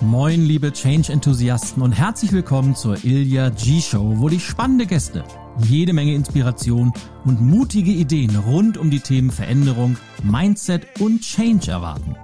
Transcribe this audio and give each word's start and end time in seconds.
Moin, 0.00 0.44
liebe 0.44 0.72
Change-Enthusiasten 0.72 1.80
und 1.80 1.92
herzlich 1.92 2.32
willkommen 2.32 2.74
zur 2.74 3.04
Ilya 3.04 3.50
G-Show, 3.50 4.14
wo 4.16 4.28
dich 4.28 4.44
spannende 4.44 4.86
Gäste, 4.86 5.24
jede 5.58 5.92
Menge 5.92 6.14
Inspiration 6.14 6.92
und 7.24 7.40
mutige 7.40 7.92
Ideen 7.92 8.34
rund 8.36 8.76
um 8.76 8.90
die 8.90 8.98
Themen 8.98 9.30
Veränderung, 9.30 9.96
Mindset 10.24 11.00
und 11.00 11.20
Change 11.20 11.70
erwarten. 11.70 12.16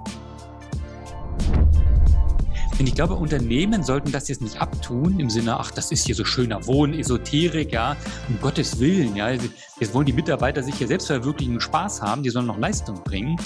Und 2.81 2.87
ich 2.87 2.95
glaube, 2.95 3.13
Unternehmen 3.13 3.83
sollten 3.83 4.11
das 4.11 4.27
jetzt 4.27 4.41
nicht 4.41 4.59
abtun 4.59 5.19
im 5.19 5.29
Sinne, 5.29 5.59
ach, 5.59 5.69
das 5.69 5.91
ist 5.91 6.03
hier 6.03 6.15
so 6.15 6.25
schöner 6.25 6.65
Wohn, 6.65 6.95
Esoterik, 6.95 7.73
ja, 7.73 7.95
um 8.27 8.41
Gottes 8.41 8.79
Willen, 8.79 9.15
ja. 9.15 9.29
Jetzt 9.29 9.93
wollen 9.93 10.07
die 10.07 10.13
Mitarbeiter 10.13 10.63
sich 10.63 10.73
hier 10.73 10.87
selbst 10.87 11.05
verwirklichen 11.05 11.53
und 11.53 11.59
Spaß 11.61 12.01
haben, 12.01 12.23
die 12.23 12.31
sollen 12.31 12.47
noch 12.47 12.57
Leistung 12.57 13.03
bringen. 13.03 13.39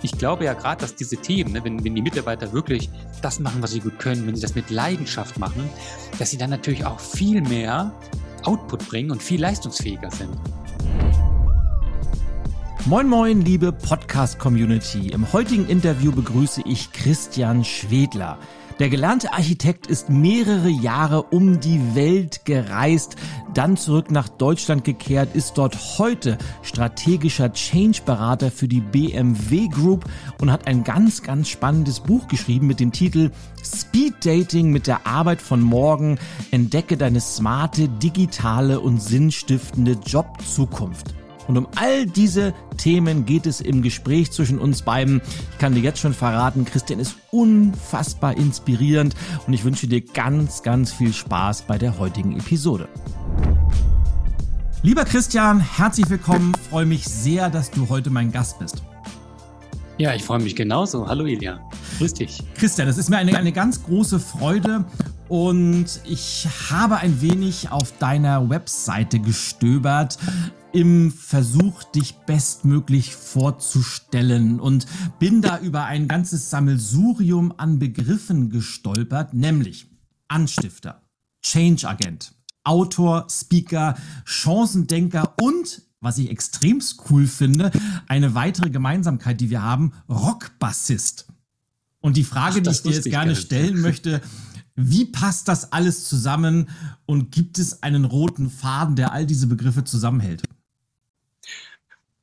Ich 0.00 0.12
glaube 0.12 0.46
ja 0.46 0.54
gerade, 0.54 0.80
dass 0.80 0.94
diese 0.94 1.18
Themen, 1.18 1.52
ne, 1.52 1.62
wenn, 1.62 1.84
wenn 1.84 1.94
die 1.94 2.00
Mitarbeiter 2.00 2.50
wirklich 2.54 2.88
das 3.20 3.40
machen, 3.40 3.62
was 3.62 3.72
sie 3.72 3.80
gut 3.80 3.98
können, 3.98 4.26
wenn 4.26 4.34
sie 4.34 4.40
das 4.40 4.54
mit 4.54 4.70
Leidenschaft 4.70 5.38
machen, 5.38 5.68
dass 6.18 6.30
sie 6.30 6.38
dann 6.38 6.48
natürlich 6.48 6.86
auch 6.86 6.98
viel 6.98 7.42
mehr 7.42 7.92
Output 8.44 8.88
bringen 8.88 9.10
und 9.10 9.22
viel 9.22 9.38
leistungsfähiger 9.42 10.10
sind. 10.10 10.30
Moin 12.86 13.06
moin, 13.06 13.42
liebe 13.42 13.70
Podcast-Community. 13.70 15.10
Im 15.10 15.30
heutigen 15.34 15.68
Interview 15.68 16.10
begrüße 16.10 16.62
ich 16.64 16.90
Christian 16.92 17.66
Schwedler. 17.66 18.38
Der 18.78 18.90
gelernte 18.90 19.32
Architekt 19.32 19.88
ist 19.88 20.08
mehrere 20.08 20.68
Jahre 20.68 21.24
um 21.24 21.58
die 21.58 21.96
Welt 21.96 22.44
gereist, 22.44 23.16
dann 23.52 23.76
zurück 23.76 24.12
nach 24.12 24.28
Deutschland 24.28 24.84
gekehrt, 24.84 25.34
ist 25.34 25.58
dort 25.58 25.98
heute 25.98 26.38
strategischer 26.62 27.52
Change-Berater 27.52 28.52
für 28.52 28.68
die 28.68 28.80
BMW 28.80 29.66
Group 29.66 30.04
und 30.40 30.52
hat 30.52 30.68
ein 30.68 30.84
ganz, 30.84 31.24
ganz 31.24 31.48
spannendes 31.48 31.98
Buch 31.98 32.28
geschrieben 32.28 32.68
mit 32.68 32.78
dem 32.78 32.92
Titel 32.92 33.32
Speed 33.64 34.24
Dating 34.24 34.70
mit 34.70 34.86
der 34.86 35.08
Arbeit 35.08 35.42
von 35.42 35.60
morgen. 35.60 36.20
Entdecke 36.52 36.96
deine 36.96 37.20
smarte, 37.20 37.88
digitale 37.88 38.78
und 38.78 39.02
sinnstiftende 39.02 39.98
Jobzukunft. 40.06 41.17
Und 41.48 41.56
um 41.56 41.66
all 41.76 42.04
diese 42.04 42.52
Themen 42.76 43.24
geht 43.24 43.46
es 43.46 43.62
im 43.62 43.80
Gespräch 43.80 44.30
zwischen 44.30 44.58
uns 44.58 44.82
beiden. 44.82 45.22
Ich 45.52 45.58
kann 45.58 45.74
dir 45.74 45.80
jetzt 45.80 45.98
schon 45.98 46.12
verraten, 46.12 46.66
Christian 46.66 47.00
ist 47.00 47.16
unfassbar 47.30 48.36
inspirierend 48.36 49.16
und 49.46 49.54
ich 49.54 49.64
wünsche 49.64 49.88
dir 49.88 50.02
ganz, 50.02 50.62
ganz 50.62 50.92
viel 50.92 51.12
Spaß 51.12 51.62
bei 51.62 51.78
der 51.78 51.98
heutigen 51.98 52.38
Episode. 52.38 52.86
Lieber 54.82 55.06
Christian, 55.06 55.58
herzlich 55.58 56.08
willkommen. 56.10 56.52
Ich 56.54 56.68
freue 56.68 56.86
mich 56.86 57.04
sehr, 57.06 57.48
dass 57.48 57.70
du 57.70 57.88
heute 57.88 58.10
mein 58.10 58.30
Gast 58.30 58.58
bist. 58.58 58.82
Ja, 59.96 60.14
ich 60.14 60.22
freue 60.22 60.40
mich 60.40 60.54
genauso. 60.54 61.08
Hallo 61.08 61.24
Ilja. 61.24 61.60
Grüß 61.96 62.12
dich. 62.12 62.44
Christian, 62.56 62.88
es 62.88 62.98
ist 62.98 63.08
mir 63.08 63.16
eine, 63.16 63.36
eine 63.36 63.52
ganz 63.52 63.82
große 63.82 64.20
Freude 64.20 64.84
und 65.28 66.00
ich 66.04 66.46
habe 66.70 66.98
ein 66.98 67.20
wenig 67.22 67.72
auf 67.72 67.96
deiner 67.98 68.48
Webseite 68.50 69.18
gestöbert 69.18 70.18
im 70.72 71.10
Versuch, 71.10 71.82
dich 71.84 72.14
bestmöglich 72.26 73.14
vorzustellen 73.14 74.60
und 74.60 74.86
bin 75.18 75.42
da 75.42 75.58
über 75.58 75.84
ein 75.84 76.08
ganzes 76.08 76.50
Sammelsurium 76.50 77.54
an 77.56 77.78
Begriffen 77.78 78.50
gestolpert, 78.50 79.34
nämlich 79.34 79.86
Anstifter, 80.28 81.02
Change 81.42 81.88
Agent, 81.88 82.34
Autor, 82.64 83.26
Speaker, 83.30 83.96
Chancendenker 84.24 85.34
und 85.40 85.82
was 86.00 86.18
ich 86.18 86.30
extremst 86.30 87.02
cool 87.10 87.26
finde, 87.26 87.72
eine 88.06 88.34
weitere 88.34 88.70
Gemeinsamkeit, 88.70 89.40
die 89.40 89.50
wir 89.50 89.62
haben, 89.62 89.92
Rockbassist. 90.08 91.26
Und 92.00 92.16
die 92.16 92.24
Frage, 92.24 92.60
Ach, 92.60 92.62
die 92.62 92.70
ich 92.70 92.82
dir 92.82 92.92
jetzt 92.92 93.10
gerne 93.10 93.34
stellen 93.34 93.80
möchte, 93.80 94.20
wie 94.76 95.06
passt 95.06 95.48
das 95.48 95.72
alles 95.72 96.08
zusammen 96.08 96.68
und 97.04 97.32
gibt 97.32 97.58
es 97.58 97.82
einen 97.82 98.04
roten 98.04 98.48
Faden, 98.48 98.94
der 98.94 99.12
all 99.12 99.26
diese 99.26 99.48
Begriffe 99.48 99.82
zusammenhält? 99.82 100.44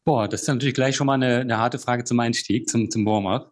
Boah, 0.05 0.27
das 0.27 0.43
ist 0.43 0.47
natürlich 0.47 0.75
gleich 0.75 0.95
schon 0.95 1.07
mal 1.07 1.15
eine, 1.15 1.39
eine 1.39 1.57
harte 1.57 1.79
Frage 1.79 2.03
zum 2.03 2.19
Einstieg, 2.19 2.69
zum, 2.69 2.91
zum 2.91 3.07
Warm-up. 3.07 3.51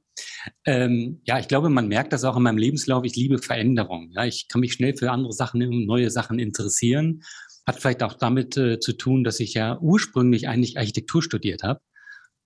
Ähm, 0.66 1.20
ja, 1.26 1.40
ich 1.40 1.48
glaube, 1.48 1.70
man 1.70 1.88
merkt 1.88 2.14
das 2.14 2.24
auch 2.24 2.38
in 2.38 2.44
meinem 2.44 2.60
Lebenslauf. 2.60 3.04
Ich 3.06 3.16
liebe 3.16 3.40
Veränderung. 3.40 4.12
Ja, 4.12 4.24
ich 4.24 4.48
kann 4.48 4.62
mich 4.62 4.74
schnell 4.74 4.96
für 4.96 5.10
andere 5.10 5.34
Sachen, 5.34 5.60
neue 5.88 6.12
Sachen 6.12 6.38
interessieren. 6.38 7.24
Hat 7.66 7.80
vielleicht 7.80 8.04
auch 8.04 8.14
damit 8.14 8.56
äh, 8.56 8.80
zu 8.80 8.94
tun, 8.94 9.24
dass 9.24 9.40
ich 9.40 9.56
ja 9.56 9.80
ursprünglich 9.80 10.48
eigentlich 10.48 10.78
Architektur 10.78 11.24
studiert 11.24 11.64
habe. 11.64 11.82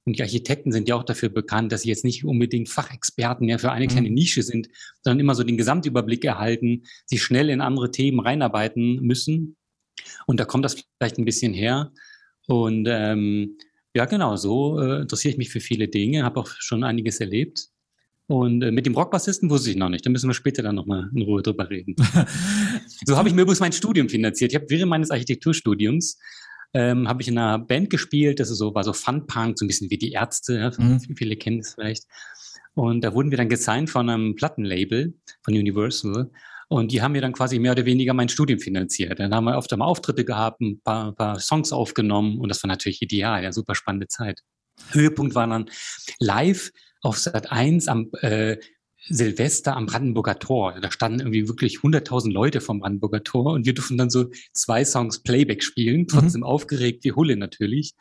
Und 0.06 0.18
die 0.18 0.22
Architekten 0.22 0.72
sind 0.72 0.88
ja 0.88 0.95
auch 0.95 1.03
dafür 1.03 1.28
bekannt, 1.28 1.74
dass 1.74 1.81
sie 1.81 1.89
jetzt 1.89 2.06
nicht 2.06 2.24
unbedingt 2.24 2.69
Fachexperten 2.69 3.50
ja 3.50 3.57
für 3.57 3.74
eine 3.74 3.88
kleine 3.88 4.07
mhm. 4.07 4.16
Nische 4.16 4.41
sind, 4.41 4.69
sondern 5.01 5.19
immer 5.19 5.35
so 5.35 5.44
den 5.44 5.57
Gesamtüberblick 5.57 6.24
erhalten, 6.24 6.84
sich 7.06 7.22
schnell 7.22 7.50
in 7.50 7.59
andere 7.59 7.91
Themen 7.91 8.22
reinarbeiten 8.22 9.01
müssen. 9.01 9.57
Und 10.25 10.39
da 10.39 10.45
kommt 10.45 10.63
das 10.63 10.81
vielleicht 10.97 11.18
ein 11.18 11.25
bisschen 11.25 11.53
her. 11.53 11.91
Und 12.47 12.88
ähm, 12.89 13.57
ja, 13.97 14.06
genau, 14.06 14.35
so 14.35 14.80
äh, 14.80 15.02
interessiere 15.02 15.31
ich 15.31 15.38
mich 15.40 15.50
für 15.50 15.59
viele 15.59 15.88
Dinge, 15.88 16.24
habe 16.24 16.40
auch 16.40 16.47
schon 16.59 16.84
einiges 16.84 17.19
erlebt. 17.19 17.69
Und 18.28 18.62
äh, 18.62 18.72
mit 18.72 18.85
dem 18.85 18.94
Rockbassisten 18.94 19.50
wusste 19.50 19.72
ich 19.72 19.75
noch 19.75 19.90
nicht. 19.90 20.06
Da 20.06 20.12
müssen 20.12 20.30
wir 20.30 20.35
später 20.35 20.62
dann 20.62 20.75
nochmal 20.75 21.09
in 21.16 21.24
Ruhe 21.24 21.41
drüber 21.41 21.68
reden. 21.68 21.96
so 23.06 23.18
habe 23.18 23.28
ich 23.28 23.34
mir 23.34 23.41
übrigens 23.41 23.59
mein 23.59 23.72
Studium 23.72 24.07
finanziert. 24.07 24.52
Ich 24.52 24.56
habe 24.56 24.69
während 24.69 24.91
meines 24.91 25.09
Architekturstudiums 25.09 26.19
ähm, 26.75 27.07
habe 27.07 27.24
ich 27.24 27.28
in 27.28 27.40
einer 27.40 27.57
Band 27.57 27.90
gespielt. 27.90 28.40
Das 28.40 28.52
ist 28.52 28.59
so, 28.59 28.75
war 28.75 28.84
so 28.84 28.94
Fun-Punk, 28.94 29.57
so 29.57 29.66
ein 29.66 29.68
bisschen 29.68 29.90
wie 29.90 29.97
die 29.97 30.12
Ärzte. 30.12 30.59
Ja, 30.59 30.72
mhm. 30.78 31.00
Viele 31.16 31.36
kennen 31.36 31.62
es 31.62 31.74
vielleicht. 31.74 32.03
Und 32.75 33.03
da 33.03 33.16
wurden 33.16 33.31
wir 33.31 33.38
dann 33.40 33.50
gesigned 33.50 33.90
von 33.90 34.12
einem 34.12 34.36
Plattenlabel 34.36 35.16
von 35.41 35.56
Universal. 35.56 36.30
Und 36.69 36.91
die 36.91 37.01
haben 37.01 37.13
mir 37.13 37.22
dann 37.22 37.33
quasi 37.33 37.59
mehr 37.59 37.72
oder 37.72 37.85
weniger 37.85 38.13
mein 38.13 38.28
Studium 38.28 38.59
finanziert. 38.59 39.19
Dann 39.19 39.33
haben 39.33 39.45
wir 39.45 39.57
oft 39.57 39.72
einmal 39.72 39.88
Auftritte 39.88 40.25
gehabt, 40.25 40.59
ein 40.61 40.81
paar, 40.81 41.09
ein 41.09 41.16
paar 41.16 41.39
Songs 41.39 41.72
aufgenommen 41.72 42.39
und 42.39 42.50
das 42.50 42.61
war 42.63 42.67
natürlich 42.67 43.01
ideal, 43.01 43.44
ja, 43.44 43.53
super 43.53 43.73
spannende 43.73 44.07
Zeit. 44.07 44.41
Höhepunkt 44.91 45.33
war 45.33 45.47
dann 45.47 45.69
live 46.19 46.72
auf 47.01 47.17
Sat 47.17 47.51
1 47.51 47.88
am 47.88 48.09
äh, 48.22 48.57
Silvester 49.09 49.75
am 49.77 49.85
Brandenburger 49.85 50.39
Tor. 50.39 50.79
Da 50.81 50.91
standen 50.91 51.19
irgendwie 51.19 51.47
wirklich 51.47 51.77
100.000 51.77 52.31
Leute 52.31 52.59
vom 52.61 52.79
Brandenburger 52.81 53.23
Tor 53.23 53.53
und 53.53 53.66
wir 53.66 53.73
durften 53.73 53.97
dann 53.97 54.09
so 54.09 54.29
zwei 54.53 54.83
Songs 54.83 55.23
Playback 55.23 55.63
spielen, 55.63 56.01
mhm. 56.01 56.07
trotzdem 56.07 56.41
mhm. 56.41 56.47
aufgeregt 56.47 57.03
wie 57.03 57.13
Hulle 57.13 57.38
natürlich. 57.38 57.94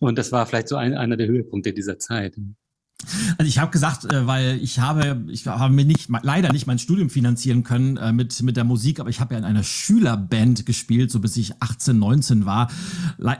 Und 0.00 0.18
das 0.18 0.32
war 0.32 0.46
vielleicht 0.46 0.68
so 0.68 0.76
ein, 0.76 0.94
einer 0.94 1.16
der 1.16 1.26
Höhepunkte 1.26 1.72
dieser 1.72 1.98
Zeit. 1.98 2.36
Also 3.38 3.48
ich 3.48 3.58
habe 3.58 3.70
gesagt, 3.70 4.10
äh, 4.10 4.26
weil 4.26 4.58
ich 4.62 4.80
habe, 4.80 5.24
ich 5.28 5.46
habe 5.46 5.72
mir 5.72 5.84
nicht, 5.84 6.08
leider 6.22 6.52
nicht 6.52 6.66
mein 6.66 6.78
Studium 6.78 7.10
finanzieren 7.10 7.62
können 7.62 7.96
äh, 7.96 8.12
mit, 8.12 8.42
mit 8.42 8.56
der 8.56 8.64
Musik, 8.64 9.00
aber 9.00 9.10
ich 9.10 9.20
habe 9.20 9.34
ja 9.34 9.38
in 9.38 9.44
einer 9.44 9.62
Schülerband 9.62 10.66
gespielt, 10.66 11.10
so 11.10 11.20
bis 11.20 11.36
ich 11.36 11.62
18, 11.62 11.98
19 11.98 12.46
war. 12.46 12.70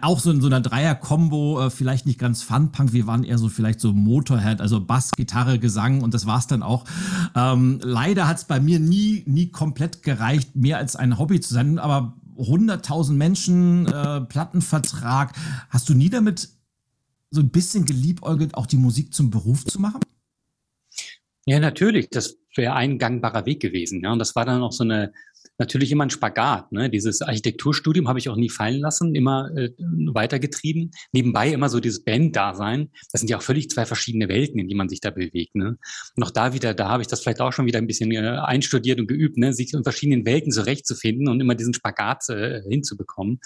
Auch 0.03 0.21
so 0.21 0.31
in 0.31 0.41
so 0.41 0.47
einer 0.47 0.61
Dreier-Kombo, 0.61 1.67
äh, 1.67 1.71
vielleicht 1.71 2.07
nicht 2.07 2.19
ganz 2.19 2.43
Fun-Punk, 2.43 2.93
wir 2.93 3.07
waren 3.07 3.25
eher 3.25 3.39
so 3.39 3.49
vielleicht 3.49 3.81
so 3.81 3.93
Motorhead, 3.93 4.61
also 4.61 4.81
Bass, 4.81 5.11
Gitarre, 5.13 5.59
Gesang 5.59 6.03
und 6.03 6.15
das 6.15 6.27
war's 6.27 6.47
dann 6.47 6.63
auch. 6.63 6.85
Ähm, 7.35 7.81
leider 7.83 8.29
hat 8.29 8.39
es 8.39 8.45
bei 8.45 8.61
mir 8.61 8.79
nie, 8.79 9.25
nie 9.27 9.49
komplett 9.49 10.03
gereicht, 10.03 10.55
mehr 10.55 10.79
als 10.79 10.97
ein 10.97 11.19
Hobby 11.19 11.41
zu 11.41 11.55
sein, 11.55 11.79
aber 11.79 12.15
100.000 12.39 13.13
Menschen, 13.13 13.87
äh, 13.87 14.21
Plattenvertrag. 14.21 15.33
Hast 15.71 15.89
du 15.89 15.95
nie 15.95 16.11
damit 16.11 16.51
so 17.31 17.41
ein 17.41 17.51
bisschen 17.51 17.85
geliebäugelt, 17.85 18.55
auch 18.55 18.67
die 18.67 18.77
Musik 18.77 19.13
zum 19.15 19.31
Beruf 19.31 19.65
zu 19.65 19.81
machen? 19.81 20.01
Ja, 21.47 21.61
natürlich. 21.61 22.11
Das 22.11 22.39
wäre 22.57 22.75
ein 22.75 22.99
gangbarer 22.99 23.47
Weg 23.47 23.61
gewesen. 23.61 24.03
Ja, 24.03 24.13
und 24.13 24.19
das 24.19 24.35
war 24.35 24.45
dann 24.45 24.63
auch 24.63 24.73
so 24.73 24.83
eine, 24.83 25.13
natürlich 25.59 25.93
immer 25.93 26.05
ein 26.05 26.11
Spagat. 26.11 26.73
Ne? 26.73 26.91
Dieses 26.91 27.23
Architekturstudium 27.23 28.09
habe 28.09 28.19
ich 28.19 28.29
auch 28.29 28.37
nie 28.37 28.51
fallen 28.51 28.81
lassen, 28.81 29.15
immer 29.15 29.51
äh, 29.57 29.71
weitergetrieben. 29.79 30.91
Nebenbei 31.13 31.51
immer 31.53 31.69
so 31.69 31.81
dieses 31.81 32.05
Band-Dasein. 32.05 32.91
Das 33.13 33.21
sind 33.21 33.31
ja 33.31 33.39
auch 33.39 33.43
völlig 33.43 33.71
zwei 33.71 33.87
verschiedene 33.87 34.29
Welten, 34.29 34.59
in 34.59 34.69
die 34.69 34.75
man 34.75 34.89
sich 34.89 35.01
da 35.01 35.11
bewegt. 35.11 35.55
Ne? 35.55 35.79
Auch 36.21 36.31
da 36.31 36.53
wieder, 36.53 36.75
da 36.75 36.89
habe 36.89 37.03
ich 37.03 37.09
das 37.09 37.21
vielleicht 37.21 37.41
auch 37.41 37.53
schon 37.53 37.67
wieder 37.67 37.79
ein 37.79 37.87
bisschen 37.87 38.11
äh, 38.11 38.39
einstudiert 38.43 39.01
und 39.01 39.07
geübt, 39.07 39.39
ne? 39.39 39.53
sich 39.53 39.73
in 39.73 39.85
verschiedenen 39.85 40.27
Welten 40.27 40.53
zurechtzufinden 40.53 41.29
und 41.29 41.41
immer 41.41 41.55
diesen 41.55 41.75
Spagat 41.75 42.29
äh, 42.29 42.63
hinzubekommen. 42.69 43.41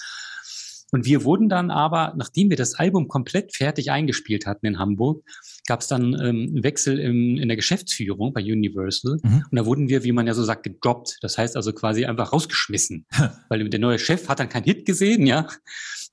Und 0.93 1.05
wir 1.05 1.25
wurden 1.25 1.49
dann 1.49 1.71
aber, 1.71 2.15
nachdem 2.17 2.51
wir 2.51 2.57
das 2.57 2.75
Album 2.75 3.09
komplett 3.09 3.55
fertig 3.55 3.91
eingespielt 3.91 4.47
hatten 4.47 4.67
in 4.67 4.79
Hamburg, 4.79 5.25
gab 5.67 5.81
es 5.81 5.89
dann 5.89 6.19
ähm, 6.21 6.63
Wechsel 6.63 6.99
im, 6.99 7.37
in 7.37 7.49
der 7.49 7.57
Geschäftsführung 7.57 8.33
bei 8.33 8.43
Universal. 8.43 9.19
Mhm. 9.23 9.45
Und 9.51 9.57
da 9.57 9.67
wurden 9.67 9.89
wir, 9.89 10.05
wie 10.05 10.13
man 10.13 10.27
ja 10.27 10.35
so 10.35 10.43
sagt, 10.43 10.65
gedroppt. 10.65 11.19
Das 11.21 11.39
heißt 11.39 11.57
also 11.57 11.73
quasi 11.73 12.05
einfach 12.05 12.33
rausgeschmissen. 12.33 13.07
Weil 13.49 13.69
der 13.69 13.81
neue 13.81 13.99
Chef 13.99 14.29
hat 14.29 14.41
dann 14.41 14.49
keinen 14.49 14.65
Hit 14.65 14.85
gesehen, 14.85 15.27
ja. 15.27 15.47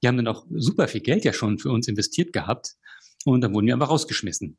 Die 0.01 0.07
haben 0.07 0.18
dann 0.18 0.27
auch 0.27 0.45
super 0.51 0.88
viel 0.88 1.01
Geld 1.01 1.25
ja 1.25 1.33
schon 1.33 1.57
für 1.57 1.71
uns 1.71 1.88
investiert 1.88 2.33
gehabt. 2.33 2.75
Und 3.25 3.41
dann 3.41 3.53
wurden 3.53 3.68
wir 3.68 3.73
einfach 3.73 3.89
rausgeschmissen. 3.89 4.57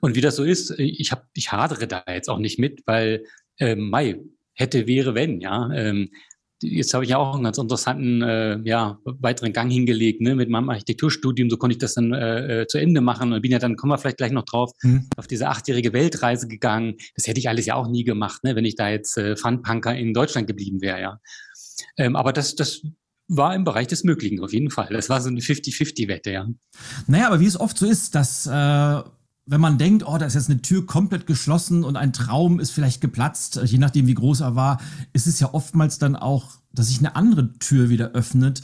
Und 0.00 0.14
wie 0.14 0.20
das 0.20 0.36
so 0.36 0.44
ist, 0.44 0.70
ich, 0.78 1.12
hab, 1.12 1.26
ich 1.34 1.52
hadere 1.52 1.86
da 1.86 2.04
jetzt 2.08 2.28
auch 2.28 2.38
nicht 2.38 2.58
mit, 2.58 2.82
weil 2.86 3.24
ähm, 3.58 3.90
Mai 3.90 4.20
hätte, 4.54 4.86
wäre, 4.86 5.14
wenn, 5.14 5.40
ja. 5.40 5.70
Ähm, 5.72 6.10
jetzt 6.62 6.94
habe 6.94 7.04
ich 7.04 7.10
ja 7.10 7.18
auch 7.18 7.34
einen 7.34 7.44
ganz 7.44 7.58
interessanten 7.58 8.22
äh, 8.22 8.58
ja, 8.64 8.98
weiteren 9.04 9.52
Gang 9.52 9.70
hingelegt 9.70 10.20
ne, 10.20 10.34
mit 10.34 10.48
meinem 10.48 10.70
Architekturstudium. 10.70 11.50
So 11.50 11.56
konnte 11.56 11.74
ich 11.74 11.78
das 11.78 11.94
dann 11.94 12.12
äh, 12.12 12.62
äh, 12.62 12.66
zu 12.66 12.78
Ende 12.78 13.00
machen 13.00 13.32
und 13.32 13.42
bin 13.42 13.52
ja 13.52 13.58
dann, 13.58 13.76
kommen 13.76 13.92
wir 13.92 13.98
vielleicht 13.98 14.18
gleich 14.18 14.32
noch 14.32 14.44
drauf, 14.44 14.72
mhm. 14.82 15.08
auf 15.16 15.26
diese 15.26 15.48
achtjährige 15.48 15.92
Weltreise 15.92 16.48
gegangen. 16.48 16.94
Das 17.16 17.26
hätte 17.26 17.40
ich 17.40 17.48
alles 17.48 17.66
ja 17.66 17.74
auch 17.74 17.88
nie 17.88 18.04
gemacht, 18.04 18.44
ne, 18.44 18.56
wenn 18.56 18.64
ich 18.64 18.76
da 18.76 18.88
jetzt 18.88 19.16
äh, 19.18 19.36
Funpunker 19.36 19.94
in 19.94 20.14
Deutschland 20.14 20.46
geblieben 20.46 20.80
wäre. 20.80 21.00
Ja. 21.00 21.20
Ähm, 21.96 22.16
aber 22.16 22.32
das, 22.32 22.54
das 22.54 22.82
war 23.28 23.54
im 23.54 23.64
Bereich 23.64 23.86
des 23.86 24.04
Möglichen 24.04 24.40
auf 24.40 24.52
jeden 24.52 24.70
Fall. 24.70 24.88
Das 24.90 25.08
war 25.08 25.20
so 25.20 25.28
eine 25.28 25.40
50-50-Wette, 25.40 26.30
ja. 26.30 26.46
Naja, 27.06 27.26
aber 27.26 27.40
wie 27.40 27.46
es 27.46 27.58
oft 27.58 27.78
so 27.78 27.86
ist, 27.86 28.14
dass 28.14 28.46
äh, 28.46 29.02
wenn 29.46 29.60
man 29.60 29.78
denkt, 29.78 30.06
oh, 30.06 30.16
da 30.16 30.26
ist 30.26 30.34
jetzt 30.34 30.50
eine 30.50 30.62
Tür 30.62 30.86
komplett 30.86 31.26
geschlossen 31.26 31.84
und 31.84 31.96
ein 31.96 32.12
Traum 32.12 32.60
ist 32.60 32.70
vielleicht 32.70 33.00
geplatzt, 33.00 33.60
je 33.64 33.78
nachdem 33.78 34.06
wie 34.06 34.14
groß 34.14 34.40
er 34.40 34.56
war, 34.56 34.80
ist 35.12 35.26
es 35.26 35.38
ja 35.40 35.52
oftmals 35.52 35.98
dann 35.98 36.16
auch, 36.16 36.52
dass 36.72 36.88
sich 36.88 36.98
eine 36.98 37.14
andere 37.14 37.52
Tür 37.58 37.88
wieder 37.90 38.12
öffnet. 38.12 38.62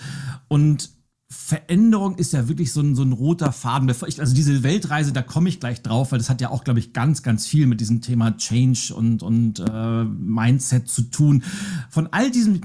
Und 0.49 0.91
Veränderung 1.29 2.17
ist 2.17 2.33
ja 2.33 2.49
wirklich 2.49 2.73
so 2.73 2.81
ein, 2.81 2.97
so 2.97 3.03
ein 3.03 3.13
roter 3.13 3.53
Faden. 3.53 3.89
Also 3.89 4.35
diese 4.35 4.63
Weltreise, 4.63 5.13
da 5.13 5.23
komme 5.23 5.49
ich 5.49 5.61
gleich 5.61 5.83
drauf, 5.83 6.11
weil 6.11 6.19
das 6.19 6.31
hat 6.31 6.41
ja 6.41 6.51
auch, 6.51 6.65
glaube 6.65 6.81
ich, 6.81 6.93
ganz, 6.93 7.23
ganz 7.23 7.47
viel 7.47 7.67
mit 7.67 7.81
diesem 7.81 8.01
Thema 8.01 8.37
Change 8.37 8.95
und, 8.95 9.23
und 9.23 9.61
äh, 9.61 10.05
Mindset 10.05 10.89
zu 10.89 11.03
tun. 11.03 11.45
Von 11.89 12.09
all 12.11 12.31
diesem, 12.31 12.63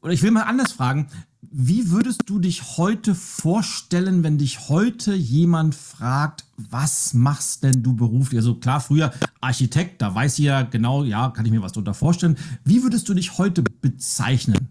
oder 0.00 0.12
ich 0.12 0.22
will 0.22 0.30
mal 0.30 0.44
anders 0.44 0.72
fragen, 0.72 1.08
wie 1.50 1.90
würdest 1.90 2.22
du 2.26 2.38
dich 2.38 2.78
heute 2.78 3.14
vorstellen, 3.14 4.22
wenn 4.22 4.38
dich 4.38 4.68
heute 4.68 5.12
jemand 5.12 5.74
fragt, 5.74 6.44
was 6.56 7.14
machst 7.14 7.64
denn 7.64 7.82
du 7.82 7.96
beruflich? 7.96 8.38
Also 8.38 8.54
klar, 8.54 8.80
früher 8.80 9.12
Architekt, 9.40 10.00
da 10.00 10.14
weiß 10.14 10.38
ich 10.38 10.44
ja 10.44 10.62
genau, 10.62 11.02
ja, 11.02 11.30
kann 11.30 11.44
ich 11.44 11.50
mir 11.50 11.60
was 11.60 11.72
darunter 11.72 11.94
vorstellen. 11.94 12.38
Wie 12.64 12.82
würdest 12.82 13.08
du 13.08 13.14
dich 13.14 13.38
heute 13.38 13.62
bezeichnen? 13.62 14.68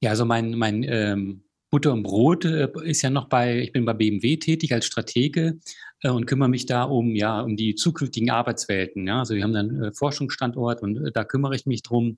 Ja, 0.00 0.10
also 0.10 0.24
mein, 0.24 0.52
mein 0.56 0.82
ähm, 0.84 1.42
Butter 1.70 1.92
und 1.92 2.02
Brot 2.02 2.46
äh, 2.46 2.68
ist 2.84 3.02
ja 3.02 3.10
noch 3.10 3.28
bei, 3.28 3.60
ich 3.60 3.72
bin 3.72 3.84
bei 3.84 3.92
BMW 3.92 4.38
tätig 4.38 4.72
als 4.72 4.86
Stratege 4.86 5.58
äh, 6.00 6.08
und 6.08 6.26
kümmere 6.26 6.48
mich 6.48 6.64
da 6.64 6.84
um, 6.84 7.14
ja, 7.14 7.40
um 7.42 7.56
die 7.56 7.74
zukünftigen 7.74 8.30
Arbeitswelten. 8.30 9.06
Ja? 9.06 9.18
Also 9.18 9.34
wir 9.34 9.42
haben 9.42 9.52
dann 9.52 9.68
einen 9.68 9.84
äh, 9.84 9.92
Forschungsstandort 9.92 10.82
und 10.82 10.96
äh, 10.96 11.12
da 11.12 11.24
kümmere 11.24 11.54
ich 11.54 11.66
mich 11.66 11.82
drum 11.82 12.16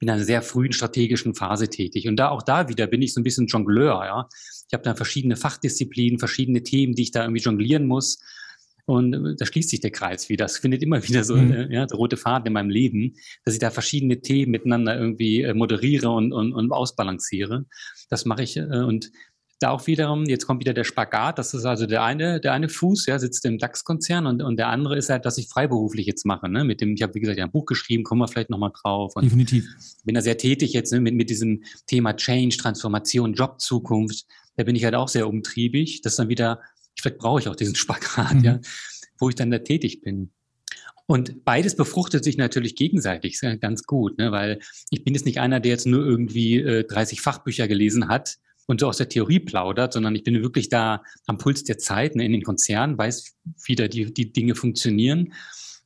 in 0.00 0.10
einer 0.10 0.24
sehr 0.24 0.42
frühen 0.42 0.72
strategischen 0.72 1.34
Phase 1.34 1.68
tätig. 1.68 2.08
Und 2.08 2.16
da 2.16 2.28
auch 2.30 2.42
da 2.42 2.68
wieder 2.68 2.86
bin 2.86 3.02
ich 3.02 3.14
so 3.14 3.20
ein 3.20 3.24
bisschen 3.24 3.46
Jongleur. 3.46 4.04
Ja? 4.04 4.28
Ich 4.68 4.72
habe 4.72 4.82
da 4.82 4.94
verschiedene 4.94 5.36
Fachdisziplinen, 5.36 6.18
verschiedene 6.18 6.62
Themen, 6.62 6.94
die 6.94 7.02
ich 7.02 7.10
da 7.10 7.22
irgendwie 7.22 7.42
jonglieren 7.42 7.86
muss. 7.86 8.18
Und 8.86 9.14
äh, 9.14 9.34
da 9.36 9.46
schließt 9.46 9.70
sich 9.70 9.80
der 9.80 9.90
Kreis 9.90 10.28
wieder. 10.28 10.44
Das 10.44 10.58
findet 10.58 10.82
immer 10.82 11.02
wieder 11.08 11.24
so 11.24 11.36
mhm. 11.36 11.52
äh, 11.52 11.74
ja, 11.74 11.86
der 11.86 11.96
rote 11.96 12.16
Faden 12.16 12.46
in 12.46 12.52
meinem 12.52 12.70
Leben, 12.70 13.14
dass 13.44 13.54
ich 13.54 13.60
da 13.60 13.70
verschiedene 13.70 14.20
Themen 14.20 14.50
miteinander 14.50 14.98
irgendwie 14.98 15.42
äh, 15.42 15.54
moderiere 15.54 16.10
und, 16.10 16.32
und, 16.32 16.52
und 16.52 16.72
ausbalanciere. 16.72 17.66
Das 18.10 18.24
mache 18.24 18.42
ich. 18.42 18.58
Und 18.58 19.10
da 19.64 19.70
auch 19.70 19.86
wiederum, 19.86 20.26
jetzt 20.26 20.46
kommt 20.46 20.60
wieder 20.60 20.74
der 20.74 20.84
Spagat, 20.84 21.38
das 21.38 21.54
ist 21.54 21.64
also 21.64 21.86
der 21.86 22.02
eine, 22.02 22.38
der 22.38 22.52
eine 22.52 22.68
Fuß, 22.68 23.06
ja, 23.06 23.18
sitzt 23.18 23.46
im 23.46 23.58
DAX-Konzern 23.58 24.26
und, 24.26 24.42
und 24.42 24.58
der 24.58 24.68
andere 24.68 24.96
ist 24.96 25.08
halt, 25.08 25.24
dass 25.24 25.38
ich 25.38 25.48
freiberuflich 25.48 26.06
jetzt 26.06 26.26
mache, 26.26 26.50
ne, 26.50 26.64
mit 26.64 26.82
dem, 26.82 26.94
ich 26.94 27.02
habe, 27.02 27.14
wie 27.14 27.20
gesagt, 27.20 27.38
ja 27.38 27.44
ein 27.44 27.50
Buch 27.50 27.64
geschrieben, 27.64 28.04
kommen 28.04 28.20
wir 28.20 28.28
vielleicht 28.28 28.50
nochmal 28.50 28.72
drauf. 28.78 29.16
Und 29.16 29.24
Definitiv. 29.24 29.66
Bin 30.04 30.14
da 30.14 30.20
sehr 30.20 30.36
tätig 30.36 30.74
jetzt 30.74 30.92
ne, 30.92 31.00
mit, 31.00 31.14
mit 31.14 31.30
diesem 31.30 31.62
Thema 31.86 32.14
Change, 32.14 32.58
Transformation, 32.58 33.32
Jobzukunft. 33.32 34.26
Da 34.56 34.64
bin 34.64 34.76
ich 34.76 34.84
halt 34.84 34.94
auch 34.94 35.08
sehr 35.08 35.26
umtriebig. 35.26 36.02
Das 36.02 36.12
ist 36.12 36.18
dann 36.18 36.28
wieder, 36.28 36.60
vielleicht 37.00 37.18
brauche 37.18 37.40
ich 37.40 37.48
auch 37.48 37.56
diesen 37.56 37.74
Spagat, 37.74 38.34
mhm. 38.34 38.44
ja, 38.44 38.60
wo 39.18 39.30
ich 39.30 39.34
dann 39.34 39.50
da 39.50 39.58
tätig 39.60 40.02
bin. 40.02 40.30
Und 41.06 41.44
beides 41.44 41.74
befruchtet 41.74 42.22
sich 42.22 42.36
natürlich 42.36 42.76
gegenseitig 42.76 43.40
ganz 43.60 43.84
gut, 43.84 44.18
ne? 44.18 44.30
weil 44.30 44.60
ich 44.90 45.04
bin 45.04 45.14
jetzt 45.14 45.24
nicht 45.24 45.40
einer, 45.40 45.60
der 45.60 45.72
jetzt 45.72 45.86
nur 45.86 46.04
irgendwie 46.04 46.60
äh, 46.60 46.84
30 46.84 47.22
Fachbücher 47.22 47.66
gelesen 47.66 48.08
hat 48.08 48.36
und 48.66 48.80
so 48.80 48.88
aus 48.88 48.96
der 48.96 49.08
Theorie 49.08 49.40
plaudert, 49.40 49.92
sondern 49.92 50.14
ich 50.14 50.24
bin 50.24 50.42
wirklich 50.42 50.68
da 50.68 51.02
am 51.26 51.38
Puls 51.38 51.64
der 51.64 51.78
Zeit 51.78 52.16
ne, 52.16 52.24
in 52.24 52.32
den 52.32 52.42
Konzernen, 52.42 52.96
weiß, 52.96 53.36
wie 53.66 53.74
da 53.74 53.88
die, 53.88 54.12
die 54.12 54.32
Dinge 54.32 54.54
funktionieren. 54.54 55.32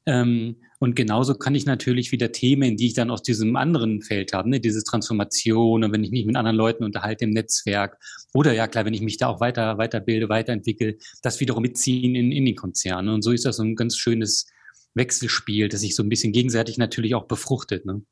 Ähm, 0.06 0.56
und 0.80 0.94
genauso 0.94 1.34
kann 1.34 1.56
ich 1.56 1.66
natürlich 1.66 2.12
wieder 2.12 2.30
Themen, 2.30 2.76
die 2.76 2.86
ich 2.86 2.94
dann 2.94 3.10
aus 3.10 3.22
diesem 3.22 3.56
anderen 3.56 4.00
Feld 4.00 4.32
habe, 4.32 4.48
ne, 4.48 4.60
diese 4.60 4.84
Transformation 4.84 5.82
und 5.82 5.92
wenn 5.92 6.04
ich 6.04 6.12
mich 6.12 6.24
mit 6.24 6.36
anderen 6.36 6.56
Leuten 6.56 6.84
unterhalte 6.84 7.24
im 7.24 7.30
Netzwerk 7.30 7.98
oder 8.32 8.52
ja 8.52 8.68
klar, 8.68 8.84
wenn 8.84 8.94
ich 8.94 9.00
mich 9.00 9.16
da 9.16 9.26
auch 9.26 9.40
weiter 9.40 9.76
weiterbilde, 9.76 10.28
weiterentwickle, 10.28 10.96
das 11.22 11.40
wiederum 11.40 11.62
mitziehen 11.62 12.14
in, 12.14 12.30
in 12.30 12.44
den 12.44 12.54
Konzernen. 12.54 13.12
Und 13.12 13.22
so 13.22 13.32
ist 13.32 13.44
das 13.44 13.56
so 13.56 13.64
ein 13.64 13.74
ganz 13.74 13.96
schönes 13.96 14.46
Wechselspiel, 14.94 15.68
das 15.68 15.80
sich 15.80 15.96
so 15.96 16.02
ein 16.02 16.08
bisschen 16.08 16.32
gegenseitig 16.32 16.78
natürlich 16.78 17.14
auch 17.14 17.26
befruchtet. 17.26 17.84
Ne? 17.84 18.02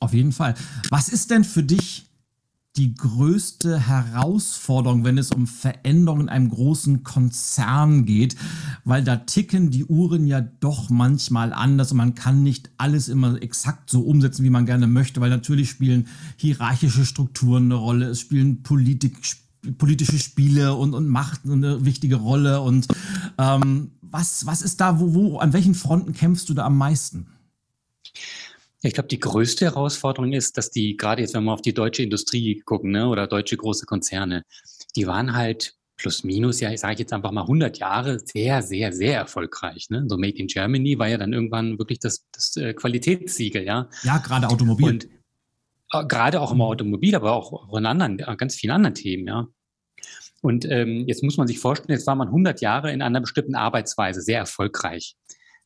Auf 0.00 0.14
jeden 0.14 0.32
Fall. 0.32 0.54
Was 0.90 1.08
ist 1.08 1.30
denn 1.30 1.44
für 1.44 1.62
dich 1.62 2.06
die 2.76 2.94
größte 2.94 3.78
Herausforderung, 3.78 5.04
wenn 5.04 5.16
es 5.16 5.30
um 5.30 5.46
Veränderungen 5.46 6.22
in 6.22 6.28
einem 6.28 6.50
großen 6.50 7.04
Konzern 7.04 8.04
geht, 8.04 8.36
weil 8.84 9.02
da 9.02 9.16
ticken 9.16 9.70
die 9.70 9.86
Uhren 9.86 10.26
ja 10.26 10.42
doch 10.42 10.90
manchmal 10.90 11.52
anders 11.52 11.92
und 11.92 11.98
man 11.98 12.14
kann 12.14 12.42
nicht 12.42 12.70
alles 12.76 13.08
immer 13.08 13.40
exakt 13.42 13.88
so 13.88 14.02
umsetzen, 14.02 14.44
wie 14.44 14.50
man 14.50 14.66
gerne 14.66 14.86
möchte, 14.86 15.20
weil 15.20 15.30
natürlich 15.30 15.70
spielen 15.70 16.08
hierarchische 16.36 17.06
Strukturen 17.06 17.64
eine 17.64 17.76
Rolle, 17.76 18.06
es 18.06 18.20
spielen 18.20 18.62
Politik, 18.62 19.16
politische 19.78 20.18
Spiele 20.18 20.74
und, 20.74 20.92
und 20.92 21.08
Macht 21.08 21.40
eine 21.44 21.84
wichtige 21.84 22.16
Rolle 22.16 22.60
und 22.60 22.88
ähm, 23.38 23.92
was, 24.02 24.46
was 24.46 24.62
ist 24.62 24.80
da, 24.80 25.00
wo, 25.00 25.14
wo, 25.14 25.38
an 25.38 25.52
welchen 25.52 25.74
Fronten 25.74 26.12
kämpfst 26.12 26.48
du 26.48 26.54
da 26.54 26.66
am 26.66 26.76
meisten? 26.76 27.26
Ich 28.82 28.94
glaube, 28.94 29.08
die 29.08 29.20
größte 29.20 29.64
Herausforderung 29.64 30.32
ist, 30.32 30.56
dass 30.58 30.70
die, 30.70 30.96
gerade 30.96 31.22
jetzt, 31.22 31.34
wenn 31.34 31.44
wir 31.44 31.52
auf 31.52 31.62
die 31.62 31.74
deutsche 31.74 32.02
Industrie 32.02 32.62
gucken, 32.64 32.90
ne, 32.90 33.08
oder 33.08 33.26
deutsche 33.26 33.56
große 33.56 33.86
Konzerne, 33.86 34.42
die 34.94 35.06
waren 35.06 35.34
halt 35.34 35.74
plus 35.96 36.24
minus, 36.24 36.60
ja, 36.60 36.70
ich 36.70 36.80
sage 36.80 36.98
jetzt 36.98 37.12
einfach 37.12 37.32
mal 37.32 37.42
100 37.42 37.78
Jahre 37.78 38.18
sehr, 38.20 38.62
sehr, 38.62 38.92
sehr 38.92 39.16
erfolgreich. 39.16 39.88
Ne? 39.90 40.04
So 40.08 40.18
Made 40.18 40.36
in 40.36 40.46
Germany 40.46 40.98
war 40.98 41.08
ja 41.08 41.16
dann 41.16 41.32
irgendwann 41.32 41.78
wirklich 41.78 41.98
das, 41.98 42.26
das 42.32 42.56
äh, 42.56 42.74
Qualitätssiegel, 42.74 43.64
ja. 43.64 43.88
Ja, 44.02 44.18
gerade 44.18 44.48
Automobil. 44.48 44.86
Und 44.86 45.08
äh, 45.92 46.04
gerade 46.06 46.40
auch 46.40 46.52
im 46.52 46.60
Automobil, 46.60 47.14
aber 47.14 47.32
auch, 47.32 47.52
auch 47.52 47.76
in 47.78 47.86
anderen, 47.86 48.18
äh, 48.18 48.36
ganz 48.36 48.56
vielen 48.56 48.72
anderen 48.72 48.94
Themen, 48.94 49.26
ja. 49.26 49.46
Und 50.42 50.66
ähm, 50.70 51.04
jetzt 51.06 51.22
muss 51.22 51.38
man 51.38 51.46
sich 51.46 51.58
vorstellen, 51.58 51.96
jetzt 51.96 52.06
war 52.06 52.14
man 52.14 52.28
100 52.28 52.60
Jahre 52.60 52.92
in 52.92 53.02
einer 53.02 53.20
bestimmten 53.20 53.54
Arbeitsweise 53.54 54.20
sehr 54.20 54.38
erfolgreich. 54.38 55.16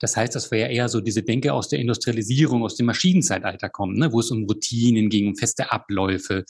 Das 0.00 0.17
heißt, 0.17 0.35
das 0.35 0.50
wäre 0.50 0.62
ja 0.62 0.75
eher 0.75 0.88
so 0.88 1.00
diese 1.00 1.23
Denke 1.23 1.52
aus 1.52 1.69
der 1.69 1.79
Industrialisierung, 1.79 2.64
aus 2.64 2.75
dem 2.75 2.87
Maschinenzeitalter 2.87 3.69
kommen, 3.69 3.99
ne, 3.99 4.11
wo 4.12 4.20
es 4.20 4.31
um 4.31 4.44
Routinen 4.44 5.11
ging, 5.11 5.29
um 5.29 5.37
feste 5.37 5.70
Abläufe, 5.70 6.44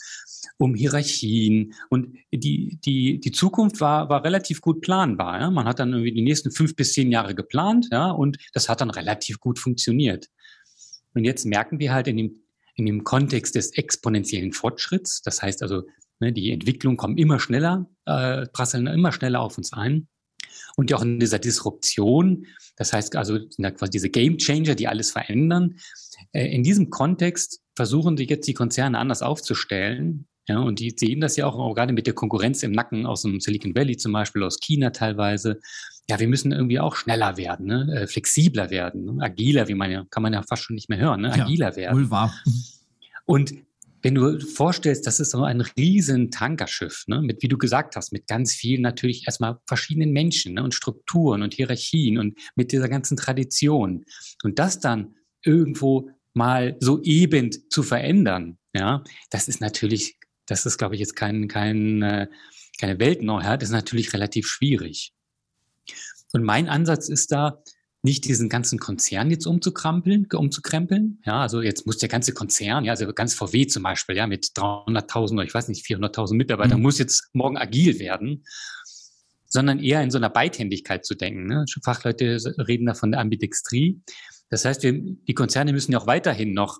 um 0.56 0.74
Hierarchien. 0.74 1.74
Und 1.90 2.16
die, 2.32 2.78
die, 2.84 3.18
die 3.18 3.32
Zukunft 3.32 3.80
war, 3.80 4.08
war 4.08 4.24
relativ 4.24 4.60
gut 4.60 4.80
planbar. 4.80 5.40
Ja? 5.40 5.50
Man 5.50 5.66
hat 5.66 5.80
dann 5.80 5.92
irgendwie 5.92 6.12
die 6.12 6.22
nächsten 6.22 6.52
fünf 6.52 6.76
bis 6.76 6.92
zehn 6.92 7.10
Jahre 7.10 7.34
geplant, 7.34 7.88
ja, 7.90 8.10
und 8.10 8.38
das 8.52 8.68
hat 8.68 8.80
dann 8.80 8.90
relativ 8.90 9.40
gut 9.40 9.58
funktioniert. 9.58 10.28
Und 11.14 11.24
jetzt 11.24 11.44
merken 11.44 11.80
wir 11.80 11.92
halt 11.92 12.06
in 12.06 12.16
dem, 12.16 12.42
in 12.76 12.86
dem 12.86 13.02
Kontext 13.02 13.56
des 13.56 13.72
exponentiellen 13.72 14.52
Fortschritts, 14.52 15.22
das 15.22 15.42
heißt 15.42 15.62
also, 15.62 15.82
ne, 16.20 16.32
die 16.32 16.52
Entwicklung 16.52 16.96
kommt 16.96 17.18
immer 17.18 17.40
schneller, 17.40 17.90
äh, 18.06 18.46
prasseln 18.46 18.86
immer 18.86 19.10
schneller 19.10 19.40
auf 19.40 19.58
uns 19.58 19.72
ein. 19.72 20.06
Und 20.76 20.90
ja 20.90 20.96
auch 20.96 21.02
in 21.02 21.20
dieser 21.20 21.38
Disruption, 21.38 22.46
das 22.76 22.92
heißt 22.92 23.16
also 23.16 23.38
quasi 23.58 23.90
diese 23.90 24.10
Game 24.10 24.38
Changer, 24.38 24.74
die 24.74 24.88
alles 24.88 25.10
verändern. 25.10 25.76
Äh, 26.32 26.54
in 26.54 26.62
diesem 26.62 26.90
Kontext 26.90 27.60
versuchen 27.74 28.16
sich 28.16 28.28
jetzt 28.28 28.46
die 28.46 28.54
Konzerne 28.54 28.98
anders 28.98 29.22
aufzustellen. 29.22 30.26
Ja, 30.48 30.58
und 30.58 30.80
die 30.80 30.94
sehen 30.96 31.20
das 31.20 31.36
ja 31.36 31.46
auch, 31.46 31.56
auch 31.56 31.74
gerade 31.74 31.92
mit 31.92 32.06
der 32.06 32.14
Konkurrenz 32.14 32.62
im 32.62 32.72
Nacken 32.72 33.06
aus 33.06 33.22
dem 33.22 33.40
Silicon 33.40 33.74
Valley 33.74 33.96
zum 33.96 34.12
Beispiel, 34.12 34.42
aus 34.42 34.58
China 34.58 34.90
teilweise. 34.90 35.60
Ja, 36.08 36.18
wir 36.18 36.26
müssen 36.26 36.50
irgendwie 36.50 36.80
auch 36.80 36.96
schneller 36.96 37.36
werden, 37.36 37.66
ne? 37.66 37.88
Äh, 37.94 38.06
flexibler 38.08 38.70
werden, 38.70 39.04
ne? 39.04 39.22
agiler, 39.22 39.68
wie 39.68 39.74
man 39.74 39.90
ja, 39.92 40.04
kann 40.10 40.24
man 40.24 40.32
ja 40.32 40.42
fast 40.42 40.64
schon 40.64 40.74
nicht 40.74 40.88
mehr 40.88 40.98
hören, 40.98 41.20
ne? 41.20 41.32
agiler 41.32 41.70
ja, 41.70 41.76
werden. 41.76 41.98
Wohl 41.98 42.10
wahr. 42.10 42.34
Und 43.26 43.54
wenn 44.02 44.14
du 44.14 44.38
vorstellst, 44.40 45.06
das 45.06 45.20
ist 45.20 45.30
so 45.30 45.42
ein 45.42 45.60
riesen 45.60 46.30
Tankerschiff, 46.30 47.04
ne, 47.06 47.20
mit, 47.20 47.42
wie 47.42 47.48
du 47.48 47.58
gesagt 47.58 47.96
hast, 47.96 48.12
mit 48.12 48.26
ganz 48.26 48.54
vielen 48.54 48.82
natürlich 48.82 49.24
erstmal 49.26 49.58
verschiedenen 49.66 50.12
Menschen 50.12 50.54
ne, 50.54 50.62
und 50.62 50.74
Strukturen 50.74 51.42
und 51.42 51.54
Hierarchien 51.54 52.18
und 52.18 52.38
mit 52.54 52.72
dieser 52.72 52.88
ganzen 52.88 53.16
Tradition. 53.16 54.04
Und 54.42 54.58
das 54.58 54.80
dann 54.80 55.16
irgendwo 55.44 56.10
mal 56.32 56.76
so 56.80 57.02
eben 57.02 57.50
zu 57.70 57.82
verändern, 57.82 58.58
ja, 58.74 59.02
das 59.30 59.48
ist 59.48 59.60
natürlich, 59.60 60.16
das 60.46 60.64
ist, 60.66 60.78
glaube 60.78 60.94
ich, 60.94 61.00
jetzt 61.00 61.16
kein, 61.16 61.48
kein, 61.48 62.02
äh, 62.02 62.28
keine 62.78 62.98
Weltneuheit, 62.98 63.62
ist 63.62 63.70
natürlich 63.70 64.12
relativ 64.12 64.46
schwierig. 64.46 65.12
Und 66.32 66.44
mein 66.44 66.68
Ansatz 66.68 67.08
ist 67.08 67.32
da, 67.32 67.62
nicht 68.02 68.24
diesen 68.24 68.48
ganzen 68.48 68.78
Konzern 68.78 69.30
jetzt 69.30 69.46
umzukrampeln, 69.46 70.26
umzukrempeln. 70.32 71.20
Ja, 71.24 71.42
also 71.42 71.60
jetzt 71.60 71.86
muss 71.86 71.98
der 71.98 72.08
ganze 72.08 72.32
Konzern, 72.32 72.84
ja, 72.84 72.92
also 72.92 73.12
ganz 73.12 73.34
VW 73.34 73.66
zum 73.66 73.82
Beispiel, 73.82 74.16
ja, 74.16 74.26
mit 74.26 74.46
300.000 74.46 75.34
oder 75.34 75.44
ich 75.44 75.52
weiß 75.52 75.68
nicht, 75.68 75.84
400.000 75.84 76.34
Mitarbeitern, 76.34 76.78
mhm. 76.78 76.82
muss 76.82 76.98
jetzt 76.98 77.28
morgen 77.34 77.58
agil 77.58 77.98
werden, 77.98 78.44
sondern 79.46 79.80
eher 79.80 80.02
in 80.02 80.10
so 80.10 80.18
einer 80.18 80.30
Beidhändigkeit 80.30 81.04
zu 81.04 81.14
denken. 81.14 81.46
Ne? 81.46 81.64
Fachleute 81.82 82.38
reden 82.66 82.86
da 82.86 82.94
von 82.94 83.10
der 83.10 83.20
Ambidextrie. 83.20 84.00
Das 84.48 84.64
heißt, 84.64 84.82
wir, 84.82 84.92
die 84.92 85.34
Konzerne 85.34 85.72
müssen 85.72 85.92
ja 85.92 85.98
auch 85.98 86.06
weiterhin 86.06 86.54
noch 86.54 86.78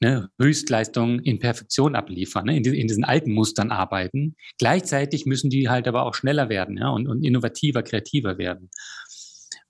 ne, 0.00 0.28
Höchstleistung 0.40 1.20
in 1.20 1.38
Perfektion 1.38 1.94
abliefern, 1.94 2.46
ne, 2.46 2.56
in, 2.56 2.64
in, 2.64 2.88
diesen 2.88 3.04
alten 3.04 3.32
Mustern 3.32 3.70
arbeiten. 3.70 4.34
Gleichzeitig 4.58 5.24
müssen 5.24 5.48
die 5.48 5.68
halt 5.68 5.86
aber 5.86 6.02
auch 6.04 6.14
schneller 6.14 6.48
werden 6.48 6.76
ja, 6.76 6.88
und, 6.88 7.06
und 7.06 7.22
innovativer, 7.22 7.82
kreativer 7.82 8.36
werden. 8.36 8.70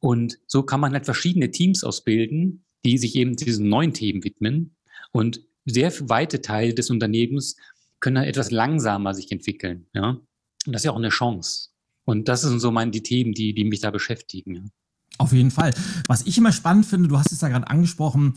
Und 0.02 0.40
so 0.49 0.64
kann 0.64 0.80
man 0.80 0.92
halt 0.92 1.04
verschiedene 1.04 1.52
Teams 1.52 1.85
ausbilden, 1.85 2.64
die 2.85 2.99
sich 2.99 3.14
eben 3.14 3.37
diesen 3.37 3.68
neuen 3.68 3.94
Themen 3.94 4.25
widmen. 4.25 4.75
Und 5.12 5.42
sehr 5.64 5.92
weite 6.09 6.42
Teile 6.42 6.75
des 6.75 6.90
Unternehmens 6.90 7.56
können 8.00 8.16
dann 8.16 8.25
etwas 8.25 8.50
langsamer 8.50 9.14
sich 9.14 9.30
entwickeln. 9.30 9.87
Ja? 9.94 10.18
Und 10.66 10.73
das 10.73 10.80
ist 10.80 10.87
ja 10.87 10.90
auch 10.90 10.97
eine 10.97 11.11
Chance. 11.11 11.68
Und 12.04 12.26
das 12.26 12.42
sind 12.42 12.59
so 12.59 12.73
meine, 12.73 12.90
die 12.90 13.04
Themen, 13.04 13.32
die, 13.32 13.54
die 13.54 13.62
mich 13.62 13.78
da 13.78 13.92
beschäftigen. 13.92 14.56
Ja. 14.56 14.62
Auf 15.18 15.32
jeden 15.32 15.52
Fall. 15.52 15.73
Was 16.09 16.26
ich 16.26 16.37
immer 16.37 16.50
spannend 16.50 16.85
finde, 16.85 17.09
du 17.09 17.16
hast 17.16 17.30
es 17.30 17.40
ja 17.40 17.49
gerade 17.49 17.71
angesprochen, 17.71 18.35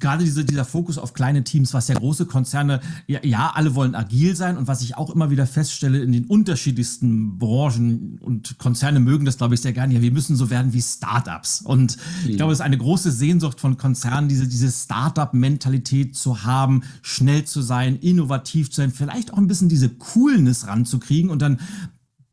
gerade 0.00 0.24
diese, 0.24 0.44
dieser 0.44 0.64
Fokus 0.64 0.98
auf 0.98 1.14
kleine 1.14 1.44
Teams, 1.44 1.72
was 1.72 1.88
ja 1.88 1.94
große 1.94 2.26
Konzerne, 2.26 2.80
ja, 3.06 3.20
ja, 3.22 3.52
alle 3.54 3.74
wollen 3.74 3.94
agil 3.94 4.34
sein 4.34 4.56
und 4.56 4.66
was 4.66 4.82
ich 4.82 4.96
auch 4.96 5.10
immer 5.10 5.30
wieder 5.30 5.46
feststelle 5.46 6.02
in 6.02 6.12
den 6.12 6.24
unterschiedlichsten 6.24 7.38
Branchen 7.38 8.18
und 8.20 8.58
Konzerne 8.58 9.00
mögen 9.00 9.24
das, 9.24 9.36
glaube 9.36 9.54
ich, 9.54 9.60
sehr 9.60 9.72
gerne. 9.72 9.94
Ja, 9.94 10.02
wir 10.02 10.12
müssen 10.12 10.36
so 10.36 10.50
werden 10.50 10.72
wie 10.72 10.82
Startups. 10.82 11.60
Und 11.62 11.96
mhm. 11.96 12.30
ich 12.30 12.36
glaube, 12.36 12.52
es 12.52 12.58
ist 12.58 12.64
eine 12.64 12.78
große 12.78 13.12
Sehnsucht 13.12 13.60
von 13.60 13.76
Konzernen, 13.76 14.28
diese, 14.28 14.48
diese 14.48 14.70
Startup-Mentalität 14.70 16.16
zu 16.16 16.44
haben, 16.44 16.82
schnell 17.02 17.44
zu 17.44 17.62
sein, 17.62 17.96
innovativ 17.96 18.70
zu 18.70 18.80
sein, 18.80 18.90
vielleicht 18.90 19.32
auch 19.32 19.38
ein 19.38 19.46
bisschen 19.46 19.68
diese 19.68 19.88
Coolness 19.88 20.66
ranzukriegen 20.66 21.30
und 21.30 21.40
dann 21.40 21.60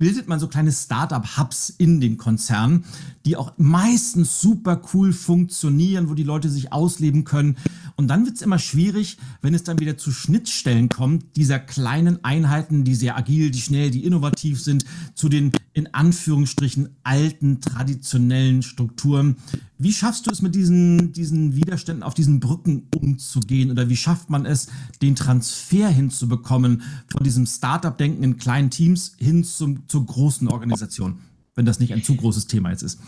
bildet 0.01 0.27
man 0.27 0.39
so 0.39 0.47
kleine 0.47 0.71
Startup-Hubs 0.71 1.75
in 1.77 2.01
den 2.01 2.17
Konzernen, 2.17 2.85
die 3.23 3.37
auch 3.37 3.53
meistens 3.57 4.41
super 4.41 4.81
cool 4.95 5.13
funktionieren, 5.13 6.09
wo 6.09 6.15
die 6.15 6.23
Leute 6.23 6.49
sich 6.49 6.73
ausleben 6.73 7.23
können. 7.23 7.55
Und 7.97 8.07
dann 8.07 8.25
wird 8.25 8.35
es 8.35 8.41
immer 8.41 8.57
schwierig, 8.57 9.19
wenn 9.43 9.53
es 9.53 9.61
dann 9.63 9.79
wieder 9.79 9.99
zu 9.99 10.11
Schnittstellen 10.11 10.89
kommt, 10.89 11.35
dieser 11.35 11.59
kleinen 11.59 12.25
Einheiten, 12.25 12.83
die 12.83 12.95
sehr 12.95 13.15
agil, 13.15 13.51
die 13.51 13.61
schnell, 13.61 13.91
die 13.91 14.03
innovativ 14.03 14.59
sind, 14.59 14.85
zu 15.13 15.29
den 15.29 15.51
in 15.73 15.93
Anführungsstrichen 15.93 16.89
alten, 17.03 17.61
traditionellen 17.61 18.63
Strukturen. 18.63 19.35
Wie 19.83 19.91
schaffst 19.91 20.27
du 20.27 20.31
es 20.31 20.43
mit 20.43 20.53
diesen, 20.53 21.11
diesen 21.11 21.55
Widerständen 21.55 22.03
auf 22.03 22.13
diesen 22.13 22.39
Brücken 22.39 22.87
umzugehen? 22.95 23.71
Oder 23.71 23.89
wie 23.89 23.95
schafft 23.95 24.29
man 24.29 24.45
es, 24.45 24.67
den 25.01 25.15
Transfer 25.15 25.89
hinzubekommen 25.89 26.83
von 27.11 27.23
diesem 27.23 27.47
Startup-Denken 27.47 28.23
in 28.23 28.37
kleinen 28.37 28.69
Teams 28.69 29.15
hin 29.17 29.43
zum, 29.43 29.87
zur 29.87 30.05
großen 30.05 30.47
Organisation? 30.49 31.17
Wenn 31.55 31.65
das 31.65 31.79
nicht 31.79 31.93
ein 31.93 32.03
zu 32.03 32.15
großes 32.15 32.45
Thema 32.45 32.69
jetzt 32.69 32.83
ist. 32.83 32.99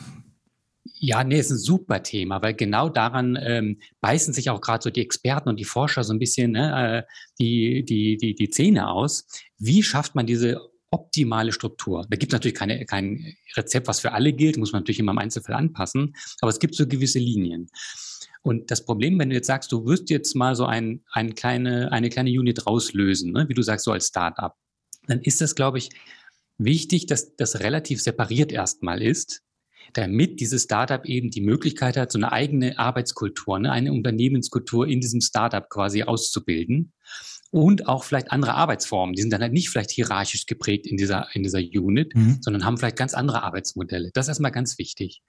Ja, 0.96 1.24
nee, 1.24 1.38
ist 1.38 1.52
ein 1.52 1.60
super 1.60 2.02
Thema, 2.02 2.42
weil 2.42 2.56
genau 2.56 2.90
daran 2.90 3.38
ähm, 3.40 3.78
beißen 4.02 4.34
sich 4.34 4.50
auch 4.50 4.60
gerade 4.60 4.84
so 4.84 4.90
die 4.90 5.02
Experten 5.02 5.50
und 5.50 5.60
die 5.60 5.66
Forscher 5.66 6.04
so 6.04 6.12
ein 6.12 6.20
bisschen 6.20 6.54
ne, 6.54 7.04
äh, 7.06 7.12
die, 7.40 7.86
die, 7.86 8.18
die, 8.18 8.34
die 8.34 8.50
Zähne 8.50 8.90
aus. 8.90 9.28
Wie 9.60 9.84
schafft 9.84 10.16
man 10.16 10.26
diese 10.26 10.60
optimale 10.94 11.52
Struktur. 11.52 12.06
Da 12.10 12.16
gibt 12.18 12.32
es 12.32 12.36
natürlich 12.36 12.58
keine, 12.58 12.86
kein 12.86 13.36
Rezept, 13.58 13.88
was 13.88 14.00
für 14.00 14.12
alle 14.12 14.32
gilt, 14.32 14.58
muss 14.58 14.72
man 14.72 14.82
natürlich 14.82 15.00
immer 15.00 15.12
im 15.12 15.18
Einzelfall 15.18 15.56
anpassen, 15.56 16.16
aber 16.40 16.50
es 16.50 16.60
gibt 16.60 16.76
so 16.76 16.88
gewisse 16.88 17.20
Linien. 17.20 17.70
Und 18.44 18.72
das 18.72 18.86
Problem, 18.86 19.18
wenn 19.20 19.30
du 19.30 19.36
jetzt 19.36 19.48
sagst, 19.48 19.72
du 19.72 19.86
wirst 19.86 20.10
jetzt 20.10 20.36
mal 20.36 20.56
so 20.56 20.66
ein, 20.66 21.04
ein 21.12 21.34
kleine, 21.34 21.92
eine 21.92 22.10
kleine 22.10 22.30
Unit 22.30 22.68
rauslösen, 22.68 23.32
ne, 23.32 23.50
wie 23.50 23.54
du 23.54 23.62
sagst, 23.62 23.86
so 23.86 23.92
als 23.92 24.08
Startup, 24.08 24.54
dann 25.08 25.22
ist 25.22 25.42
das, 25.42 25.56
glaube 25.56 25.80
ich, 25.80 25.90
wichtig, 26.58 27.08
dass 27.08 27.36
das 27.36 27.62
relativ 27.62 28.02
separiert 28.02 28.52
erstmal 28.52 29.02
ist, 29.02 29.42
damit 29.94 30.40
dieses 30.40 30.64
Startup 30.64 31.06
eben 31.06 31.30
die 31.30 31.42
Möglichkeit 31.42 31.98
hat, 31.98 32.12
so 32.12 32.20
eine 32.20 32.32
eigene 32.32 32.78
Arbeitskultur, 32.78 33.60
ne, 33.60 33.72
eine 33.72 33.92
Unternehmenskultur 33.92 34.88
in 34.88 35.00
diesem 35.00 35.22
Startup 35.22 35.68
quasi 35.70 36.04
auszubilden 36.04 36.94
und 37.54 37.88
auch 37.88 38.04
vielleicht 38.04 38.32
andere 38.32 38.56
Arbeitsformen. 38.56 39.14
Die 39.14 39.22
sind 39.22 39.32
dann 39.32 39.44
halt 39.44 39.54
nicht 39.54 39.70
vielleicht 39.70 39.92
hierarchisch 39.92 40.48
geprägt 40.48 40.88
in 40.88 40.98
dieser, 40.98 41.28
in 41.34 41.44
dieser 41.44 41.60
Unit, 41.60 42.16
mhm. 42.16 42.40
sondern 42.42 42.66
haben 42.66 42.80
vielleicht 42.80 42.96
ganz 42.96 43.14
andere 43.14 43.44
Arbeitsmodelle. 43.44 44.10
Das 44.12 44.26
ist 44.26 44.30
erstmal 44.30 44.50
ganz 44.50 44.80
wichtig. 44.80 45.22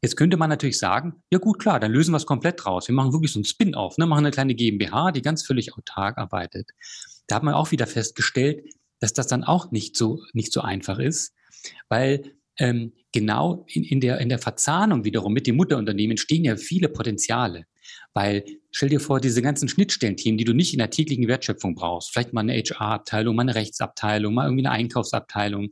Jetzt 0.00 0.16
könnte 0.16 0.36
man 0.36 0.50
natürlich 0.50 0.78
sagen, 0.78 1.16
ja 1.32 1.40
gut, 1.40 1.58
klar, 1.58 1.80
dann 1.80 1.90
lösen 1.90 2.12
wir 2.12 2.18
es 2.18 2.26
komplett 2.26 2.64
raus. 2.64 2.86
Wir 2.86 2.94
machen 2.94 3.12
wirklich 3.12 3.32
so 3.32 3.40
ein 3.40 3.44
Spin-off, 3.44 3.98
ne, 3.98 4.06
machen 4.06 4.24
eine 4.24 4.30
kleine 4.30 4.54
GmbH, 4.54 5.10
die 5.10 5.20
ganz 5.20 5.44
völlig 5.44 5.74
autark 5.74 6.16
arbeitet. 6.16 6.70
Da 7.26 7.34
hat 7.34 7.42
man 7.42 7.54
auch 7.54 7.72
wieder 7.72 7.88
festgestellt, 7.88 8.62
dass 9.00 9.12
das 9.12 9.26
dann 9.26 9.42
auch 9.42 9.72
nicht 9.72 9.96
so, 9.96 10.22
nicht 10.34 10.52
so 10.52 10.60
einfach 10.60 11.00
ist, 11.00 11.34
weil 11.88 12.34
ähm, 12.60 12.92
genau 13.10 13.64
in, 13.66 13.82
in, 13.82 14.00
der, 14.00 14.20
in 14.20 14.28
der 14.28 14.38
Verzahnung 14.38 15.04
wiederum 15.04 15.32
mit 15.32 15.48
dem 15.48 15.56
Mutterunternehmen 15.56 16.18
stehen 16.18 16.44
ja 16.44 16.54
viele 16.54 16.88
Potenziale. 16.88 17.64
Weil 18.18 18.44
stell 18.72 18.88
dir 18.88 18.98
vor, 18.98 19.20
diese 19.20 19.42
ganzen 19.42 19.68
Schnittstellenthemen, 19.68 20.38
die 20.38 20.44
du 20.44 20.52
nicht 20.52 20.72
in 20.72 20.80
der 20.80 20.90
täglichen 20.90 21.28
Wertschöpfung 21.28 21.76
brauchst, 21.76 22.10
vielleicht 22.10 22.32
mal 22.32 22.40
eine 22.40 22.54
HR-Abteilung, 22.54 23.36
mal 23.36 23.42
eine 23.42 23.54
Rechtsabteilung, 23.54 24.34
mal 24.34 24.46
irgendwie 24.46 24.66
eine 24.66 24.74
Einkaufsabteilung, 24.74 25.68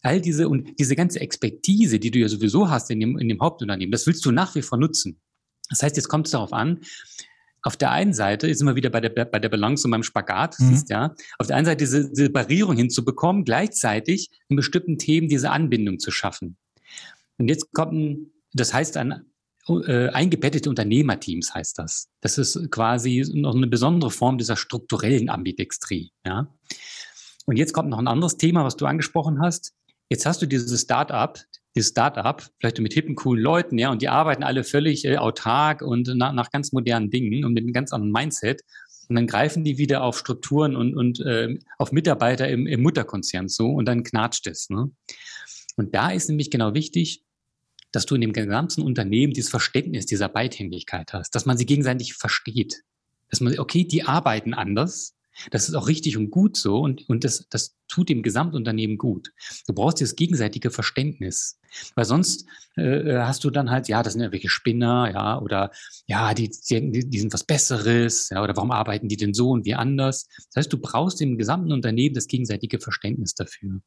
all 0.00 0.22
diese 0.22 0.48
und 0.48 0.80
diese 0.80 0.96
ganze 0.96 1.20
Expertise, 1.20 1.98
die 1.98 2.10
du 2.10 2.18
ja 2.18 2.28
sowieso 2.28 2.70
hast 2.70 2.90
in 2.90 2.98
dem, 2.98 3.18
in 3.18 3.28
dem 3.28 3.42
Hauptunternehmen, 3.42 3.92
das 3.92 4.06
willst 4.06 4.24
du 4.24 4.30
nach 4.30 4.54
wie 4.54 4.62
vor 4.62 4.78
nutzen. 4.78 5.20
Das 5.68 5.82
heißt, 5.82 5.96
jetzt 5.98 6.08
kommt 6.08 6.28
es 6.28 6.30
darauf 6.30 6.54
an, 6.54 6.80
auf 7.60 7.76
der 7.76 7.90
einen 7.90 8.14
Seite 8.14 8.48
ist 8.48 8.62
immer 8.62 8.74
wieder 8.74 8.88
bei 8.88 9.02
der, 9.02 9.10
bei 9.10 9.38
der 9.38 9.50
Balance 9.50 9.86
und 9.86 9.90
beim 9.90 10.02
Spagat, 10.02 10.58
mhm. 10.60 10.68
siehst, 10.68 10.88
ja, 10.88 11.14
auf 11.38 11.46
der 11.46 11.56
einen 11.56 11.66
Seite 11.66 11.84
diese 11.84 12.08
Separierung 12.14 12.74
hinzubekommen, 12.74 13.44
gleichzeitig 13.44 14.30
in 14.48 14.56
bestimmten 14.56 14.96
Themen 14.96 15.28
diese 15.28 15.50
Anbindung 15.50 15.98
zu 15.98 16.10
schaffen. 16.10 16.56
Und 17.36 17.48
jetzt 17.48 17.70
kommt, 17.74 18.30
das 18.54 18.72
heißt 18.72 18.96
an 18.96 19.26
äh, 19.68 20.08
eingebettete 20.08 20.68
Unternehmerteams 20.68 21.54
heißt 21.54 21.78
das. 21.78 22.08
Das 22.20 22.38
ist 22.38 22.70
quasi 22.70 23.24
noch 23.34 23.54
eine 23.54 23.66
besondere 23.66 24.10
Form 24.10 24.38
dieser 24.38 24.56
strukturellen 24.56 25.28
Ambidextrie. 25.28 26.12
Ja? 26.26 26.52
Und 27.46 27.56
jetzt 27.56 27.72
kommt 27.72 27.88
noch 27.88 27.98
ein 27.98 28.08
anderes 28.08 28.36
Thema, 28.36 28.64
was 28.64 28.76
du 28.76 28.86
angesprochen 28.86 29.40
hast. 29.40 29.72
Jetzt 30.08 30.26
hast 30.26 30.42
du 30.42 30.46
dieses 30.46 30.80
Startup, 30.80 31.38
dieses 31.74 31.90
Startup, 31.90 32.42
vielleicht 32.58 32.78
mit 32.80 32.92
hippen, 32.92 33.14
coolen 33.14 33.42
Leuten, 33.42 33.78
ja, 33.78 33.90
und 33.90 34.02
die 34.02 34.08
arbeiten 34.08 34.42
alle 34.42 34.62
völlig 34.62 35.04
äh, 35.04 35.16
autark 35.16 35.80
und 35.80 36.08
nach, 36.16 36.32
nach 36.32 36.50
ganz 36.50 36.72
modernen 36.72 37.10
Dingen 37.10 37.44
und 37.44 37.54
mit 37.54 37.64
einem 37.64 37.72
ganz 37.72 37.92
anderen 37.92 38.12
Mindset. 38.12 38.62
Und 39.08 39.16
dann 39.16 39.26
greifen 39.26 39.64
die 39.64 39.78
wieder 39.78 40.02
auf 40.02 40.18
Strukturen 40.18 40.76
und, 40.76 40.94
und 40.94 41.20
äh, 41.20 41.58
auf 41.78 41.92
Mitarbeiter 41.92 42.48
im, 42.48 42.66
im 42.66 42.82
Mutterkonzern 42.82 43.48
so 43.48 43.68
und 43.68 43.86
dann 43.86 44.04
knatscht 44.04 44.46
es. 44.46 44.70
Ne? 44.70 44.90
Und 45.76 45.94
da 45.94 46.10
ist 46.10 46.28
nämlich 46.28 46.50
genau 46.50 46.74
wichtig, 46.74 47.24
dass 47.92 48.06
du 48.06 48.14
in 48.14 48.22
dem 48.22 48.32
gesamten 48.32 48.82
Unternehmen 48.82 49.32
dieses 49.32 49.50
Verständnis 49.50 50.06
dieser 50.06 50.28
Beidhändigkeit 50.28 51.12
hast, 51.12 51.34
dass 51.34 51.46
man 51.46 51.56
sie 51.56 51.66
gegenseitig 51.66 52.14
versteht. 52.14 52.82
Dass 53.30 53.40
man, 53.40 53.58
okay, 53.58 53.84
die 53.84 54.04
arbeiten 54.04 54.54
anders. 54.54 55.14
Das 55.50 55.68
ist 55.68 55.74
auch 55.74 55.88
richtig 55.88 56.18
und 56.18 56.30
gut 56.30 56.58
so 56.58 56.80
und, 56.80 57.08
und 57.08 57.24
das, 57.24 57.46
das 57.48 57.74
tut 57.88 58.10
dem 58.10 58.22
Gesamtunternehmen 58.22 58.98
gut. 58.98 59.32
Du 59.66 59.72
brauchst 59.72 60.00
dieses 60.00 60.14
gegenseitige 60.14 60.70
Verständnis. 60.70 61.58
Weil 61.94 62.04
sonst 62.04 62.46
äh, 62.76 63.16
hast 63.18 63.42
du 63.44 63.50
dann 63.50 63.70
halt, 63.70 63.88
ja, 63.88 64.02
das 64.02 64.12
sind 64.12 64.20
irgendwelche 64.20 64.50
Spinner, 64.50 65.10
ja, 65.12 65.40
oder 65.40 65.70
ja, 66.06 66.34
die, 66.34 66.50
die, 66.50 67.08
die 67.08 67.18
sind 67.18 67.32
was 67.32 67.44
Besseres, 67.44 68.28
ja, 68.28 68.42
oder 68.42 68.54
warum 68.56 68.72
arbeiten 68.72 69.08
die 69.08 69.16
denn 69.16 69.32
so 69.32 69.50
und 69.50 69.64
wie 69.64 69.74
anders? 69.74 70.28
Das 70.48 70.56
heißt, 70.56 70.72
du 70.72 70.78
brauchst 70.78 71.22
im 71.22 71.38
gesamten 71.38 71.72
Unternehmen 71.72 72.14
das 72.14 72.26
gegenseitige 72.26 72.78
Verständnis 72.78 73.34
dafür. 73.34 73.80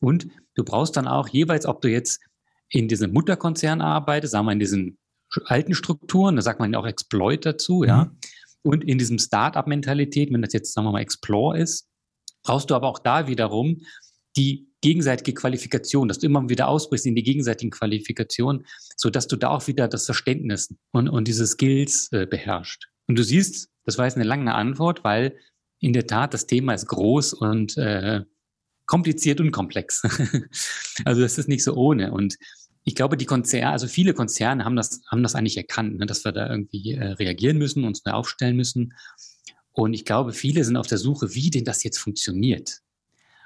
Und 0.00 0.28
du 0.54 0.64
brauchst 0.64 0.96
dann 0.96 1.06
auch 1.06 1.28
jeweils, 1.28 1.66
ob 1.66 1.82
du 1.82 1.88
jetzt 1.88 2.20
in 2.72 2.88
diesem 2.88 3.12
Mutterkonzern 3.12 3.80
arbeite, 3.80 4.26
sagen 4.26 4.46
wir 4.46 4.52
in 4.52 4.58
diesen 4.58 4.98
alten 5.44 5.74
Strukturen, 5.74 6.36
da 6.36 6.42
sagt 6.42 6.58
man 6.58 6.72
ja 6.72 6.78
auch 6.78 6.86
Exploit 6.86 7.44
dazu, 7.44 7.80
mhm. 7.80 7.88
ja. 7.88 8.16
Und 8.64 8.84
in 8.84 8.96
diesem 8.96 9.18
Start-up-Mentalität, 9.18 10.32
wenn 10.32 10.40
das 10.40 10.52
jetzt, 10.52 10.72
sagen 10.72 10.86
wir 10.86 10.92
mal, 10.92 11.00
Explore 11.00 11.58
ist, 11.58 11.88
brauchst 12.44 12.70
du 12.70 12.76
aber 12.76 12.86
auch 12.88 13.00
da 13.00 13.26
wiederum 13.26 13.80
die 14.36 14.68
gegenseitige 14.82 15.34
Qualifikation, 15.34 16.06
dass 16.08 16.20
du 16.20 16.26
immer 16.26 16.48
wieder 16.48 16.68
ausbrichst 16.68 17.06
in 17.06 17.16
die 17.16 17.24
gegenseitigen 17.24 17.70
Qualifikationen, 17.70 18.64
so 18.96 19.10
dass 19.10 19.26
du 19.26 19.36
da 19.36 19.50
auch 19.50 19.66
wieder 19.66 19.88
das 19.88 20.06
Verständnis 20.06 20.74
und, 20.92 21.08
und 21.08 21.26
diese 21.26 21.46
Skills 21.46 22.10
äh, 22.12 22.26
beherrscht. 22.26 22.88
Und 23.08 23.18
du 23.18 23.24
siehst, 23.24 23.68
das 23.84 23.98
war 23.98 24.06
jetzt 24.06 24.16
eine 24.16 24.24
lange 24.24 24.54
Antwort, 24.54 25.02
weil 25.02 25.36
in 25.80 25.92
der 25.92 26.06
Tat 26.06 26.32
das 26.34 26.46
Thema 26.46 26.72
ist 26.72 26.86
groß 26.86 27.34
und 27.34 27.76
äh, 27.76 28.22
kompliziert 28.86 29.40
und 29.40 29.50
komplex. 29.50 30.02
also 31.04 31.20
das 31.20 31.38
ist 31.38 31.48
nicht 31.48 31.64
so 31.64 31.74
ohne. 31.74 32.12
Und 32.12 32.36
ich 32.84 32.94
glaube, 32.94 33.16
die 33.16 33.26
Konzerne, 33.26 33.70
also 33.70 33.86
viele 33.86 34.14
Konzerne 34.14 34.64
haben 34.64 34.76
das, 34.76 35.02
haben 35.10 35.22
das 35.22 35.34
eigentlich 35.34 35.56
erkannt, 35.56 35.98
ne, 35.98 36.06
dass 36.06 36.24
wir 36.24 36.32
da 36.32 36.50
irgendwie 36.50 36.92
äh, 36.92 37.12
reagieren 37.12 37.58
müssen, 37.58 37.84
uns 37.84 38.04
neu 38.04 38.12
aufstellen 38.12 38.56
müssen. 38.56 38.94
Und 39.72 39.94
ich 39.94 40.04
glaube, 40.04 40.32
viele 40.32 40.64
sind 40.64 40.76
auf 40.76 40.86
der 40.86 40.98
Suche, 40.98 41.34
wie 41.34 41.50
denn 41.50 41.64
das 41.64 41.82
jetzt 41.84 41.98
funktioniert. 41.98 42.80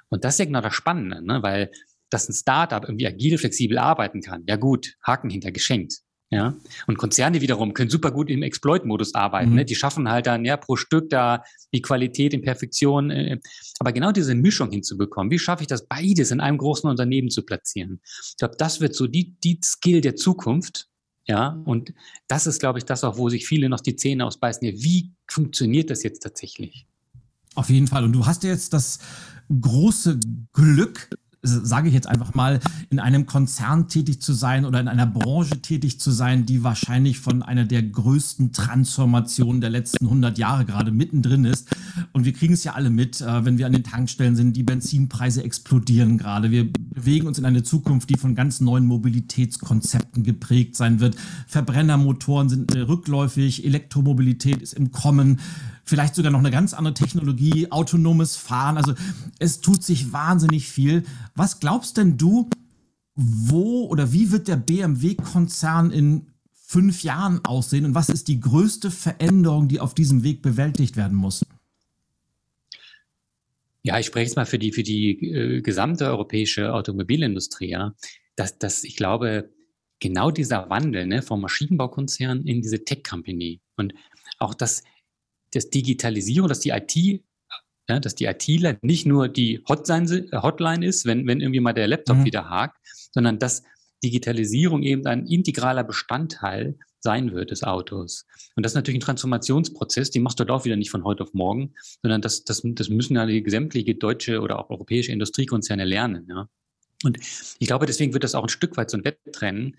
Und 0.08 0.24
das 0.24 0.34
ist 0.34 0.38
ja 0.38 0.44
genau 0.46 0.60
das 0.60 0.74
Spannende, 0.74 1.22
ne? 1.22 1.42
weil 1.42 1.70
dass 2.08 2.28
ein 2.28 2.34
Startup 2.34 2.84
irgendwie 2.84 3.06
agil, 3.06 3.36
flexibel 3.36 3.78
arbeiten 3.78 4.20
kann. 4.20 4.44
Ja 4.46 4.56
gut, 4.56 4.94
Haken 5.02 5.28
hinter 5.28 5.50
geschenkt. 5.50 6.02
Ja, 6.28 6.56
und 6.88 6.98
Konzerne 6.98 7.40
wiederum 7.40 7.72
können 7.72 7.88
super 7.88 8.10
gut 8.10 8.30
im 8.30 8.42
Exploit-Modus 8.42 9.14
arbeiten. 9.14 9.50
Mhm. 9.50 9.56
Ne? 9.56 9.64
Die 9.64 9.76
schaffen 9.76 10.10
halt 10.10 10.26
dann 10.26 10.44
ja 10.44 10.56
pro 10.56 10.74
Stück 10.74 11.08
da 11.08 11.44
die 11.72 11.82
Qualität 11.82 12.34
in 12.34 12.42
Perfektion. 12.42 13.10
Äh, 13.10 13.38
aber 13.78 13.92
genau 13.92 14.10
diese 14.10 14.34
Mischung 14.34 14.70
hinzubekommen, 14.70 15.30
wie 15.30 15.38
schaffe 15.38 15.62
ich 15.62 15.68
das 15.68 15.86
beides 15.86 16.32
in 16.32 16.40
einem 16.40 16.58
großen 16.58 16.90
Unternehmen 16.90 17.30
zu 17.30 17.44
platzieren? 17.44 18.00
Ich 18.04 18.36
glaube, 18.38 18.56
das 18.58 18.80
wird 18.80 18.96
so 18.96 19.06
die, 19.06 19.36
die 19.44 19.60
Skill 19.64 20.00
der 20.00 20.16
Zukunft. 20.16 20.88
Ja, 21.28 21.60
und 21.64 21.92
das 22.28 22.46
ist, 22.46 22.60
glaube 22.60 22.78
ich, 22.78 22.84
das 22.84 23.02
auch, 23.02 23.18
wo 23.18 23.28
sich 23.28 23.46
viele 23.46 23.68
noch 23.68 23.80
die 23.80 23.96
Zähne 23.96 24.24
ausbeißen. 24.24 24.66
Ja, 24.66 24.72
wie 24.74 25.12
funktioniert 25.28 25.90
das 25.90 26.02
jetzt 26.02 26.22
tatsächlich? 26.22 26.86
Auf 27.54 27.70
jeden 27.70 27.88
Fall. 27.88 28.04
Und 28.04 28.12
du 28.12 28.26
hast 28.26 28.44
jetzt 28.44 28.72
das 28.72 28.98
große 29.48 30.18
Glück, 30.52 31.08
sage 31.46 31.88
ich 31.88 31.94
jetzt 31.94 32.08
einfach 32.08 32.34
mal, 32.34 32.60
in 32.90 32.98
einem 32.98 33.26
Konzern 33.26 33.88
tätig 33.88 34.20
zu 34.20 34.32
sein 34.32 34.64
oder 34.64 34.80
in 34.80 34.88
einer 34.88 35.06
Branche 35.06 35.62
tätig 35.62 36.00
zu 36.00 36.10
sein, 36.10 36.46
die 36.46 36.62
wahrscheinlich 36.62 37.18
von 37.18 37.42
einer 37.42 37.64
der 37.64 37.82
größten 37.82 38.52
Transformationen 38.52 39.60
der 39.60 39.70
letzten 39.70 40.06
100 40.06 40.38
Jahre 40.38 40.64
gerade 40.64 40.90
mittendrin 40.90 41.44
ist. 41.44 41.68
Und 42.12 42.24
wir 42.24 42.32
kriegen 42.32 42.54
es 42.54 42.64
ja 42.64 42.72
alle 42.72 42.90
mit, 42.90 43.20
äh, 43.20 43.44
wenn 43.44 43.58
wir 43.58 43.66
an 43.66 43.72
den 43.72 43.84
Tankstellen 43.84 44.36
sind, 44.36 44.56
die 44.56 44.62
Benzinpreise 44.62 45.42
explodieren 45.42 46.18
gerade. 46.18 46.50
Wir 46.50 46.70
bewegen 46.72 47.26
uns 47.26 47.38
in 47.38 47.44
eine 47.44 47.62
Zukunft, 47.62 48.10
die 48.10 48.18
von 48.18 48.34
ganz 48.34 48.60
neuen 48.60 48.86
Mobilitätskonzepten 48.86 50.22
geprägt 50.22 50.76
sein 50.76 51.00
wird. 51.00 51.16
Verbrennermotoren 51.46 52.48
sind 52.48 52.74
rückläufig, 52.74 53.64
Elektromobilität 53.64 54.62
ist 54.62 54.74
im 54.74 54.92
Kommen 54.92 55.40
vielleicht 55.86 56.14
sogar 56.14 56.32
noch 56.32 56.40
eine 56.40 56.50
ganz 56.50 56.74
andere 56.74 56.94
Technologie, 56.94 57.70
autonomes 57.70 58.36
Fahren. 58.36 58.76
Also 58.76 58.94
es 59.38 59.60
tut 59.60 59.82
sich 59.82 60.12
wahnsinnig 60.12 60.68
viel. 60.68 61.04
Was 61.34 61.60
glaubst 61.60 61.96
denn 61.96 62.18
du, 62.18 62.50
wo 63.14 63.86
oder 63.86 64.12
wie 64.12 64.32
wird 64.32 64.48
der 64.48 64.56
BMW-Konzern 64.56 65.90
in 65.90 66.26
fünf 66.52 67.04
Jahren 67.04 67.44
aussehen 67.44 67.84
und 67.84 67.94
was 67.94 68.08
ist 68.08 68.28
die 68.28 68.40
größte 68.40 68.90
Veränderung, 68.90 69.68
die 69.68 69.80
auf 69.80 69.94
diesem 69.94 70.24
Weg 70.24 70.42
bewältigt 70.42 70.96
werden 70.96 71.16
muss? 71.16 71.46
Ja, 73.82 74.00
ich 74.00 74.06
spreche 74.06 74.26
jetzt 74.26 74.36
mal 74.36 74.46
für 74.46 74.58
die, 74.58 74.72
für 74.72 74.82
die 74.82 75.10
äh, 75.30 75.62
gesamte 75.62 76.06
europäische 76.06 76.74
Automobilindustrie, 76.74 77.70
ja. 77.70 77.94
Dass, 78.34 78.58
dass 78.58 78.82
ich 78.82 78.96
glaube, 78.96 79.48
genau 80.00 80.32
dieser 80.32 80.68
Wandel 80.68 81.06
ne, 81.06 81.22
vom 81.22 81.40
Maschinenbaukonzern 81.40 82.44
in 82.46 82.60
diese 82.60 82.84
Tech-Company 82.84 83.60
und 83.76 83.94
auch 84.38 84.54
das, 84.54 84.82
das 85.52 85.70
Digitalisierung, 85.70 86.48
dass 86.48 86.60
die 86.60 86.70
IT 86.70 87.22
ja, 87.88 88.00
dass 88.00 88.14
die 88.14 88.24
ITler 88.24 88.76
nicht 88.82 89.06
nur 89.06 89.28
die 89.28 89.62
Hotline, 89.68 90.28
Hotline 90.32 90.84
ist, 90.84 91.06
wenn, 91.06 91.26
wenn 91.26 91.40
irgendwie 91.40 91.60
mal 91.60 91.72
der 91.72 91.86
Laptop 91.86 92.18
mhm. 92.18 92.24
wieder 92.24 92.48
hakt, 92.50 92.78
sondern 93.12 93.38
dass 93.38 93.62
Digitalisierung 94.02 94.82
eben 94.82 95.06
ein 95.06 95.26
integraler 95.26 95.84
Bestandteil 95.84 96.78
sein 97.00 97.32
wird 97.32 97.50
des 97.50 97.62
Autos. 97.62 98.26
Und 98.56 98.64
das 98.64 98.72
ist 98.72 98.76
natürlich 98.76 98.98
ein 98.98 99.04
Transformationsprozess, 99.04 100.10
den 100.10 100.22
machst 100.22 100.40
du 100.40 100.44
dort 100.44 100.60
auch 100.60 100.64
wieder 100.64 100.76
nicht 100.76 100.90
von 100.90 101.04
heute 101.04 101.22
auf 101.22 101.34
morgen, 101.34 101.74
sondern 102.02 102.20
das, 102.20 102.44
das, 102.44 102.62
das 102.64 102.88
müssen 102.88 103.14
ja 103.14 103.24
die 103.26 103.44
sämtliche 103.46 103.94
deutsche 103.94 104.40
oder 104.40 104.58
auch 104.58 104.70
europäische 104.70 105.12
Industriekonzerne 105.12 105.84
lernen. 105.84 106.26
Ja. 106.28 106.48
Und 107.04 107.18
ich 107.18 107.66
glaube, 107.66 107.86
deswegen 107.86 108.12
wird 108.12 108.24
das 108.24 108.34
auch 108.34 108.44
ein 108.44 108.48
Stück 108.48 108.76
weit 108.76 108.90
so 108.90 108.96
ein 108.96 109.04
Wettrennen, 109.04 109.76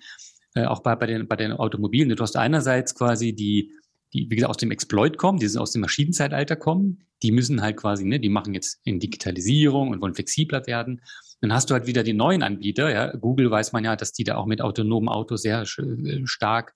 äh, 0.55 0.65
auch 0.65 0.79
bei, 0.79 0.95
bei, 0.95 1.07
den, 1.07 1.27
bei 1.27 1.35
den 1.35 1.51
Automobilen. 1.51 2.15
Du 2.15 2.23
hast 2.23 2.37
einerseits 2.37 2.95
quasi 2.95 3.33
die, 3.33 3.73
die, 4.13 4.27
wie 4.29 4.35
gesagt, 4.35 4.49
aus 4.49 4.57
dem 4.57 4.71
Exploit 4.71 5.17
kommen, 5.17 5.39
die 5.39 5.57
aus 5.57 5.71
dem 5.71 5.81
Maschinenzeitalter 5.81 6.55
kommen, 6.55 7.03
die 7.23 7.31
müssen 7.31 7.61
halt 7.61 7.77
quasi, 7.77 8.05
ne, 8.05 8.19
die 8.19 8.29
machen 8.29 8.53
jetzt 8.53 8.79
in 8.83 8.99
Digitalisierung 8.99 9.89
und 9.89 10.01
wollen 10.01 10.13
flexibler 10.13 10.65
werden. 10.67 11.01
Dann 11.41 11.53
hast 11.53 11.69
du 11.69 11.73
halt 11.73 11.87
wieder 11.87 12.03
die 12.03 12.13
neuen 12.13 12.43
Anbieter, 12.43 12.91
ja. 12.91 13.15
Google 13.15 13.51
weiß 13.51 13.73
man 13.73 13.83
ja, 13.83 13.95
dass 13.95 14.13
die 14.13 14.23
da 14.23 14.35
auch 14.35 14.45
mit 14.45 14.61
autonomen 14.61 15.09
Autos 15.09 15.41
sehr 15.41 15.61
äh, 15.61 16.21
stark 16.25 16.73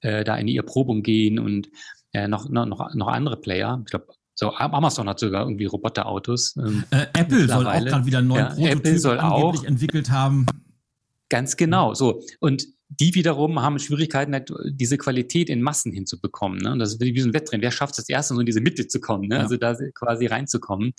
äh, 0.00 0.24
da 0.24 0.36
in 0.36 0.46
die 0.46 0.56
Erprobung 0.56 1.02
gehen 1.02 1.38
und 1.38 1.68
äh, 2.12 2.28
noch, 2.28 2.48
noch, 2.48 2.94
noch 2.94 3.08
andere 3.08 3.40
Player. 3.40 3.80
Ich 3.84 3.90
glaube, 3.90 4.08
so 4.34 4.52
Amazon 4.52 5.08
hat 5.08 5.20
sogar 5.20 5.44
irgendwie 5.44 5.66
Roboterautos. 5.66 6.56
Ähm, 6.56 6.84
äh, 6.90 7.06
Apple 7.14 7.48
soll 7.48 7.66
auch 7.66 7.84
gerade 7.84 8.06
wieder 8.06 8.18
einen 8.18 8.28
neuen 8.28 8.40
ja, 8.40 8.48
Prototyp 8.48 8.78
Apple 8.78 8.98
soll 8.98 9.20
auch 9.20 9.64
entwickelt 9.64 10.10
haben. 10.10 10.46
Ganz 11.28 11.56
genau. 11.56 11.94
So 11.94 12.22
und 12.40 12.66
die 12.88 13.14
wiederum 13.14 13.60
haben 13.60 13.78
Schwierigkeiten, 13.78 14.32
halt 14.32 14.52
diese 14.66 14.98
Qualität 14.98 15.48
in 15.48 15.62
Massen 15.62 15.92
hinzubekommen. 15.92 16.58
Ne? 16.58 16.72
Und 16.72 16.78
das 16.78 16.94
ist 16.94 17.00
wie 17.00 17.20
so 17.20 17.28
ein 17.28 17.34
Wettrennen. 17.34 17.62
Wer 17.62 17.70
schafft 17.70 17.98
es 17.98 18.08
erstes, 18.08 18.34
so 18.34 18.40
in 18.40 18.46
diese 18.46 18.60
Mitte 18.60 18.86
zu 18.86 19.00
kommen, 19.00 19.28
ne? 19.28 19.36
Ja. 19.36 19.40
also 19.42 19.56
da 19.56 19.74
quasi 19.94 20.26
reinzukommen. 20.26 20.88
Und 20.88 20.94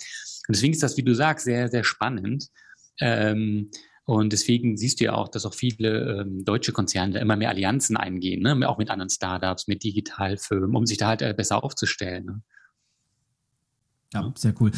deswegen 0.48 0.72
ist 0.72 0.82
das, 0.82 0.96
wie 0.96 1.02
du 1.02 1.14
sagst, 1.14 1.44
sehr, 1.44 1.68
sehr 1.68 1.84
spannend. 1.84 2.48
Ähm, 3.00 3.70
und 4.04 4.32
deswegen 4.32 4.76
siehst 4.76 5.00
du 5.00 5.04
ja 5.04 5.14
auch, 5.14 5.28
dass 5.28 5.44
auch 5.46 5.54
viele 5.54 6.20
ähm, 6.20 6.44
deutsche 6.44 6.72
Konzerne 6.72 7.14
da 7.14 7.20
immer 7.20 7.36
mehr 7.36 7.48
Allianzen 7.48 7.96
eingehen, 7.96 8.42
ne? 8.42 8.68
auch 8.68 8.78
mit 8.78 8.88
anderen 8.88 9.10
Startups, 9.10 9.66
mit 9.66 9.82
Digitalfirmen, 9.82 10.76
um 10.76 10.86
sich 10.86 10.98
da 10.98 11.08
halt 11.08 11.22
äh, 11.22 11.34
besser 11.36 11.64
aufzustellen. 11.64 12.24
Ne? 12.24 12.42
Ja, 14.14 14.32
sehr 14.36 14.54
cool. 14.60 14.70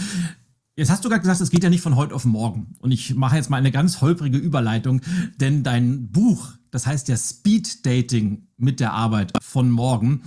Jetzt 0.76 0.90
hast 0.90 1.04
du 1.04 1.08
gerade 1.08 1.20
gesagt, 1.20 1.40
es 1.40 1.50
geht 1.50 1.62
ja 1.62 1.70
nicht 1.70 1.82
von 1.82 1.96
heute 1.96 2.14
auf 2.14 2.24
morgen. 2.24 2.76
Und 2.78 2.92
ich 2.92 3.14
mache 3.16 3.36
jetzt 3.36 3.50
mal 3.50 3.56
eine 3.56 3.72
ganz 3.72 4.00
holprige 4.00 4.38
Überleitung, 4.38 5.02
denn 5.36 5.62
dein 5.62 6.10
Buch, 6.10 6.52
das 6.70 6.86
heißt 6.86 7.08
ja 7.08 7.16
Speed 7.16 7.84
Dating 7.86 8.46
mit 8.56 8.80
der 8.80 8.92
Arbeit 8.92 9.32
von 9.42 9.70
morgen. 9.70 10.22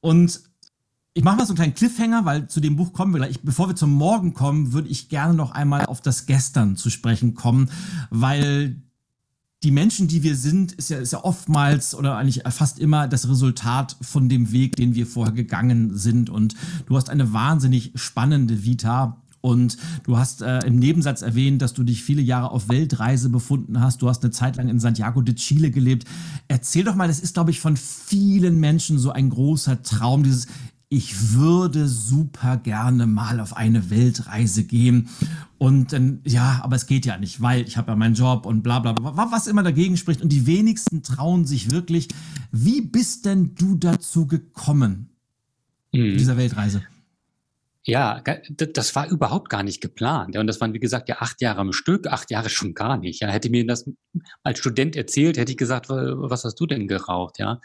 Und 0.00 0.40
ich 1.14 1.24
mache 1.24 1.36
mal 1.36 1.46
so 1.46 1.50
einen 1.50 1.56
kleinen 1.56 1.74
Cliffhanger, 1.74 2.24
weil 2.24 2.48
zu 2.48 2.60
dem 2.60 2.76
Buch 2.76 2.92
kommen 2.92 3.12
wir 3.12 3.18
gleich. 3.18 3.40
Bevor 3.42 3.68
wir 3.68 3.76
zum 3.76 3.92
Morgen 3.92 4.32
kommen, 4.32 4.72
würde 4.72 4.88
ich 4.88 5.08
gerne 5.08 5.34
noch 5.34 5.50
einmal 5.50 5.86
auf 5.86 6.00
das 6.00 6.26
Gestern 6.26 6.76
zu 6.76 6.88
sprechen 6.90 7.34
kommen, 7.34 7.70
weil 8.10 8.82
die 9.62 9.70
Menschen, 9.70 10.08
die 10.08 10.22
wir 10.22 10.36
sind, 10.36 10.72
ist 10.72 10.90
ja, 10.90 10.98
ist 10.98 11.12
ja 11.12 11.22
oftmals 11.22 11.94
oder 11.94 12.16
eigentlich 12.16 12.42
fast 12.50 12.78
immer 12.78 13.06
das 13.06 13.28
Resultat 13.28 13.96
von 14.00 14.28
dem 14.28 14.50
Weg, 14.50 14.74
den 14.74 14.94
wir 14.94 15.06
vorher 15.06 15.34
gegangen 15.34 15.96
sind. 15.96 16.30
Und 16.30 16.56
du 16.86 16.96
hast 16.96 17.10
eine 17.10 17.32
wahnsinnig 17.32 17.92
spannende 17.94 18.64
Vita. 18.64 19.21
Und 19.42 19.76
du 20.04 20.16
hast 20.16 20.40
äh, 20.40 20.60
im 20.60 20.78
Nebensatz 20.78 21.20
erwähnt, 21.20 21.60
dass 21.60 21.74
du 21.74 21.82
dich 21.82 22.02
viele 22.02 22.22
Jahre 22.22 22.52
auf 22.52 22.68
Weltreise 22.68 23.28
befunden 23.28 23.80
hast. 23.80 24.00
Du 24.00 24.08
hast 24.08 24.22
eine 24.22 24.30
Zeit 24.30 24.56
lang 24.56 24.68
in 24.68 24.80
Santiago 24.80 25.20
de 25.20 25.34
Chile 25.34 25.70
gelebt. 25.70 26.06
Erzähl 26.48 26.84
doch 26.84 26.94
mal, 26.94 27.08
das 27.08 27.20
ist, 27.20 27.34
glaube 27.34 27.50
ich, 27.50 27.60
von 27.60 27.76
vielen 27.76 28.58
Menschen 28.60 28.98
so 28.98 29.10
ein 29.10 29.28
großer 29.28 29.82
Traum, 29.82 30.22
dieses 30.22 30.46
ich 30.92 31.32
würde 31.32 31.88
super 31.88 32.58
gerne 32.58 33.06
mal 33.06 33.40
auf 33.40 33.56
eine 33.56 33.88
Weltreise 33.88 34.64
gehen. 34.64 35.08
Und 35.56 35.94
dann, 35.94 36.20
ja, 36.26 36.60
aber 36.62 36.76
es 36.76 36.86
geht 36.86 37.06
ja 37.06 37.16
nicht, 37.16 37.40
weil 37.40 37.66
ich 37.66 37.78
habe 37.78 37.92
ja 37.92 37.96
meinen 37.96 38.14
Job 38.14 38.44
und 38.44 38.62
bla 38.62 38.78
bla 38.78 38.92
bla, 38.92 39.28
was 39.32 39.46
immer 39.46 39.62
dagegen 39.62 39.96
spricht. 39.96 40.20
Und 40.20 40.30
die 40.30 40.46
wenigsten 40.46 41.02
trauen 41.02 41.46
sich 41.46 41.70
wirklich. 41.70 42.08
Wie 42.50 42.82
bist 42.82 43.24
denn 43.24 43.54
du 43.54 43.74
dazu 43.74 44.26
gekommen, 44.26 45.08
mhm. 45.94 46.18
dieser 46.18 46.36
Weltreise? 46.36 46.82
Ja, 47.84 48.22
das 48.48 48.94
war 48.94 49.08
überhaupt 49.08 49.48
gar 49.48 49.64
nicht 49.64 49.80
geplant. 49.80 50.36
Und 50.36 50.46
das 50.46 50.60
waren, 50.60 50.72
wie 50.72 50.78
gesagt, 50.78 51.08
ja 51.08 51.16
acht 51.18 51.40
Jahre 51.40 51.60
am 51.60 51.72
Stück, 51.72 52.06
acht 52.06 52.30
Jahre 52.30 52.48
schon 52.48 52.74
gar 52.74 52.96
nicht. 52.96 53.20
Ja, 53.20 53.28
hätte 53.28 53.50
mir 53.50 53.66
das 53.66 53.90
als 54.44 54.60
Student 54.60 54.94
erzählt, 54.94 55.36
hätte 55.36 55.50
ich 55.50 55.58
gesagt, 55.58 55.88
was 55.88 56.44
hast 56.44 56.60
du 56.60 56.66
denn 56.66 56.86
geraucht? 56.86 57.40
Ja. 57.40 57.60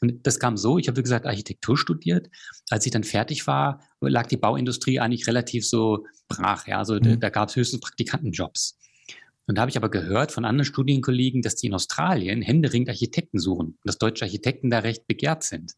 Und 0.00 0.26
das 0.26 0.38
kam 0.38 0.56
so, 0.56 0.78
ich 0.78 0.88
habe, 0.88 0.96
wie 0.96 1.02
gesagt, 1.02 1.26
Architektur 1.26 1.76
studiert. 1.76 2.28
Als 2.70 2.86
ich 2.86 2.92
dann 2.92 3.04
fertig 3.04 3.46
war, 3.46 3.82
lag 4.00 4.26
die 4.26 4.38
Bauindustrie 4.38 5.00
eigentlich 5.00 5.26
relativ 5.26 5.66
so 5.66 6.06
brach. 6.28 6.66
Ja, 6.66 6.78
also 6.78 6.94
mhm. 6.94 7.02
da, 7.02 7.16
da 7.16 7.28
gab 7.28 7.50
es 7.50 7.56
höchstens 7.56 7.80
Praktikantenjobs. 7.80 8.78
Und 9.48 9.56
da 9.56 9.62
habe 9.62 9.70
ich 9.70 9.76
aber 9.76 9.90
gehört 9.90 10.32
von 10.32 10.44
anderen 10.44 10.66
Studienkollegen, 10.66 11.42
dass 11.42 11.56
die 11.56 11.66
in 11.68 11.74
Australien 11.74 12.42
händeringend 12.42 12.90
Architekten 12.90 13.38
suchen 13.38 13.66
und 13.68 13.80
dass 13.84 13.98
deutsche 13.98 14.24
Architekten 14.24 14.70
da 14.70 14.80
recht 14.80 15.06
begehrt 15.06 15.42
sind. 15.42 15.72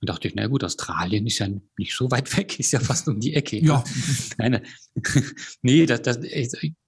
Und 0.00 0.08
dachte 0.08 0.28
ich, 0.28 0.34
na 0.34 0.46
gut, 0.46 0.64
Australien 0.64 1.26
ist 1.26 1.38
ja 1.40 1.48
nicht 1.76 1.94
so 1.94 2.10
weit 2.10 2.34
weg, 2.36 2.58
ist 2.58 2.72
ja 2.72 2.80
fast 2.80 3.06
um 3.08 3.20
die 3.20 3.34
Ecke. 3.34 3.58
Ja. 3.58 3.84
Nein, 4.38 4.62
nee, 5.62 5.84
das, 5.86 6.02
das, 6.02 6.18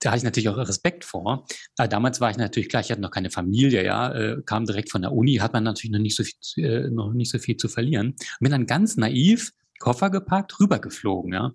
da 0.01 0.11
hatte 0.11 0.19
ich 0.19 0.25
natürlich 0.25 0.49
auch 0.49 0.57
Respekt 0.57 1.05
vor. 1.05 1.47
Aber 1.77 1.89
damals 1.89 2.21
war 2.21 2.31
ich 2.31 2.39
natürlich 2.39 2.69
klar, 2.69 2.83
ich 2.83 2.91
hatte 2.91 3.03
noch 3.03 3.11
keine 3.11 3.31
Familie, 3.31 3.85
ja, 3.85 4.13
äh, 4.13 4.43
kam 4.47 4.65
direkt 4.65 4.91
von 4.91 5.03
der 5.03 5.13
Uni, 5.13 5.37
hat 5.37 5.53
man 5.53 5.65
natürlich 5.65 5.93
noch 5.93 5.99
nicht 5.99 6.17
so 6.17 6.25
viel, 6.25 6.65
äh, 6.65 6.91
noch 6.91 7.13
nicht 7.13 7.31
so 7.31 7.39
viel 7.39 7.57
zu 7.57 7.69
verlieren. 7.69 8.09
Und 8.09 8.41
bin 8.41 8.51
dann 8.51 8.67
ganz 8.67 8.97
naiv 8.97 9.53
Koffer 9.79 10.11
gepackt, 10.11 10.59
rübergeflogen, 10.61 11.33
ja. 11.33 11.53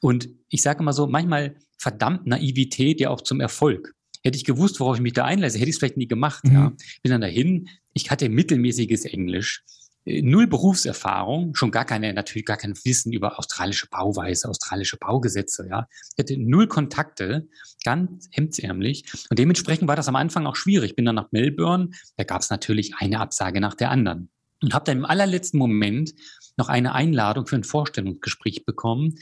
Und 0.00 0.28
ich 0.48 0.62
sage 0.62 0.80
immer 0.80 0.92
so, 0.92 1.06
manchmal 1.06 1.56
verdammt 1.78 2.26
Naivität 2.26 3.00
ja 3.00 3.10
auch 3.10 3.22
zum 3.22 3.40
Erfolg. 3.40 3.94
Hätte 4.22 4.36
ich 4.36 4.44
gewusst, 4.44 4.78
worauf 4.78 4.96
ich 4.96 5.02
mich 5.02 5.14
da 5.14 5.24
einlasse, 5.24 5.58
hätte 5.58 5.68
ich 5.68 5.76
es 5.76 5.78
vielleicht 5.78 5.96
nie 5.96 6.08
gemacht. 6.08 6.44
Mhm. 6.44 6.52
Ja. 6.52 6.72
Bin 7.02 7.12
dann 7.12 7.20
dahin. 7.20 7.68
Ich 7.92 8.10
hatte 8.10 8.28
mittelmäßiges 8.28 9.04
Englisch 9.06 9.64
null 10.06 10.46
Berufserfahrung, 10.46 11.54
schon 11.54 11.70
gar 11.70 11.84
keine, 11.84 12.14
natürlich 12.14 12.46
gar 12.46 12.56
kein 12.56 12.74
Wissen 12.84 13.12
über 13.12 13.38
australische 13.38 13.88
Bauweise, 13.88 14.48
australische 14.48 14.96
Baugesetze, 14.96 15.66
ja. 15.68 15.88
Ich 16.16 16.22
hatte 16.22 16.38
null 16.38 16.68
Kontakte, 16.68 17.48
ganz 17.84 18.28
hemdsärmlich. 18.30 19.04
Und 19.30 19.38
dementsprechend 19.38 19.88
war 19.88 19.96
das 19.96 20.08
am 20.08 20.16
Anfang 20.16 20.46
auch 20.46 20.56
schwierig. 20.56 20.94
Bin 20.94 21.04
dann 21.04 21.16
nach 21.16 21.32
Melbourne, 21.32 21.90
da 22.16 22.24
gab 22.24 22.42
es 22.42 22.50
natürlich 22.50 22.94
eine 22.98 23.20
Absage 23.20 23.60
nach 23.60 23.74
der 23.74 23.90
anderen. 23.90 24.30
Und 24.62 24.72
habe 24.72 24.84
dann 24.84 24.98
im 24.98 25.04
allerletzten 25.04 25.58
Moment 25.58 26.14
noch 26.56 26.68
eine 26.68 26.94
Einladung 26.94 27.46
für 27.46 27.56
ein 27.56 27.64
Vorstellungsgespräch 27.64 28.64
bekommen 28.64 29.16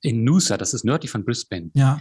in 0.00 0.24
Noosa, 0.24 0.56
das 0.56 0.74
ist 0.74 0.84
nördlich 0.84 1.10
von 1.10 1.24
Brisbane. 1.24 1.70
Ja. 1.74 2.00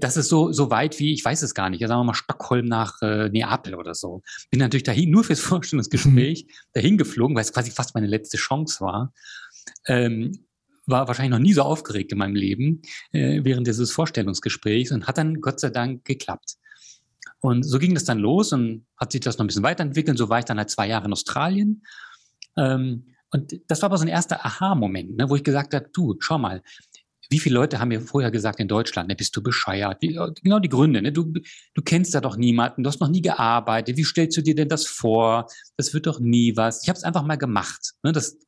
Das 0.00 0.16
ist 0.16 0.28
so, 0.28 0.52
so 0.52 0.70
weit 0.70 0.98
wie, 0.98 1.12
ich 1.12 1.24
weiß 1.24 1.42
es 1.42 1.54
gar 1.54 1.70
nicht, 1.70 1.80
ja, 1.80 1.88
sagen 1.88 2.00
wir 2.00 2.04
mal 2.04 2.14
Stockholm 2.14 2.66
nach 2.66 3.00
äh, 3.02 3.28
Neapel 3.28 3.74
oder 3.74 3.94
so. 3.94 4.22
Bin 4.50 4.60
natürlich 4.60 4.84
dahin, 4.84 5.10
nur 5.10 5.24
fürs 5.24 5.40
Vorstellungsgespräch, 5.48 6.46
mhm. 6.46 6.52
dahin 6.72 6.98
geflogen, 6.98 7.34
weil 7.36 7.42
es 7.42 7.52
quasi 7.52 7.70
fast 7.70 7.94
meine 7.94 8.06
letzte 8.06 8.36
Chance 8.36 8.80
war. 8.80 9.12
Ähm, 9.86 10.44
war 10.86 11.06
wahrscheinlich 11.06 11.32
noch 11.32 11.38
nie 11.38 11.52
so 11.52 11.62
aufgeregt 11.62 12.12
in 12.12 12.18
meinem 12.18 12.34
Leben 12.34 12.80
äh, 13.12 13.40
während 13.44 13.66
dieses 13.66 13.92
Vorstellungsgesprächs 13.92 14.90
und 14.90 15.06
hat 15.06 15.18
dann 15.18 15.40
Gott 15.40 15.60
sei 15.60 15.68
Dank 15.68 16.04
geklappt. 16.04 16.56
Und 17.40 17.62
so 17.62 17.78
ging 17.78 17.94
das 17.94 18.04
dann 18.04 18.18
los 18.18 18.52
und 18.52 18.86
hat 18.96 19.12
sich 19.12 19.20
das 19.20 19.38
noch 19.38 19.44
ein 19.44 19.48
bisschen 19.48 19.62
weiterentwickelt. 19.62 20.18
So 20.18 20.28
war 20.28 20.40
ich 20.40 20.44
dann 20.44 20.58
halt 20.58 20.70
zwei 20.70 20.88
Jahre 20.88 21.06
in 21.06 21.12
Australien. 21.12 21.82
Ähm, 22.56 23.14
und 23.30 23.60
das 23.68 23.82
war 23.82 23.88
aber 23.88 23.98
so 23.98 24.04
ein 24.04 24.08
erster 24.08 24.44
Aha-Moment, 24.44 25.16
ne, 25.16 25.28
wo 25.28 25.36
ich 25.36 25.44
gesagt 25.44 25.74
habe, 25.74 25.88
du, 25.92 26.16
schau 26.20 26.38
mal, 26.38 26.62
wie 27.30 27.38
viele 27.38 27.56
Leute 27.56 27.78
haben 27.78 27.88
mir 27.88 28.00
vorher 28.00 28.30
gesagt 28.30 28.58
in 28.58 28.68
Deutschland, 28.68 29.08
ne, 29.08 29.14
bist 29.14 29.36
du 29.36 29.42
bescheuert? 29.42 29.98
Wie, 30.00 30.18
genau 30.42 30.58
die 30.58 30.68
Gründe. 30.68 31.02
Ne? 31.02 31.12
Du, 31.12 31.32
du 31.74 31.82
kennst 31.82 32.14
da 32.14 32.20
doch 32.20 32.36
niemanden, 32.36 32.82
du 32.82 32.88
hast 32.88 33.00
noch 33.00 33.08
nie 33.08 33.20
gearbeitet. 33.20 33.96
Wie 33.96 34.04
stellst 34.04 34.36
du 34.38 34.42
dir 34.42 34.54
denn 34.54 34.68
das 34.68 34.86
vor? 34.86 35.46
Das 35.76 35.92
wird 35.92 36.06
doch 36.06 36.20
nie 36.20 36.56
was. 36.56 36.82
Ich 36.82 36.88
habe 36.88 36.96
es 36.96 37.04
einfach 37.04 37.22
mal 37.22 37.36
gemacht. 37.36 37.92
Ne? 38.02 38.12
Das 38.12 38.38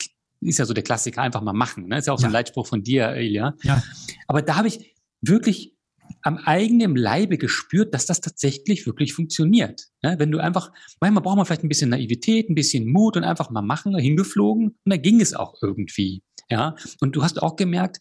ist 0.41 0.59
ja 0.59 0.65
so 0.65 0.73
der 0.73 0.83
Klassiker, 0.83 1.21
einfach 1.21 1.43
mal 1.43 1.53
machen. 1.53 1.89
Ne? 1.89 1.99
Ist 1.99 2.07
ja 2.07 2.15
auch 2.15 2.19
ja. 2.19 2.23
so 2.23 2.27
ein 2.27 2.33
Leitspruch 2.33 2.67
von 2.67 2.83
dir, 2.83 3.09
Elia. 3.09 3.55
Ja. 3.63 3.83
Aber 4.27 4.41
da 4.41 4.57
habe 4.57 4.69
ich 4.69 4.95
wirklich 5.21 5.77
am 6.23 6.39
eigenen 6.39 6.97
Leibe 6.97 7.39
gespürt, 7.39 7.95
dass 7.95 8.07
das 8.07 8.21
tatsächlich 8.21 8.87
wirklich 8.87 9.15
funktioniert. 9.15 9.87
Ja, 10.03 10.19
wenn 10.19 10.31
du 10.31 10.39
einfach, 10.39 10.73
manchmal 11.01 11.23
braucht 11.23 11.37
man 11.37 11.47
vielleicht 11.47 11.65
ein 11.65 11.69
bisschen 11.69 11.91
Naivität, 11.91 12.49
ein 12.49 12.55
bisschen 12.55 12.91
Mut 12.91 13.17
und 13.17 13.25
einfach 13.25 13.51
mal 13.51 13.63
machen, 13.63 13.97
hingeflogen 13.97 14.69
und 14.69 14.91
da 14.93 14.97
ging 14.97 15.21
es 15.21 15.35
auch 15.35 15.55
irgendwie. 15.63 16.23
Ja, 16.51 16.75
und 17.01 17.17
du 17.17 17.23
hast 17.23 17.43
auch 17.43 17.57
gemerkt, 17.57 17.99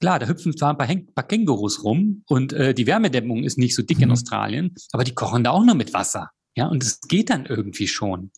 klar, 0.00 0.18
da 0.18 0.26
hüpfen 0.26 0.56
zwar 0.56 0.70
ein 0.70 0.78
paar, 0.78 0.88
ein 0.88 1.06
paar 1.14 1.26
Kängurus 1.26 1.84
rum 1.84 2.22
und 2.26 2.52
äh, 2.52 2.74
die 2.74 2.86
Wärmedämmung 2.86 3.44
ist 3.44 3.58
nicht 3.58 3.74
so 3.74 3.82
dick 3.82 3.98
mhm. 3.98 4.04
in 4.04 4.10
Australien, 4.12 4.74
aber 4.92 5.04
die 5.04 5.14
kochen 5.14 5.44
da 5.44 5.50
auch 5.50 5.64
nur 5.64 5.74
mit 5.74 5.92
Wasser. 5.94 6.30
Ja, 6.56 6.66
und 6.68 6.82
es 6.82 7.00
geht 7.00 7.30
dann 7.30 7.46
irgendwie 7.46 7.88
schon. 7.88 8.30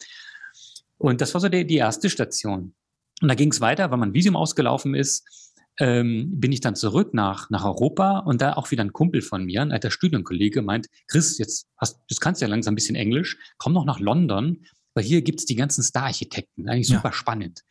Und 0.99 1.21
das 1.21 1.35
war 1.35 1.41
so 1.41 1.49
die, 1.49 1.67
die 1.67 1.77
erste 1.77 2.09
Station. 2.09 2.75
Und 3.21 3.29
da 3.29 3.35
ging 3.35 3.51
es 3.51 3.61
weiter, 3.61 3.91
weil 3.91 3.99
mein 3.99 4.15
Visum 4.15 4.37
ausgelaufen 4.37 4.95
ist 4.95 5.46
ähm, 5.79 6.41
bin 6.41 6.53
ich 6.53 6.61
dann 6.61 6.75
zurück 6.75 7.13
nach, 7.13 7.51
nach 7.51 7.65
Europa 7.65 8.21
und 8.21 8.41
da 8.41 8.55
auch 8.55 8.71
wieder 8.71 8.83
ein 8.83 8.93
Kumpel 8.93 9.23
von 9.23 9.45
mir, 9.45 9.63
ein 9.63 9.73
alter 9.73 9.91
Studienkollege, 9.91 10.63
meint, 10.63 10.87
Chris, 11.09 11.39
jetzt, 11.39 11.69
hast, 11.77 12.01
jetzt 12.09 12.21
kannst 12.21 12.41
du 12.41 12.47
ja 12.47 12.51
langsam 12.51 12.73
ein 12.73 12.77
bisschen 12.77 12.97
Englisch, 12.97 13.37
komm 13.59 13.73
noch 13.73 13.85
nach 13.85 14.01
London, 14.01 14.65
weil 14.95 15.05
hier 15.05 15.21
gibt's 15.23 15.45
die 15.45 15.57
ganzen 15.57 15.83
Star-Architekten, 15.83 16.69
eigentlich 16.69 16.89
super 16.89 17.09
ja. 17.09 17.13
spannend. 17.13 17.63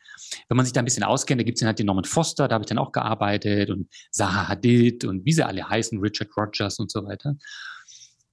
Wenn 0.48 0.56
man 0.56 0.64
sich 0.64 0.72
da 0.72 0.80
ein 0.80 0.84
bisschen 0.84 1.02
auskennt, 1.02 1.40
da 1.40 1.44
gibt's 1.44 1.60
dann 1.60 1.66
halt 1.66 1.78
den 1.78 1.86
Norman 1.86 2.04
Foster, 2.04 2.46
da 2.46 2.54
habe 2.54 2.62
ich 2.62 2.68
dann 2.68 2.78
auch 2.78 2.92
gearbeitet 2.92 3.70
und 3.70 3.88
Zaha 4.12 4.48
Hadid 4.48 5.04
und 5.04 5.24
wie 5.24 5.32
sie 5.32 5.44
alle 5.44 5.68
heißen, 5.68 5.98
Richard 5.98 6.30
Rogers 6.36 6.78
und 6.78 6.90
so 6.90 7.04
weiter. 7.04 7.36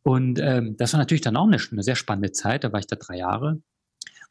Und 0.04 0.40
ähm, 0.40 0.76
das 0.78 0.94
war 0.94 1.00
natürlich 1.00 1.22
dann 1.22 1.36
auch 1.36 1.48
eine, 1.48 1.58
eine 1.72 1.84
sehr 1.84 1.96
spannende 1.96 2.32
Zeit, 2.32 2.64
da 2.64 2.72
war 2.72 2.80
ich 2.80 2.88
da 2.88 2.96
drei 2.96 3.18
Jahre. 3.18 3.62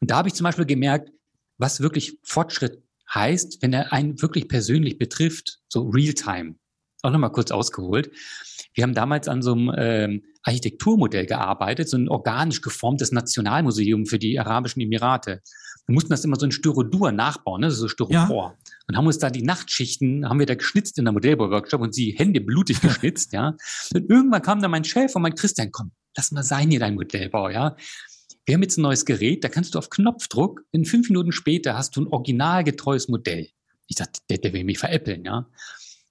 Und 0.00 0.10
da 0.10 0.16
habe 0.16 0.28
ich 0.28 0.34
zum 0.34 0.44
Beispiel 0.44 0.66
gemerkt, 0.66 1.10
was 1.58 1.80
wirklich 1.80 2.18
Fortschritt 2.22 2.82
heißt, 3.14 3.62
wenn 3.62 3.72
er 3.72 3.92
einen 3.92 4.20
wirklich 4.22 4.48
persönlich 4.48 4.98
betrifft, 4.98 5.58
so 5.68 5.88
real-time. 5.88 6.56
Auch 7.02 7.10
nochmal 7.10 7.32
kurz 7.32 7.50
ausgeholt. 7.50 8.10
Wir 8.74 8.84
haben 8.84 8.94
damals 8.94 9.28
an 9.28 9.42
so 9.42 9.52
einem 9.52 9.72
ähm, 9.76 10.22
Architekturmodell 10.44 11.26
gearbeitet, 11.26 11.88
so 11.88 11.96
ein 11.96 12.08
organisch 12.08 12.60
geformtes 12.60 13.12
Nationalmuseum 13.12 14.06
für 14.06 14.18
die 14.18 14.38
Arabischen 14.38 14.80
Emirate. 14.80 15.42
Wir 15.86 15.94
mussten 15.94 16.10
das 16.10 16.24
immer 16.24 16.38
so 16.38 16.46
in 16.46 16.52
Styrodur 16.52 17.10
nachbauen, 17.10 17.60
ne? 17.60 17.70
so 17.72 17.88
Styropor. 17.88 18.50
Ja. 18.50 18.72
Und 18.86 18.96
haben 18.96 19.06
uns 19.06 19.18
da 19.18 19.30
die 19.30 19.42
Nachtschichten, 19.42 20.28
haben 20.28 20.38
wir 20.38 20.46
da 20.46 20.54
geschnitzt 20.54 20.96
in 20.98 21.04
der 21.04 21.12
Modellbau-Workshop 21.12 21.80
und 21.80 21.94
sie 21.94 22.12
Hände 22.12 22.40
blutig 22.40 22.80
geschnitzt, 22.82 23.32
ja. 23.32 23.56
Und 23.94 24.08
irgendwann 24.08 24.42
kam 24.42 24.62
da 24.62 24.68
mein 24.68 24.84
Chef 24.84 25.14
und 25.16 25.22
mein 25.22 25.34
Christian, 25.34 25.70
komm, 25.72 25.90
lass 26.16 26.30
mal 26.30 26.44
sein 26.44 26.70
hier 26.70 26.80
dein 26.80 26.94
Modellbau, 26.94 27.48
ja 27.48 27.76
wir 28.44 28.54
haben 28.54 28.62
jetzt 28.62 28.78
ein 28.78 28.82
neues 28.82 29.04
Gerät, 29.04 29.44
da 29.44 29.48
kannst 29.48 29.74
du 29.74 29.78
auf 29.78 29.90
Knopfdruck, 29.90 30.62
in 30.72 30.84
fünf 30.84 31.08
Minuten 31.08 31.32
später 31.32 31.76
hast 31.76 31.96
du 31.96 32.02
ein 32.02 32.08
originalgetreues 32.08 33.08
Modell. 33.08 33.48
Ich 33.86 33.96
dachte, 33.96 34.20
der, 34.28 34.38
der 34.38 34.52
will 34.52 34.64
mich 34.64 34.78
veräppeln, 34.78 35.24
ja. 35.24 35.48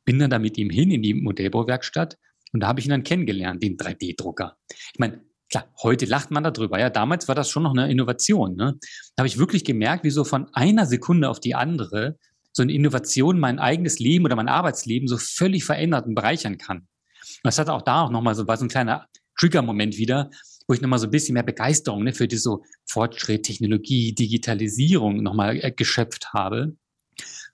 Bin 0.06 0.20
dann 0.20 0.30
da 0.30 0.40
mit 0.40 0.58
ihm 0.58 0.70
hin 0.70 0.92
in 0.92 1.02
die 1.02 1.14
Modellbauwerkstatt 1.14 2.18
und 2.54 2.62
da 2.62 2.68
habe 2.68 2.80
ich 2.80 2.86
ihn 2.86 2.92
dann 2.92 3.04
kennengelernt, 3.04 3.62
den 3.62 3.78
3D-Drucker. 3.78 4.58
Ich 4.70 5.00
meine, 5.00 5.24
klar, 5.50 5.72
heute 5.84 6.06
lacht 6.06 6.32
man 6.32 6.44
darüber. 6.44 6.80
Ja, 6.80 6.90
damals 6.90 7.28
war 7.28 7.36
das 7.36 7.50
schon 7.50 7.64
noch 7.64 7.72
eine 7.72 7.90
Innovation. 7.90 8.56
Ne? 8.56 8.78
Da 9.16 9.22
habe 9.22 9.28
ich 9.28 9.38
wirklich 9.38 9.64
gemerkt, 9.64 10.04
wie 10.04 10.10
so 10.10 10.24
von 10.24 10.48
einer 10.54 10.86
Sekunde 10.86 11.30
auf 11.30 11.40
die 11.40 11.56
andere 11.56 12.18
so 12.54 12.64
eine 12.64 12.74
Innovation 12.74 13.40
mein 13.40 13.60
eigenes 13.60 14.00
Leben 14.00 14.26
oder 14.26 14.36
mein 14.36 14.50
Arbeitsleben 14.50 15.08
so 15.08 15.18
völlig 15.18 15.64
verändert 15.64 16.06
und 16.06 16.16
bereichern 16.16 16.58
kann. 16.58 16.80
Und 16.80 17.44
das 17.44 17.60
hat 17.60 17.70
auch 17.70 17.82
da 17.82 18.02
auch 18.02 18.10
nochmal 18.10 18.36
so, 18.36 18.48
war 18.48 18.58
so 18.58 18.66
ein 18.66 18.70
kleiner 18.70 19.08
Trigger-Moment 19.40 19.98
wieder, 19.98 20.30
wo 20.68 20.74
ich 20.74 20.82
nochmal 20.82 21.00
so 21.00 21.08
ein 21.08 21.12
bisschen 21.12 21.34
mehr 21.34 21.44
Begeisterung 21.44 22.04
ne, 22.04 22.14
für 22.14 22.28
diese 22.28 22.42
so 22.42 22.64
Fortschritt, 22.86 23.44
Technologie, 23.44 24.14
Digitalisierung 24.14 25.22
nochmal 25.24 25.58
äh, 25.64 25.72
geschöpft 25.72 26.34
habe, 26.34 26.76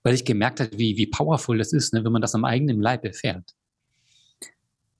weil 0.03 0.13
ich 0.13 0.25
gemerkt 0.25 0.59
habe, 0.59 0.77
wie, 0.77 0.97
wie 0.97 1.07
powerful 1.07 1.57
das 1.57 1.73
ist, 1.73 1.93
ne, 1.93 2.03
wenn 2.03 2.11
man 2.11 2.21
das 2.21 2.35
am 2.35 2.45
eigenen 2.45 2.81
Leib 2.81 3.05
erfährt. 3.05 3.53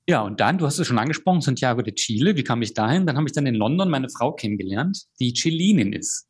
Ja, 0.09 0.21
und 0.21 0.39
dann, 0.39 0.57
du 0.57 0.65
hast 0.65 0.79
es 0.79 0.87
schon 0.87 0.99
angesprochen, 0.99 1.41
Santiago 1.41 1.81
de 1.81 1.93
Chile. 1.93 2.37
Wie 2.37 2.43
kam 2.43 2.61
ich 2.61 2.73
dahin? 2.73 3.05
Dann 3.05 3.17
habe 3.17 3.27
ich 3.27 3.33
dann 3.33 3.45
in 3.45 3.55
London 3.55 3.89
meine 3.89 4.09
Frau 4.09 4.31
kennengelernt, 4.31 5.03
die 5.19 5.33
Chilinin 5.33 5.91
ist. 5.91 6.27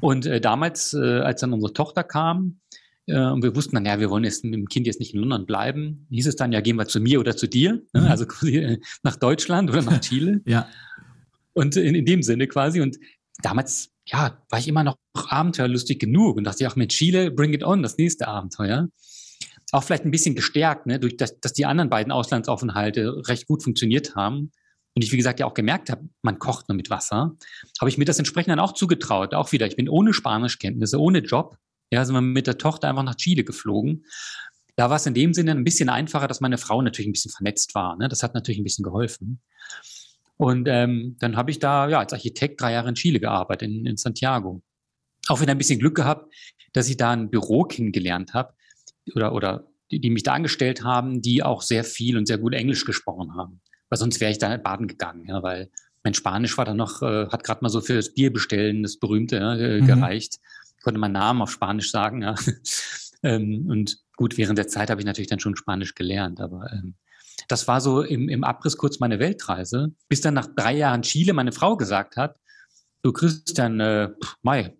Und 0.00 0.26
äh, 0.26 0.40
damals, 0.40 0.94
äh, 0.94 1.20
als 1.20 1.40
dann 1.40 1.52
unsere 1.52 1.72
Tochter 1.72 2.04
kam, 2.04 2.60
und 3.14 3.42
wir 3.42 3.54
wussten 3.54 3.76
dann, 3.76 3.86
ja, 3.86 4.00
wir 4.00 4.10
wollen 4.10 4.24
jetzt 4.24 4.42
mit 4.44 4.54
dem 4.54 4.68
Kind 4.68 4.86
jetzt 4.86 4.98
nicht 4.98 5.14
in 5.14 5.20
London 5.20 5.46
bleiben. 5.46 6.06
Hieß 6.10 6.26
es 6.26 6.36
dann, 6.36 6.52
ja, 6.52 6.60
gehen 6.60 6.76
wir 6.76 6.86
zu 6.86 7.00
mir 7.00 7.20
oder 7.20 7.36
zu 7.36 7.46
dir, 7.46 7.82
ne? 7.92 8.00
Mhm. 8.00 8.06
also 8.06 8.26
quasi 8.26 8.56
äh, 8.56 8.78
nach 9.02 9.16
Deutschland 9.16 9.70
oder 9.70 9.82
nach 9.82 10.00
Chile. 10.00 10.40
ja. 10.44 10.68
Und 11.52 11.76
in, 11.76 11.94
in 11.94 12.04
dem 12.04 12.22
Sinne 12.22 12.48
quasi. 12.48 12.80
Und 12.80 12.98
damals, 13.42 13.90
ja, 14.06 14.42
war 14.50 14.58
ich 14.58 14.68
immer 14.68 14.84
noch 14.84 14.96
abenteuerlustig 15.14 15.98
genug 15.98 16.36
und 16.36 16.44
dachte, 16.44 16.66
ach, 16.66 16.76
mit 16.76 16.90
Chile, 16.90 17.30
bring 17.30 17.54
it 17.54 17.62
on, 17.62 17.82
das 17.82 17.96
nächste 17.96 18.28
Abenteuer. 18.28 18.88
Auch 19.72 19.82
vielleicht 19.82 20.04
ein 20.04 20.10
bisschen 20.10 20.34
gestärkt, 20.34 20.86
ne, 20.86 21.00
durch 21.00 21.16
das, 21.16 21.40
dass 21.40 21.52
die 21.52 21.64
anderen 21.64 21.90
beiden 21.90 22.12
Auslandsaufenthalte 22.12 23.22
recht 23.28 23.46
gut 23.46 23.62
funktioniert 23.62 24.14
haben. 24.16 24.52
Und 24.94 25.04
ich, 25.04 25.12
wie 25.12 25.16
gesagt, 25.16 25.40
ja 25.40 25.46
auch 25.46 25.54
gemerkt 25.54 25.90
habe, 25.90 26.08
man 26.22 26.38
kocht 26.38 26.68
nur 26.68 26.76
mit 26.76 26.88
Wasser, 26.90 27.36
habe 27.80 27.88
ich 27.88 27.98
mir 27.98 28.04
das 28.06 28.18
entsprechend 28.18 28.50
dann 28.50 28.60
auch 28.60 28.72
zugetraut. 28.72 29.34
Auch 29.34 29.52
wieder, 29.52 29.66
ich 29.66 29.76
bin 29.76 29.88
ohne 29.88 30.12
Spanischkenntnisse, 30.12 30.98
ohne 31.00 31.18
Job, 31.18 31.58
ja, 31.90 32.04
sind 32.04 32.14
wir 32.14 32.20
mit 32.20 32.46
der 32.46 32.58
Tochter 32.58 32.88
einfach 32.88 33.02
nach 33.02 33.16
Chile 33.16 33.44
geflogen. 33.44 34.04
Da 34.76 34.90
war 34.90 34.96
es 34.96 35.06
in 35.06 35.14
dem 35.14 35.32
Sinne 35.32 35.52
ein 35.52 35.64
bisschen 35.64 35.88
einfacher, 35.88 36.28
dass 36.28 36.40
meine 36.40 36.58
Frau 36.58 36.82
natürlich 36.82 37.08
ein 37.08 37.12
bisschen 37.12 37.30
vernetzt 37.30 37.74
war. 37.74 37.96
Ne? 37.96 38.08
Das 38.08 38.22
hat 38.22 38.34
natürlich 38.34 38.58
ein 38.60 38.64
bisschen 38.64 38.84
geholfen. 38.84 39.40
Und 40.36 40.68
ähm, 40.68 41.16
dann 41.18 41.36
habe 41.36 41.50
ich 41.50 41.58
da 41.58 41.88
ja 41.88 41.98
als 41.98 42.12
Architekt 42.12 42.60
drei 42.60 42.72
Jahre 42.72 42.90
in 42.90 42.94
Chile 42.94 43.20
gearbeitet, 43.20 43.68
in, 43.68 43.86
in 43.86 43.96
Santiago. 43.96 44.62
Auch 45.28 45.40
wieder 45.40 45.52
ein 45.52 45.58
bisschen 45.58 45.78
Glück 45.78 45.94
gehabt, 45.94 46.32
dass 46.74 46.90
ich 46.90 46.98
da 46.98 47.12
ein 47.12 47.30
Büro 47.30 47.64
kennengelernt 47.64 48.34
habe 48.34 48.52
oder, 49.14 49.32
oder 49.32 49.66
die, 49.90 50.00
die 50.00 50.10
mich 50.10 50.24
da 50.24 50.34
angestellt 50.34 50.84
haben, 50.84 51.22
die 51.22 51.42
auch 51.42 51.62
sehr 51.62 51.84
viel 51.84 52.18
und 52.18 52.26
sehr 52.26 52.38
gut 52.38 52.52
Englisch 52.52 52.84
gesprochen 52.84 53.34
haben. 53.34 53.62
Weil 53.88 53.98
sonst 53.98 54.20
wäre 54.20 54.30
ich 54.30 54.38
da 54.38 54.54
baden 54.58 54.88
gegangen, 54.88 55.26
ja, 55.26 55.42
weil 55.42 55.70
mein 56.04 56.12
Spanisch 56.12 56.58
war 56.58 56.64
dann 56.64 56.76
noch, 56.76 57.02
äh, 57.02 57.28
hat 57.28 57.44
gerade 57.44 57.62
mal 57.62 57.70
so 57.70 57.80
für 57.80 57.94
das 57.94 58.12
Bierbestellen, 58.12 58.82
das 58.82 58.98
berühmte, 58.98 59.36
ja, 59.36 59.54
mhm. 59.54 59.86
gereicht 59.86 60.38
konnte 60.86 61.00
meinen 61.00 61.14
Namen 61.14 61.42
auf 61.42 61.50
Spanisch 61.50 61.90
sagen. 61.90 62.22
Ja. 62.22 62.36
ähm, 63.24 63.66
und 63.68 63.98
gut, 64.14 64.38
während 64.38 64.56
der 64.56 64.68
Zeit 64.68 64.88
habe 64.88 65.00
ich 65.00 65.04
natürlich 65.04 65.28
dann 65.28 65.40
schon 65.40 65.56
Spanisch 65.56 65.96
gelernt, 65.96 66.40
aber 66.40 66.72
ähm, 66.72 66.94
das 67.48 67.66
war 67.66 67.80
so 67.80 68.02
im, 68.02 68.28
im 68.28 68.44
Abriss 68.44 68.76
kurz 68.76 69.00
meine 69.00 69.18
Weltreise, 69.18 69.92
bis 70.08 70.20
dann 70.20 70.34
nach 70.34 70.46
drei 70.46 70.76
Jahren 70.76 71.02
Chile 71.02 71.32
meine 71.32 71.50
Frau 71.50 71.76
gesagt 71.76 72.16
hat, 72.16 72.38
du 73.02 73.12
Christian, 73.12 73.80
äh, 73.80 74.10
Mai, 74.42 74.76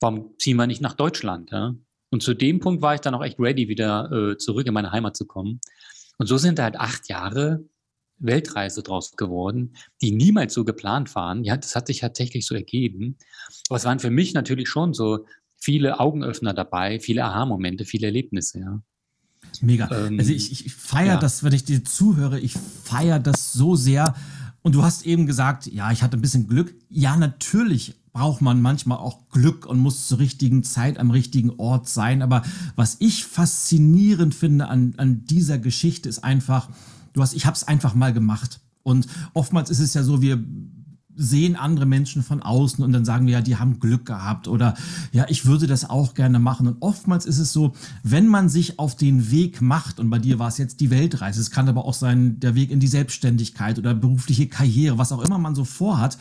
warum 0.00 0.34
ziehen 0.38 0.56
wir 0.56 0.66
nicht 0.66 0.80
nach 0.80 0.94
Deutschland? 0.94 1.50
Ja? 1.50 1.74
Und 2.10 2.22
zu 2.22 2.32
dem 2.32 2.58
Punkt 2.58 2.80
war 2.80 2.94
ich 2.94 3.02
dann 3.02 3.14
auch 3.14 3.22
echt 3.22 3.38
ready, 3.38 3.68
wieder 3.68 4.10
äh, 4.10 4.38
zurück 4.38 4.66
in 4.66 4.72
meine 4.72 4.90
Heimat 4.90 5.18
zu 5.18 5.26
kommen. 5.26 5.60
Und 6.16 6.28
so 6.28 6.38
sind 6.38 6.60
halt 6.60 6.76
acht 6.76 7.10
Jahre 7.10 7.62
Weltreise 8.16 8.82
draus 8.82 9.16
geworden, 9.16 9.76
die 10.00 10.12
niemals 10.12 10.54
so 10.54 10.64
geplant 10.64 11.14
waren. 11.14 11.44
Ja, 11.44 11.58
das 11.58 11.76
hat 11.76 11.88
sich 11.88 12.00
tatsächlich 12.00 12.46
so 12.46 12.54
ergeben. 12.54 13.18
Aber 13.68 13.76
es 13.76 13.84
waren 13.84 13.98
für 13.98 14.10
mich 14.10 14.32
natürlich 14.32 14.68
schon 14.68 14.94
so 14.94 15.26
viele 15.62 16.00
Augenöffner 16.00 16.54
dabei, 16.54 16.98
viele 16.98 17.24
Aha-Momente, 17.24 17.84
viele 17.84 18.08
Erlebnisse, 18.08 18.58
ja. 18.58 18.82
Mega. 19.60 19.88
Ähm, 19.90 20.18
also 20.18 20.32
ich, 20.32 20.66
ich 20.66 20.74
feiere 20.74 21.14
ja. 21.14 21.20
das, 21.20 21.44
wenn 21.44 21.52
ich 21.52 21.64
dir 21.64 21.84
zuhöre, 21.84 22.40
ich 22.40 22.54
feiere 22.54 23.20
das 23.20 23.52
so 23.52 23.76
sehr. 23.76 24.14
Und 24.62 24.74
du 24.74 24.82
hast 24.82 25.06
eben 25.06 25.26
gesagt, 25.26 25.66
ja, 25.66 25.92
ich 25.92 26.02
hatte 26.02 26.16
ein 26.16 26.20
bisschen 26.20 26.48
Glück. 26.48 26.74
Ja, 26.88 27.16
natürlich 27.16 27.94
braucht 28.12 28.42
man 28.42 28.60
manchmal 28.60 28.98
auch 28.98 29.28
Glück 29.30 29.66
und 29.66 29.78
muss 29.78 30.08
zur 30.08 30.18
richtigen 30.18 30.64
Zeit 30.64 30.98
am 30.98 31.10
richtigen 31.10 31.50
Ort 31.50 31.88
sein. 31.88 32.22
Aber 32.22 32.42
was 32.74 32.96
ich 32.98 33.24
faszinierend 33.24 34.34
finde 34.34 34.66
an, 34.68 34.94
an 34.96 35.24
dieser 35.26 35.58
Geschichte 35.58 36.08
ist 36.08 36.24
einfach, 36.24 36.70
du 37.12 37.22
hast, 37.22 37.34
ich 37.34 37.46
habe 37.46 37.56
es 37.56 37.68
einfach 37.68 37.94
mal 37.94 38.12
gemacht. 38.12 38.60
Und 38.82 39.06
oftmals 39.32 39.70
ist 39.70 39.80
es 39.80 39.94
ja 39.94 40.02
so, 40.02 40.22
wir 40.22 40.42
sehen 41.16 41.56
andere 41.56 41.86
Menschen 41.86 42.22
von 42.22 42.42
außen 42.42 42.82
und 42.82 42.92
dann 42.92 43.04
sagen 43.04 43.26
wir 43.26 43.34
ja, 43.34 43.40
die 43.40 43.56
haben 43.56 43.80
Glück 43.80 44.06
gehabt 44.06 44.48
oder 44.48 44.74
ja, 45.12 45.26
ich 45.28 45.46
würde 45.46 45.66
das 45.66 45.88
auch 45.88 46.14
gerne 46.14 46.38
machen. 46.38 46.66
Und 46.66 46.76
oftmals 46.80 47.26
ist 47.26 47.38
es 47.38 47.52
so, 47.52 47.74
wenn 48.02 48.26
man 48.26 48.48
sich 48.48 48.78
auf 48.78 48.96
den 48.96 49.30
Weg 49.30 49.60
macht, 49.60 50.00
und 50.00 50.10
bei 50.10 50.18
dir 50.18 50.38
war 50.38 50.48
es 50.48 50.58
jetzt 50.58 50.80
die 50.80 50.90
Weltreise, 50.90 51.40
es 51.40 51.50
kann 51.50 51.68
aber 51.68 51.84
auch 51.84 51.94
sein, 51.94 52.40
der 52.40 52.54
Weg 52.54 52.70
in 52.70 52.80
die 52.80 52.88
Selbstständigkeit 52.88 53.78
oder 53.78 53.94
berufliche 53.94 54.48
Karriere, 54.48 54.98
was 54.98 55.12
auch 55.12 55.22
immer 55.22 55.38
man 55.38 55.54
so 55.54 55.64
vorhat, 55.64 56.18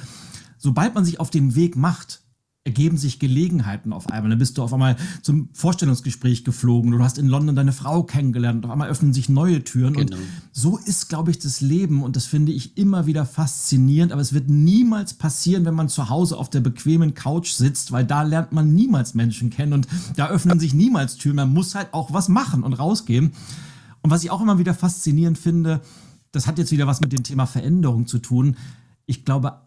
sobald 0.58 0.93
man 0.93 1.06
sich 1.06 1.19
auf 1.19 1.30
den 1.30 1.56
Weg 1.56 1.75
macht, 1.75 2.20
ergeben 2.63 2.97
sich 2.97 3.17
Gelegenheiten 3.17 3.91
auf 3.91 4.12
einmal. 4.12 4.30
Dann 4.30 4.38
bist 4.38 4.58
du 4.58 4.62
auf 4.62 4.71
einmal 4.71 4.95
zum 5.24 5.50
Vorstellungsgespräch 5.54 6.43
geflogen. 6.43 6.91
Du 6.91 7.00
hast 7.00 7.17
in 7.17 7.26
London 7.26 7.56
deine 7.56 7.71
Frau 7.71 8.04
kennengelernt 8.04 8.60
und 8.60 8.65
auf 8.65 8.71
einmal 8.71 8.89
öffnen 8.89 9.13
sich 9.13 9.30
neue 9.30 9.63
Türen. 9.63 9.93
Genau. 9.93 10.15
Und 10.15 10.24
so 10.52 10.78
ist, 10.78 11.10
glaube 11.10 11.32
ich, 11.32 11.39
das 11.39 11.62
Leben. 11.62 12.04
Und 12.04 12.15
das 12.15 12.28
finde 12.28 12.52
ich 12.52 12.78
immer 12.78 13.08
wieder 13.08 13.26
faszinierend. 13.26 14.12
Aber 14.12 14.21
es 14.21 14.34
wird 14.34 14.47
niemals 14.47 15.15
passieren, 15.15 15.65
wenn 15.65 15.74
man 15.74 15.89
zu 15.89 16.10
Hause 16.10 16.38
auf 16.38 16.52
der 16.52 16.60
bequemen 16.60 17.15
Couch 17.15 17.52
sitzt, 17.54 17.91
weil 17.91 18.06
da 18.06 18.21
lernt 18.21 18.52
man 18.52 18.76
niemals 18.76 19.15
Menschen 19.15 19.50
kennen 19.50 19.74
und 19.74 19.88
da 20.15 20.28
öffnen 20.28 20.60
sich 20.60 20.76
niemals 20.76 21.17
Türen. 21.17 21.38
Man 21.38 21.54
muss 21.54 21.74
halt 21.74 21.91
auch 21.95 22.13
was 22.13 22.30
machen 22.30 22.62
und 22.62 22.74
rausgehen. 22.74 23.32
Und 24.04 24.12
was 24.12 24.24
ich 24.24 24.30
auch 24.30 24.41
immer 24.41 24.60
wieder 24.60 24.76
faszinierend 24.76 25.39
finde, 25.39 25.82
das 26.32 26.45
hat 26.45 26.60
jetzt 26.60 26.71
wieder 26.71 26.86
was 26.86 27.02
mit 27.02 27.12
dem 27.12 27.24
Thema 27.24 27.47
Veränderung 27.47 28.06
zu 28.06 28.19
tun. 28.19 28.56
Ich 29.08 29.26
glaube, 29.26 29.62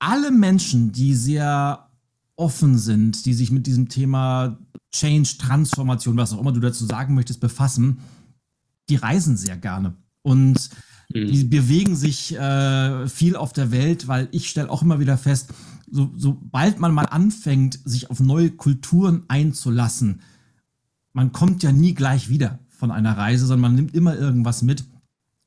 alle 0.00 0.32
Menschen, 0.32 0.90
die 0.90 1.14
sehr 1.14 1.88
offen 2.34 2.78
sind, 2.78 3.26
die 3.26 3.34
sich 3.34 3.50
mit 3.52 3.66
diesem 3.66 3.88
Thema 3.88 4.58
Change, 4.92 5.36
Transformation, 5.38 6.16
was 6.16 6.32
auch 6.32 6.40
immer 6.40 6.52
du 6.52 6.60
dazu 6.60 6.86
sagen 6.86 7.14
möchtest, 7.14 7.40
befassen, 7.40 8.00
die 8.88 8.96
reisen 8.96 9.36
sehr 9.36 9.56
gerne. 9.56 9.94
Und 10.22 10.70
mhm. 11.12 11.26
die 11.26 11.44
bewegen 11.44 11.94
sich 11.94 12.34
äh, 12.34 13.06
viel 13.08 13.36
auf 13.36 13.52
der 13.52 13.70
Welt, 13.70 14.08
weil 14.08 14.28
ich 14.32 14.48
stelle 14.48 14.70
auch 14.70 14.82
immer 14.82 14.98
wieder 14.98 15.16
fest, 15.18 15.52
so, 15.90 16.10
sobald 16.16 16.80
man 16.80 16.94
mal 16.94 17.06
anfängt, 17.06 17.78
sich 17.84 18.10
auf 18.10 18.20
neue 18.20 18.50
Kulturen 18.50 19.24
einzulassen, 19.28 20.22
man 21.12 21.32
kommt 21.32 21.62
ja 21.62 21.72
nie 21.72 21.94
gleich 21.94 22.28
wieder 22.28 22.60
von 22.68 22.90
einer 22.90 23.16
Reise, 23.16 23.46
sondern 23.46 23.72
man 23.72 23.74
nimmt 23.74 23.94
immer 23.94 24.16
irgendwas 24.16 24.62
mit. 24.62 24.84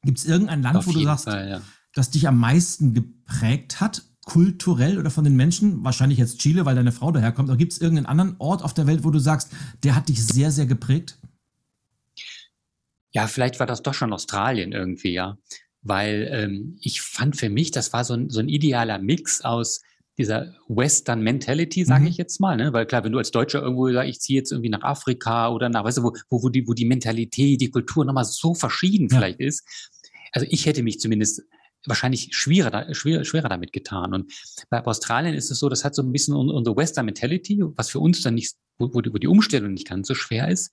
Gibt 0.03 0.19
es 0.19 0.25
irgendein 0.25 0.61
Land, 0.61 0.77
auf 0.77 0.87
wo 0.87 0.91
du 0.91 1.01
sagst, 1.01 1.25
Fall, 1.25 1.49
ja. 1.49 1.61
das 1.93 2.11
dich 2.11 2.27
am 2.27 2.37
meisten 2.37 2.93
geprägt 2.93 3.79
hat 3.79 4.03
kulturell 4.25 4.97
oder 4.99 5.09
von 5.09 5.23
den 5.23 5.35
Menschen? 5.35 5.83
Wahrscheinlich 5.83 6.19
jetzt 6.19 6.39
Chile, 6.39 6.65
weil 6.65 6.75
deine 6.75 6.91
Frau 6.91 7.11
daherkommt. 7.11 7.49
Aber 7.49 7.57
gibt 7.57 7.73
es 7.73 7.81
irgendeinen 7.81 8.05
anderen 8.05 8.35
Ort 8.39 8.63
auf 8.63 8.73
der 8.73 8.87
Welt, 8.87 9.03
wo 9.03 9.11
du 9.11 9.19
sagst, 9.19 9.51
der 9.83 9.95
hat 9.95 10.09
dich 10.09 10.25
sehr, 10.25 10.51
sehr 10.51 10.65
geprägt? 10.65 11.19
Ja, 13.11 13.27
vielleicht 13.27 13.59
war 13.59 13.67
das 13.67 13.83
doch 13.83 13.93
schon 13.93 14.13
Australien 14.13 14.71
irgendwie, 14.71 15.13
ja. 15.13 15.37
Weil 15.81 16.29
ähm, 16.31 16.77
ich 16.81 17.01
fand 17.01 17.35
für 17.35 17.49
mich, 17.49 17.71
das 17.71 17.93
war 17.93 18.03
so 18.03 18.13
ein, 18.13 18.29
so 18.29 18.39
ein 18.39 18.49
idealer 18.49 18.99
Mix 18.99 19.41
aus 19.41 19.81
dieser 20.17 20.53
Western 20.67 21.21
Mentality, 21.21 21.85
sage 21.85 22.01
mhm. 22.01 22.07
ich 22.07 22.17
jetzt 22.17 22.39
mal, 22.39 22.55
ne? 22.55 22.71
Weil 22.71 22.85
klar, 22.85 23.03
wenn 23.03 23.11
du 23.11 23.17
als 23.17 23.31
Deutscher 23.31 23.61
irgendwo 23.61 23.91
sagst, 23.91 24.09
ich 24.09 24.19
ziehe 24.19 24.39
jetzt 24.39 24.51
irgendwie 24.51 24.69
nach 24.69 24.83
Afrika 24.83 25.49
oder 25.49 25.69
nach, 25.69 25.83
weißt 25.83 25.97
du, 25.99 26.03
wo, 26.03 26.13
wo, 26.29 26.43
wo, 26.43 26.49
die, 26.49 26.67
wo 26.67 26.73
die 26.73 26.85
Mentalität, 26.85 27.61
die 27.61 27.71
Kultur 27.71 28.05
nochmal 28.05 28.25
so 28.25 28.53
verschieden 28.53 29.07
ja. 29.09 29.17
vielleicht 29.17 29.39
ist. 29.39 29.63
Also 30.31 30.47
ich 30.49 30.65
hätte 30.65 30.83
mich 30.83 30.99
zumindest 30.99 31.43
wahrscheinlich 31.85 32.29
schwerer, 32.31 32.93
schwer, 32.93 33.25
schwerer 33.25 33.49
damit 33.49 33.73
getan. 33.73 34.13
Und 34.13 34.31
bei 34.69 34.83
Australien 34.85 35.35
ist 35.35 35.51
es 35.51 35.59
so, 35.59 35.69
das 35.69 35.83
hat 35.83 35.95
so 35.95 36.01
ein 36.01 36.11
bisschen 36.11 36.35
unsere 36.35 36.75
Western 36.75 37.05
Mentality, 37.05 37.63
was 37.75 37.89
für 37.89 37.99
uns 37.99 38.21
dann 38.21 38.35
nicht, 38.35 38.55
wo, 38.77 38.89
wo, 38.93 39.01
die, 39.01 39.27
Umstellung 39.27 39.73
nicht 39.73 39.87
ganz 39.87 40.07
so 40.07 40.15
schwer 40.15 40.47
ist. 40.47 40.71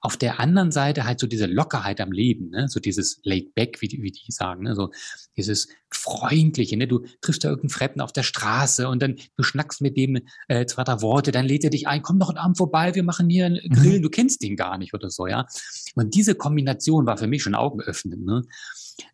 Auf 0.00 0.16
der 0.16 0.40
anderen 0.40 0.72
Seite 0.72 1.04
halt 1.04 1.20
so 1.20 1.26
diese 1.26 1.46
Lockerheit 1.46 2.00
am 2.00 2.10
Leben, 2.10 2.50
ne? 2.50 2.68
so 2.68 2.80
dieses 2.80 3.20
laid 3.22 3.54
back, 3.54 3.80
wie 3.80 3.88
die, 3.88 4.02
wie 4.02 4.10
die 4.10 4.32
sagen, 4.32 4.64
ne? 4.64 4.74
so 4.74 4.90
dieses 5.36 5.68
freundliche, 5.90 6.76
ne? 6.76 6.88
du 6.88 7.04
triffst 7.20 7.44
da 7.44 7.48
irgendeinen 7.48 7.70
Fremden 7.70 8.00
auf 8.00 8.12
der 8.12 8.24
Straße 8.24 8.88
und 8.88 9.00
dann 9.00 9.16
du 9.36 9.42
schnackst 9.42 9.80
mit 9.80 9.96
dem 9.96 10.18
äh, 10.48 10.66
zwei, 10.66 10.84
drei 10.84 11.00
Worte, 11.02 11.30
dann 11.30 11.46
lädt 11.46 11.64
er 11.64 11.70
dich 11.70 11.86
ein, 11.86 12.02
komm 12.02 12.18
doch 12.18 12.30
einen 12.30 12.38
Abend 12.38 12.56
vorbei, 12.56 12.94
wir 12.94 13.04
machen 13.04 13.28
hier 13.28 13.46
einen 13.46 13.70
Grillen, 13.70 13.98
mhm. 13.98 14.02
du 14.02 14.10
kennst 14.10 14.42
ihn 14.42 14.56
gar 14.56 14.78
nicht 14.78 14.94
oder 14.94 15.10
so, 15.10 15.26
ja. 15.26 15.46
Und 15.94 16.14
diese 16.14 16.34
Kombination 16.34 17.06
war 17.06 17.16
für 17.16 17.26
mich 17.26 17.42
schon 17.42 17.54
augenöffnend, 17.54 18.24
ne? 18.24 18.42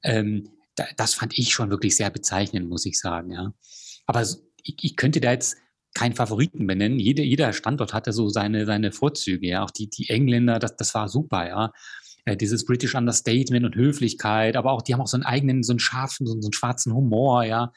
Ähm, 0.02 0.48
das 0.96 1.14
fand 1.14 1.38
ich 1.38 1.52
schon 1.52 1.70
wirklich 1.70 1.96
sehr 1.96 2.11
bezeichnend, 2.11 2.68
muss 2.68 2.87
ich 2.87 2.98
sagen, 2.98 3.32
ja. 3.32 3.52
Aber 4.06 4.22
ich, 4.22 4.76
ich 4.80 4.96
könnte 4.96 5.20
da 5.20 5.32
jetzt 5.32 5.56
keinen 5.94 6.14
Favoriten 6.14 6.66
benennen. 6.66 6.98
Jeder, 6.98 7.22
jeder 7.22 7.52
Standort 7.52 7.92
hatte 7.92 8.12
so 8.12 8.28
seine, 8.28 8.64
seine 8.64 8.92
Vorzüge, 8.92 9.46
ja. 9.46 9.62
Auch 9.62 9.70
die, 9.70 9.88
die 9.90 10.08
Engländer, 10.08 10.58
das, 10.58 10.76
das 10.76 10.94
war 10.94 11.08
super, 11.08 11.46
ja. 11.46 11.72
Äh, 12.24 12.37
dieses 12.37 12.64
British 12.64 12.94
Understatement 12.94 13.66
und 13.66 13.74
Höflichkeit, 13.74 14.56
aber 14.56 14.72
auch, 14.72 14.82
die 14.82 14.94
haben 14.94 15.00
auch 15.00 15.08
so 15.08 15.16
einen 15.16 15.24
eigenen, 15.24 15.62
so 15.62 15.72
einen 15.72 15.80
scharfen, 15.80 16.26
so, 16.26 16.40
so 16.40 16.46
einen 16.46 16.52
schwarzen 16.52 16.94
Humor, 16.94 17.44
ja. 17.44 17.72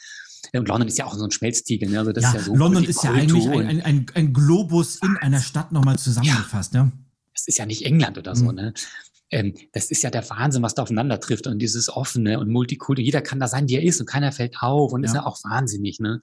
Und 0.54 0.68
London 0.68 0.88
ist 0.88 0.98
ja 0.98 1.06
auch 1.06 1.16
so 1.16 1.24
ein 1.24 1.32
Schmelztiegel. 1.32 1.90
Ne? 1.90 2.00
Also 2.00 2.12
das 2.12 2.24
ja, 2.24 2.30
ist 2.30 2.36
ja 2.36 2.42
so 2.42 2.56
London 2.56 2.84
ist 2.84 3.04
ja 3.04 3.12
eigentlich 3.12 3.48
ein, 3.48 3.68
ein, 3.68 3.82
ein, 3.82 4.06
ein 4.14 4.34
Globus 4.34 4.98
in 5.02 5.18
einer 5.18 5.40
Stadt 5.40 5.72
nochmal 5.72 5.98
zusammengefasst. 5.98 6.74
Ja. 6.76 6.84
ja. 6.84 6.92
Es 7.34 7.48
ist 7.48 7.58
ja 7.58 7.66
nicht 7.66 7.86
England 7.86 8.18
oder 8.18 8.36
so. 8.36 8.46
Mhm. 8.46 8.56
Ne? 8.56 8.74
Ähm, 9.32 9.54
das 9.74 9.92
ist 9.92 10.04
ja 10.04 10.10
der 10.10 10.30
Wahnsinn, 10.30 10.64
was 10.64 10.76
da 10.76 10.84
aufeinander 10.84 11.20
trifft 11.20 11.48
und 11.48 11.60
dieses 11.60 11.90
offene 11.90 12.40
und 12.40 12.50
Multikulti. 12.50 13.02
Jeder 13.02 13.22
kann 13.22 13.40
da 13.40 13.48
sein, 13.48 13.68
wie 13.68 13.76
er 13.76 13.84
ist 13.84 14.00
und 14.00 14.08
keiner 14.08 14.32
fällt 14.32 14.62
auf 14.62 14.94
und 14.94 15.04
ja. 15.04 15.08
ist 15.08 15.16
ja 15.16 15.26
auch 15.26 15.44
wahnsinnig. 15.44 16.00
Ne? 16.00 16.22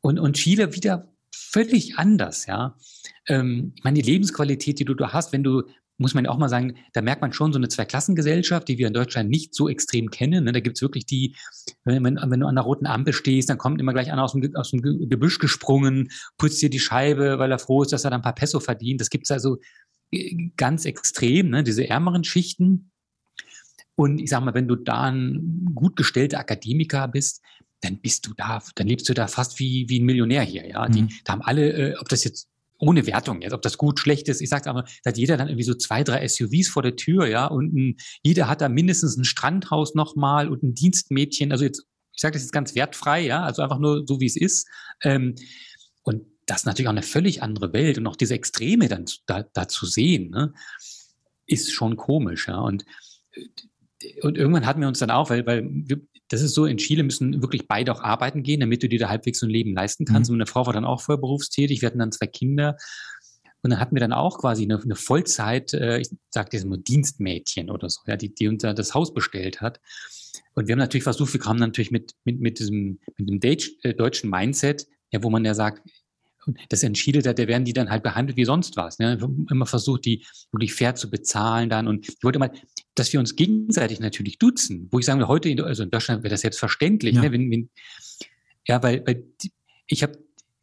Und, 0.00 0.18
und 0.18 0.34
Chile 0.34 0.74
wieder 0.74 1.12
völlig 1.34 1.98
anders, 1.98 2.46
ja. 2.46 2.76
Ähm, 3.28 3.72
ich 3.76 3.84
meine, 3.84 4.00
die 4.00 4.10
Lebensqualität, 4.10 4.78
die 4.78 4.84
du 4.84 4.94
da 4.94 5.12
hast, 5.12 5.32
wenn 5.32 5.42
du 5.42 5.64
muss 5.98 6.14
man 6.14 6.24
ja 6.24 6.30
auch 6.30 6.38
mal 6.38 6.48
sagen, 6.48 6.76
da 6.92 7.00
merkt 7.00 7.22
man 7.22 7.32
schon 7.32 7.52
so 7.52 7.58
eine 7.58 7.68
Zweiklassengesellschaft, 7.68 8.68
die 8.68 8.78
wir 8.78 8.86
in 8.86 8.92
Deutschland 8.92 9.30
nicht 9.30 9.54
so 9.54 9.68
extrem 9.68 10.10
kennen. 10.10 10.44
Ne? 10.44 10.52
Da 10.52 10.60
gibt's 10.60 10.82
wirklich 10.82 11.06
die, 11.06 11.34
wenn, 11.84 12.04
wenn, 12.04 12.40
du 12.40 12.46
an 12.46 12.54
der 12.54 12.64
roten 12.64 12.86
Ampel 12.86 13.12
stehst, 13.12 13.48
dann 13.48 13.58
kommt 13.58 13.80
immer 13.80 13.92
gleich 13.92 14.12
einer 14.12 14.22
aus 14.22 14.32
dem, 14.32 14.54
aus 14.56 14.70
dem 14.70 14.82
Gebüsch 14.82 15.38
gesprungen, 15.38 16.10
putzt 16.36 16.60
dir 16.60 16.70
die 16.70 16.80
Scheibe, 16.80 17.38
weil 17.38 17.50
er 17.50 17.58
froh 17.58 17.82
ist, 17.82 17.92
dass 17.92 18.04
er 18.04 18.10
dann 18.10 18.20
ein 18.20 18.24
paar 18.24 18.34
Peso 18.34 18.60
verdient. 18.60 19.00
Das 19.00 19.10
gibt's 19.10 19.30
also 19.30 19.58
ganz 20.56 20.84
extrem, 20.84 21.50
ne, 21.50 21.64
diese 21.64 21.88
ärmeren 21.88 22.24
Schichten. 22.24 22.90
Und 23.94 24.18
ich 24.20 24.30
sag 24.30 24.44
mal, 24.44 24.54
wenn 24.54 24.68
du 24.68 24.76
da 24.76 25.04
ein 25.04 25.70
gut 25.74 25.96
gestellter 25.96 26.38
Akademiker 26.38 27.08
bist, 27.08 27.42
dann 27.80 28.00
bist 28.00 28.26
du 28.26 28.34
da, 28.34 28.62
dann 28.74 28.86
lebst 28.86 29.08
du 29.08 29.14
da 29.14 29.26
fast 29.26 29.58
wie, 29.58 29.86
wie 29.88 30.00
ein 30.00 30.06
Millionär 30.06 30.42
hier, 30.42 30.66
ja. 30.66 30.88
Die, 30.88 31.02
mhm. 31.02 31.10
da 31.24 31.34
haben 31.34 31.42
alle, 31.42 31.72
äh, 31.72 31.96
ob 31.98 32.08
das 32.08 32.24
jetzt 32.24 32.48
ohne 32.78 33.06
Wertung 33.06 33.40
jetzt, 33.40 33.52
ob 33.52 33.62
das 33.62 33.78
gut, 33.78 34.00
schlecht 34.00 34.28
ist, 34.28 34.40
ich 34.40 34.50
sag's 34.50 34.66
aber, 34.66 34.84
da 35.02 35.10
hat 35.10 35.18
jeder 35.18 35.36
dann 35.36 35.48
irgendwie 35.48 35.64
so 35.64 35.74
zwei, 35.74 36.04
drei 36.04 36.26
SUVs 36.26 36.68
vor 36.68 36.82
der 36.82 36.96
Tür, 36.96 37.26
ja, 37.26 37.46
und 37.46 37.74
ein, 37.74 37.96
jeder 38.22 38.48
hat 38.48 38.60
da 38.60 38.68
mindestens 38.68 39.16
ein 39.16 39.24
Strandhaus 39.24 39.94
nochmal 39.94 40.48
und 40.48 40.62
ein 40.62 40.74
Dienstmädchen, 40.74 41.52
also 41.52 41.64
jetzt, 41.64 41.86
ich 42.12 42.20
sage 42.20 42.34
das 42.34 42.42
jetzt 42.42 42.52
ganz 42.52 42.74
wertfrei, 42.74 43.22
ja, 43.26 43.42
also 43.42 43.62
einfach 43.62 43.78
nur 43.78 44.06
so, 44.06 44.20
wie 44.20 44.26
es 44.26 44.36
ist. 44.36 44.68
Ähm, 45.02 45.34
das 46.46 46.58
ist 46.58 46.66
natürlich 46.66 46.88
auch 46.88 46.92
eine 46.92 47.02
völlig 47.02 47.42
andere 47.42 47.72
Welt 47.72 47.98
und 47.98 48.06
auch 48.06 48.16
diese 48.16 48.34
Extreme 48.34 48.88
dann 48.88 49.04
da, 49.26 49.42
da 49.42 49.68
zu 49.68 49.84
sehen, 49.84 50.30
ne, 50.30 50.54
ist 51.46 51.72
schon 51.72 51.96
komisch, 51.96 52.48
ja. 52.48 52.58
Und, 52.58 52.84
und 54.22 54.36
irgendwann 54.36 54.66
hatten 54.66 54.80
wir 54.80 54.88
uns 54.88 55.00
dann 55.00 55.10
auch, 55.10 55.30
weil, 55.30 55.46
weil 55.46 55.68
wir, 55.70 56.00
das 56.28 56.42
ist 56.42 56.54
so, 56.54 56.66
in 56.66 56.78
Chile 56.78 57.02
müssen 57.02 57.40
wirklich 57.40 57.68
beide 57.68 57.92
auch 57.92 58.00
arbeiten 58.00 58.42
gehen, 58.42 58.60
damit 58.60 58.82
du 58.82 58.88
dir 58.88 58.98
da 58.98 59.08
halbwegs 59.08 59.40
so 59.40 59.46
ein 59.46 59.50
Leben 59.50 59.74
leisten 59.74 60.04
kannst. 60.04 60.30
Mhm. 60.30 60.34
Und 60.34 60.38
meine 60.38 60.46
Frau 60.46 60.66
war 60.66 60.72
dann 60.72 60.84
auch 60.84 61.02
voll 61.02 61.18
berufstätig, 61.18 61.82
wir 61.82 61.86
hatten 61.86 61.98
dann 61.98 62.12
zwei 62.12 62.26
Kinder. 62.26 62.76
Und 63.62 63.70
dann 63.70 63.80
hatten 63.80 63.96
wir 63.96 64.00
dann 64.00 64.12
auch 64.12 64.38
quasi 64.38 64.64
eine, 64.64 64.80
eine 64.80 64.94
Vollzeit, 64.94 65.72
äh, 65.72 65.98
ich 65.98 66.10
sag 66.30 66.50
dir 66.50 66.64
mal 66.66 66.78
Dienstmädchen 66.78 67.70
oder 67.70 67.90
so, 67.90 68.00
ja, 68.06 68.16
die, 68.16 68.34
die 68.34 68.48
uns 68.48 68.62
das 68.62 68.94
Haus 68.94 69.12
bestellt 69.14 69.60
hat. 69.60 69.80
Und 70.54 70.68
wir 70.68 70.72
haben 70.72 70.78
natürlich 70.78 71.04
versucht, 71.04 71.32
wir 71.32 71.40
kamen 71.40 71.58
natürlich 71.58 71.90
mit, 71.90 72.12
mit, 72.24 72.40
mit 72.40 72.58
diesem, 72.58 73.00
mit 73.16 73.28
dem 73.28 73.40
äh, 73.82 73.94
deutschen 73.94 74.30
Mindset, 74.30 74.86
ja, 75.10 75.22
wo 75.22 75.30
man 75.30 75.44
ja 75.44 75.54
sagt, 75.54 75.82
das 76.68 76.82
entschiede, 76.82 77.22
da, 77.22 77.32
da 77.32 77.46
werden 77.46 77.64
die 77.64 77.72
dann 77.72 77.90
halt 77.90 78.02
behandelt 78.02 78.36
wie 78.36 78.44
sonst 78.44 78.76
was. 78.76 78.98
Ne? 78.98 79.18
Immer 79.50 79.66
versucht, 79.66 80.04
die 80.04 80.24
wirklich 80.52 80.74
fair 80.74 80.94
zu 80.94 81.10
bezahlen 81.10 81.68
dann. 81.68 81.88
Und 81.88 82.08
ich 82.08 82.16
wollte 82.22 82.38
mal, 82.38 82.52
dass 82.94 83.12
wir 83.12 83.20
uns 83.20 83.36
gegenseitig 83.36 84.00
natürlich 84.00 84.38
duzen, 84.38 84.88
wo 84.90 84.98
ich 84.98 85.06
sagen 85.06 85.26
heute, 85.26 85.48
in, 85.48 85.60
also 85.60 85.82
in 85.82 85.90
Deutschland 85.90 86.22
wäre 86.22 86.30
das 86.30 86.42
selbstverständlich, 86.42 87.16
ja. 87.16 87.22
ne? 87.22 87.32
wenn, 87.32 87.50
wenn, 87.50 87.70
ja, 88.66 88.82
weil, 88.82 89.02
weil 89.06 89.24
die, 89.42 89.52
ich 89.86 90.02
habe 90.02 90.18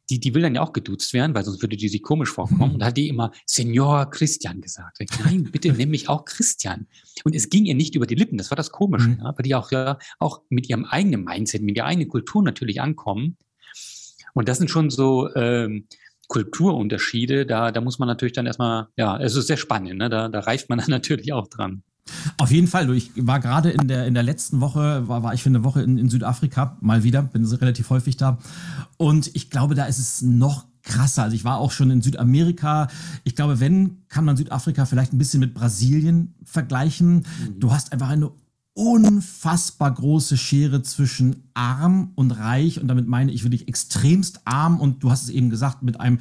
die, 0.09 0.19
die 0.19 0.33
will 0.33 0.41
dann 0.41 0.55
ja 0.55 0.61
auch 0.61 0.73
geduzt 0.73 1.13
werden, 1.13 1.33
weil 1.33 1.43
sonst 1.43 1.61
würde 1.61 1.77
die 1.77 1.87
sich 1.87 2.03
komisch 2.03 2.29
vorkommen. 2.29 2.69
Mhm. 2.69 2.73
Und 2.73 2.79
da 2.79 2.87
hat 2.87 2.97
die 2.97 3.07
immer 3.07 3.31
Senor 3.45 4.09
Christian 4.09 4.61
gesagt. 4.61 4.99
Nein, 5.23 5.49
bitte 5.51 5.71
nimm 5.71 5.89
mich 5.89 6.09
auch 6.09 6.25
Christian. 6.25 6.87
Und 7.23 7.35
es 7.35 7.49
ging 7.49 7.65
ihr 7.65 7.75
nicht 7.75 7.95
über 7.95 8.05
die 8.05 8.15
Lippen, 8.15 8.37
das 8.37 8.51
war 8.51 8.55
das 8.55 8.71
Komische, 8.71 9.09
mhm. 9.09 9.19
ja, 9.23 9.33
weil 9.37 9.43
die 9.43 9.55
auch, 9.55 9.71
ja, 9.71 9.97
auch 10.19 10.41
mit 10.49 10.69
ihrem 10.69 10.85
eigenen 10.85 11.23
Mindset, 11.23 11.61
mit 11.61 11.77
ihrer 11.77 11.87
eigenen 11.87 12.09
Kultur 12.09 12.43
natürlich 12.43 12.81
ankommen. 12.81 13.37
Und 14.33 14.49
das 14.49 14.57
sind 14.57 14.69
schon 14.69 14.89
so 14.89 15.33
ähm, 15.35 15.87
Kulturunterschiede. 16.27 17.45
Da, 17.45 17.71
da 17.71 17.81
muss 17.81 17.99
man 17.99 18.07
natürlich 18.07 18.33
dann 18.33 18.45
erstmal, 18.45 18.87
ja, 18.97 19.17
es 19.17 19.35
ist 19.35 19.47
sehr 19.47 19.57
spannend, 19.57 19.97
ne? 19.97 20.09
da, 20.09 20.29
da 20.29 20.39
reift 20.39 20.69
man 20.69 20.79
dann 20.79 20.89
natürlich 20.89 21.33
auch 21.33 21.47
dran. 21.47 21.83
Auf 22.37 22.51
jeden 22.51 22.67
Fall. 22.67 22.93
Ich 22.95 23.11
war 23.15 23.39
gerade 23.39 23.69
in 23.69 23.87
der, 23.87 24.05
in 24.07 24.13
der 24.13 24.23
letzten 24.23 24.59
Woche, 24.59 25.07
war, 25.07 25.23
war 25.23 25.33
ich 25.33 25.41
für 25.41 25.49
eine 25.49 25.63
Woche 25.63 25.81
in, 25.81 25.97
in 25.97 26.09
Südafrika, 26.09 26.77
mal 26.81 27.03
wieder, 27.03 27.21
bin 27.21 27.45
relativ 27.45 27.89
häufig 27.89 28.17
da. 28.17 28.39
Und 28.97 29.33
ich 29.35 29.49
glaube, 29.49 29.75
da 29.75 29.85
ist 29.85 29.99
es 29.99 30.21
noch 30.21 30.65
krasser. 30.83 31.23
Also 31.23 31.35
ich 31.35 31.45
war 31.45 31.59
auch 31.59 31.71
schon 31.71 31.91
in 31.91 32.01
Südamerika. 32.01 32.89
Ich 33.23 33.35
glaube, 33.35 33.59
wenn, 33.59 34.05
kann 34.09 34.25
man 34.25 34.35
Südafrika 34.35 34.85
vielleicht 34.85 35.13
ein 35.13 35.17
bisschen 35.17 35.39
mit 35.39 35.53
Brasilien 35.53 36.35
vergleichen. 36.43 37.15
Mhm. 37.15 37.59
Du 37.59 37.71
hast 37.71 37.93
einfach 37.93 38.09
eine 38.09 38.31
unfassbar 38.73 39.93
große 39.93 40.37
Schere 40.37 40.81
zwischen 40.81 41.43
arm 41.53 42.11
und 42.15 42.31
reich. 42.31 42.81
Und 42.81 42.87
damit 42.87 43.07
meine 43.07 43.31
ich 43.31 43.43
wirklich 43.43 43.67
extremst 43.67 44.41
arm. 44.45 44.79
Und 44.79 45.03
du 45.03 45.11
hast 45.11 45.23
es 45.23 45.29
eben 45.29 45.49
gesagt, 45.49 45.83
mit 45.83 45.99
einem 45.99 46.19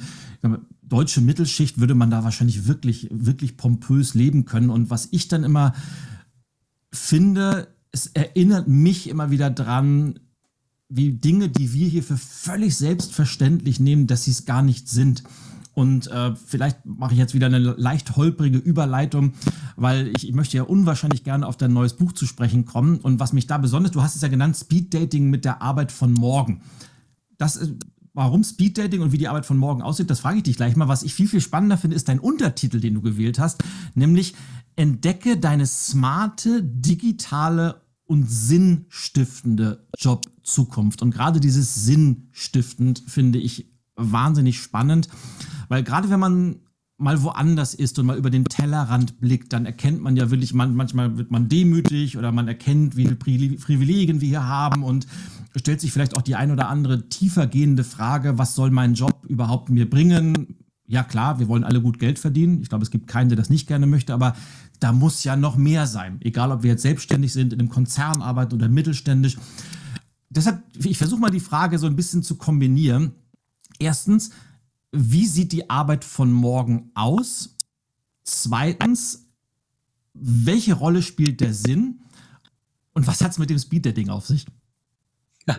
deutsche 0.81 1.21
Mittelschicht 1.21 1.79
würde 1.79 1.95
man 1.95 2.11
da 2.11 2.23
wahrscheinlich 2.23 2.67
wirklich, 2.67 3.07
wirklich 3.11 3.57
pompös 3.57 4.13
leben 4.13 4.45
können. 4.45 4.69
Und 4.69 4.89
was 4.89 5.07
ich 5.11 5.27
dann 5.27 5.43
immer 5.43 5.73
finde, 6.91 7.67
es 7.91 8.07
erinnert 8.07 8.67
mich 8.67 9.09
immer 9.09 9.31
wieder 9.31 9.49
dran, 9.49 10.19
wie 10.89 11.13
Dinge, 11.13 11.49
die 11.49 11.73
wir 11.73 11.87
hier 11.87 12.03
für 12.03 12.17
völlig 12.17 12.77
selbstverständlich 12.77 13.79
nehmen, 13.79 14.05
dass 14.05 14.25
sie 14.25 14.31
es 14.31 14.45
gar 14.45 14.61
nicht 14.61 14.87
sind. 14.87 15.23
Und 15.73 16.07
äh, 16.07 16.35
vielleicht 16.35 16.85
mache 16.85 17.13
ich 17.13 17.19
jetzt 17.19 17.33
wieder 17.33 17.47
eine 17.47 17.57
leicht 17.59 18.15
holprige 18.15 18.59
Überleitung, 18.59 19.33
weil 19.75 20.11
ich, 20.15 20.27
ich 20.27 20.35
möchte 20.35 20.57
ja 20.57 20.63
unwahrscheinlich 20.63 21.23
gerne 21.23 21.47
auf 21.47 21.57
dein 21.57 21.73
neues 21.73 21.93
Buch 21.93 22.11
zu 22.11 22.27
sprechen 22.27 22.65
kommen. 22.65 22.97
Und 22.97 23.19
was 23.19 23.33
mich 23.33 23.47
da 23.47 23.57
besonders, 23.57 23.91
du 23.91 24.03
hast 24.03 24.15
es 24.15 24.21
ja 24.21 24.27
genannt, 24.27 24.55
Speed 24.55 24.93
Dating 24.93 25.29
mit 25.29 25.45
der 25.45 25.61
Arbeit 25.61 25.91
von 25.91 26.13
morgen. 26.13 26.61
Das, 27.37 27.59
warum 28.13 28.43
Speed 28.43 28.77
Dating 28.77 29.01
und 29.01 29.11
wie 29.11 29.17
die 29.17 29.27
Arbeit 29.27 29.47
von 29.47 29.57
morgen 29.57 29.81
aussieht, 29.81 30.09
das 30.09 30.19
frage 30.19 30.37
ich 30.37 30.43
dich 30.43 30.57
gleich 30.57 30.75
mal. 30.75 30.87
Was 30.87 31.03
ich 31.03 31.15
viel, 31.15 31.27
viel 31.27 31.41
spannender 31.41 31.77
finde, 31.77 31.95
ist 31.95 32.07
dein 32.07 32.19
Untertitel, 32.19 32.79
den 32.79 32.93
du 32.93 33.01
gewählt 33.01 33.39
hast, 33.39 33.63
nämlich 33.95 34.35
Entdecke 34.75 35.37
deine 35.37 35.65
smarte, 35.65 36.63
digitale 36.63 37.81
und 38.05 38.29
sinnstiftende 38.29 39.87
Jobzukunft. 39.97 41.01
Und 41.01 41.11
gerade 41.11 41.39
dieses 41.39 41.73
sinnstiftend 41.73 43.03
finde 43.07 43.39
ich 43.39 43.71
wahnsinnig 43.95 44.59
spannend, 44.59 45.09
weil 45.69 45.83
gerade 45.83 46.09
wenn 46.09 46.19
man 46.19 46.55
mal 46.97 47.21
woanders 47.23 47.73
ist 47.73 47.97
und 47.99 48.05
mal 48.05 48.17
über 48.17 48.29
den 48.29 48.45
Tellerrand 48.45 49.19
blickt, 49.19 49.51
dann 49.51 49.65
erkennt 49.65 50.01
man 50.01 50.15
ja 50.15 50.29
wirklich, 50.31 50.53
man, 50.53 50.75
manchmal 50.75 51.17
wird 51.17 51.31
man 51.31 51.49
demütig 51.49 52.17
oder 52.17 52.31
man 52.31 52.47
erkennt, 52.47 52.95
wie 52.95 53.03
viele 53.03 53.15
Privilegien 53.15 54.21
wir 54.21 54.27
hier 54.27 54.47
haben 54.47 54.83
und 54.83 55.07
stellt 55.55 55.81
sich 55.81 55.91
vielleicht 55.91 56.17
auch 56.17 56.21
die 56.21 56.35
ein 56.35 56.51
oder 56.51 56.69
andere 56.69 57.09
tiefer 57.09 57.47
gehende 57.47 57.83
Frage, 57.83 58.37
was 58.37 58.55
soll 58.55 58.71
mein 58.71 58.93
Job 58.93 59.25
überhaupt 59.27 59.69
mir 59.69 59.89
bringen? 59.89 60.55
Ja 60.85 61.03
klar, 61.03 61.39
wir 61.39 61.47
wollen 61.47 61.63
alle 61.63 61.81
gut 61.81 61.97
Geld 61.99 62.19
verdienen. 62.19 62.61
Ich 62.61 62.69
glaube, 62.69 62.83
es 62.83 62.91
gibt 62.91 63.07
keinen, 63.07 63.29
der 63.29 63.37
das 63.37 63.49
nicht 63.49 63.67
gerne 63.67 63.87
möchte, 63.87 64.13
aber 64.13 64.35
da 64.79 64.91
muss 64.91 65.23
ja 65.23 65.35
noch 65.35 65.55
mehr 65.55 65.87
sein. 65.87 66.17
Egal, 66.21 66.51
ob 66.51 66.63
wir 66.63 66.71
jetzt 66.71 66.81
selbstständig 66.83 67.33
sind, 67.33 67.53
in 67.53 67.59
einem 67.59 67.69
Konzern 67.69 68.21
arbeiten 68.21 68.55
oder 68.55 68.69
mittelständisch. 68.69 69.37
Deshalb, 70.29 70.61
ich 70.77 70.97
versuche 70.97 71.21
mal 71.21 71.29
die 71.29 71.39
Frage 71.39 71.79
so 71.79 71.87
ein 71.87 71.95
bisschen 71.95 72.21
zu 72.21 72.35
kombinieren. 72.35 73.11
Erstens, 73.79 74.31
wie 74.93 75.25
sieht 75.25 75.51
die 75.51 75.69
Arbeit 75.69 76.05
von 76.05 76.31
morgen 76.31 76.91
aus? 76.93 77.57
Zweitens, 78.23 79.27
welche 80.13 80.75
Rolle 80.75 81.01
spielt 81.01 81.41
der 81.41 81.53
Sinn? 81.53 82.01
Und 82.93 83.07
was 83.07 83.21
hat 83.21 83.31
es 83.31 83.39
mit 83.39 83.49
dem 83.49 83.57
Speed-Dating 83.57 84.09
auf 84.09 84.27
sich? 84.27 84.45